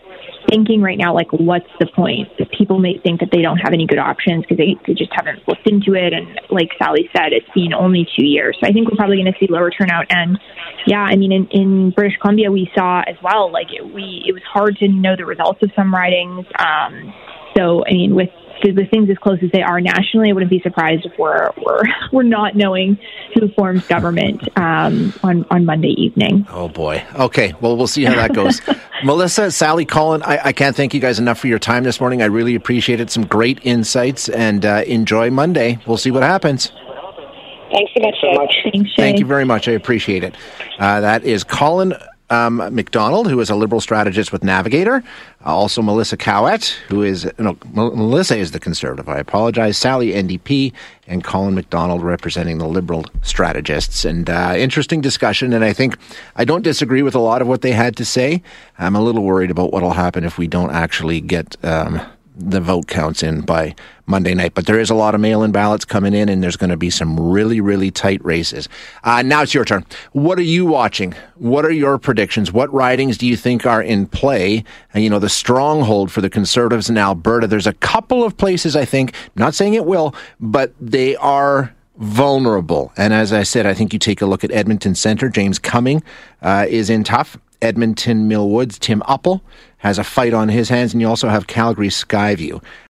thinking 0.48 0.82
right 0.82 0.98
now, 0.98 1.14
like, 1.14 1.32
what's 1.32 1.68
the 1.80 1.86
point? 1.86 2.28
People 2.56 2.78
may 2.78 2.98
think 2.98 3.20
that 3.20 3.30
they 3.32 3.40
don't 3.40 3.58
have 3.58 3.72
any 3.72 3.86
good 3.86 3.98
options 3.98 4.42
because 4.42 4.58
they, 4.58 4.76
they 4.86 4.94
just 4.94 5.12
haven't 5.14 5.46
looked 5.48 5.66
into 5.66 5.94
it. 5.94 6.12
And 6.12 6.40
like 6.50 6.70
Sally 6.78 7.08
said, 7.16 7.32
it's 7.32 7.48
been 7.54 7.72
only 7.72 8.06
two 8.16 8.26
years, 8.26 8.56
so 8.60 8.68
I 8.68 8.72
think 8.72 8.90
we're 8.90 8.96
probably 8.96 9.16
going 9.16 9.32
to 9.32 9.38
see 9.38 9.46
lower 9.50 9.70
turnout. 9.70 10.06
And 10.10 10.38
yeah, 10.86 11.02
I 11.02 11.16
mean, 11.16 11.32
in, 11.32 11.48
in 11.50 11.90
British 11.90 12.18
Columbia, 12.20 12.50
we 12.50 12.70
saw 12.74 13.02
as 13.06 13.16
well, 13.22 13.50
like 13.50 13.68
it, 13.72 13.84
we 13.84 14.24
it 14.26 14.32
was 14.32 14.42
hard 14.44 14.76
to 14.78 14.88
know 14.88 15.16
the 15.16 15.24
results 15.24 15.62
of 15.62 15.70
some 15.74 15.94
ridings. 15.94 16.46
Um, 16.58 17.14
so 17.56 17.84
I 17.86 17.92
mean, 17.92 18.14
with 18.14 18.30
with 18.64 18.90
things 18.90 19.10
as 19.10 19.18
close 19.18 19.38
as 19.42 19.50
they 19.50 19.62
are 19.62 19.80
nationally, 19.80 20.30
I 20.30 20.32
wouldn't 20.32 20.50
be 20.50 20.60
surprised 20.60 21.04
if 21.04 21.12
we're 21.18 21.50
we're, 21.64 21.82
we're 22.12 22.22
not 22.22 22.56
knowing 22.56 22.98
who 23.34 23.48
forms 23.48 23.86
government 23.86 24.42
um, 24.58 25.12
on 25.22 25.44
on 25.50 25.64
Monday 25.64 25.94
evening. 25.98 26.46
Oh 26.50 26.68
boy. 26.68 27.04
Okay. 27.14 27.54
Well, 27.60 27.76
we'll 27.76 27.86
see 27.86 28.04
how 28.04 28.14
that 28.14 28.34
goes. 28.34 28.60
Melissa, 29.04 29.50
Sally, 29.50 29.84
Colin, 29.84 30.22
I, 30.22 30.38
I, 30.46 30.52
can't 30.52 30.76
thank 30.76 30.94
you 30.94 31.00
guys 31.00 31.18
enough 31.18 31.38
for 31.38 31.48
your 31.48 31.58
time 31.58 31.82
this 31.82 31.98
morning. 31.98 32.22
I 32.22 32.26
really 32.26 32.54
appreciate 32.54 33.00
it. 33.00 33.10
Some 33.10 33.26
great 33.26 33.58
insights, 33.64 34.28
and 34.28 34.64
uh, 34.64 34.84
enjoy 34.86 35.30
Monday. 35.30 35.80
We'll 35.86 35.96
see 35.96 36.12
what 36.12 36.22
happens. 36.22 36.70
Thanks 37.72 37.90
so 37.96 38.02
much. 38.02 38.14
So 38.20 38.32
much. 38.32 38.54
Thanks, 38.70 38.90
Thank 38.96 39.18
you 39.18 39.26
very 39.26 39.44
much. 39.44 39.66
I 39.66 39.72
appreciate 39.72 40.22
it. 40.22 40.36
Uh, 40.78 41.00
that 41.00 41.24
is 41.24 41.42
Colin 41.42 41.94
um, 42.32 42.56
McDonald, 42.74 43.28
who 43.28 43.38
is 43.40 43.50
a 43.50 43.54
liberal 43.54 43.80
strategist 43.80 44.32
with 44.32 44.42
Navigator. 44.42 45.04
Uh, 45.44 45.54
also, 45.54 45.82
Melissa 45.82 46.16
Cowett, 46.16 46.64
who 46.88 47.02
is, 47.02 47.30
no, 47.38 47.58
Melissa 47.74 48.36
is 48.36 48.52
the 48.52 48.60
conservative. 48.60 49.08
I 49.08 49.18
apologize. 49.18 49.76
Sally, 49.76 50.12
NDP, 50.12 50.72
and 51.06 51.22
Colin 51.22 51.54
McDonald 51.54 52.02
representing 52.02 52.56
the 52.56 52.66
liberal 52.66 53.04
strategists. 53.20 54.06
And 54.06 54.30
uh, 54.30 54.54
interesting 54.56 55.02
discussion. 55.02 55.52
And 55.52 55.62
I 55.62 55.74
think 55.74 55.96
I 56.36 56.46
don't 56.46 56.62
disagree 56.62 57.02
with 57.02 57.14
a 57.14 57.20
lot 57.20 57.42
of 57.42 57.48
what 57.48 57.60
they 57.60 57.72
had 57.72 57.96
to 57.96 58.04
say. 58.04 58.42
I'm 58.78 58.96
a 58.96 59.02
little 59.02 59.22
worried 59.22 59.50
about 59.50 59.70
what 59.70 59.82
will 59.82 59.90
happen 59.90 60.24
if 60.24 60.38
we 60.38 60.46
don't 60.46 60.70
actually 60.70 61.20
get. 61.20 61.62
Um, 61.62 62.00
the 62.36 62.60
vote 62.60 62.86
counts 62.86 63.22
in 63.22 63.42
by 63.42 63.74
Monday 64.06 64.34
night. 64.34 64.54
But 64.54 64.66
there 64.66 64.80
is 64.80 64.90
a 64.90 64.94
lot 64.94 65.14
of 65.14 65.20
mail 65.20 65.42
in 65.42 65.52
ballots 65.52 65.84
coming 65.84 66.14
in, 66.14 66.28
and 66.28 66.42
there's 66.42 66.56
going 66.56 66.70
to 66.70 66.76
be 66.76 66.90
some 66.90 67.18
really, 67.18 67.60
really 67.60 67.90
tight 67.90 68.24
races. 68.24 68.68
Uh, 69.04 69.22
now 69.22 69.42
it's 69.42 69.54
your 69.54 69.64
turn. 69.64 69.84
What 70.12 70.38
are 70.38 70.42
you 70.42 70.66
watching? 70.66 71.14
What 71.36 71.64
are 71.64 71.70
your 71.70 71.98
predictions? 71.98 72.52
What 72.52 72.72
ridings 72.72 73.18
do 73.18 73.26
you 73.26 73.36
think 73.36 73.66
are 73.66 73.82
in 73.82 74.06
play? 74.06 74.64
And, 74.94 75.04
you 75.04 75.10
know, 75.10 75.18
the 75.18 75.28
stronghold 75.28 76.10
for 76.10 76.20
the 76.20 76.30
Conservatives 76.30 76.88
in 76.88 76.98
Alberta. 76.98 77.46
There's 77.46 77.66
a 77.66 77.74
couple 77.74 78.24
of 78.24 78.36
places, 78.36 78.76
I 78.76 78.84
think, 78.84 79.14
not 79.36 79.54
saying 79.54 79.74
it 79.74 79.84
will, 79.84 80.14
but 80.40 80.72
they 80.80 81.16
are 81.16 81.74
vulnerable. 81.98 82.92
And 82.96 83.12
as 83.12 83.32
I 83.32 83.42
said, 83.42 83.66
I 83.66 83.74
think 83.74 83.92
you 83.92 83.98
take 83.98 84.22
a 84.22 84.26
look 84.26 84.42
at 84.42 84.50
Edmonton 84.50 84.94
Centre. 84.94 85.28
James 85.28 85.58
Cumming 85.58 86.02
uh, 86.40 86.66
is 86.68 86.90
in 86.90 87.04
tough. 87.04 87.36
Edmonton 87.62 88.28
Mill 88.28 88.50
Woods, 88.50 88.78
Tim 88.78 89.00
Uppal 89.02 89.40
has 89.78 89.98
a 89.98 90.04
fight 90.04 90.34
on 90.34 90.48
his 90.48 90.68
hands, 90.68 90.92
and 90.92 91.00
you 91.00 91.08
also 91.08 91.28
have 91.28 91.46
Calgary 91.46 91.88
Skyview. 91.88 92.62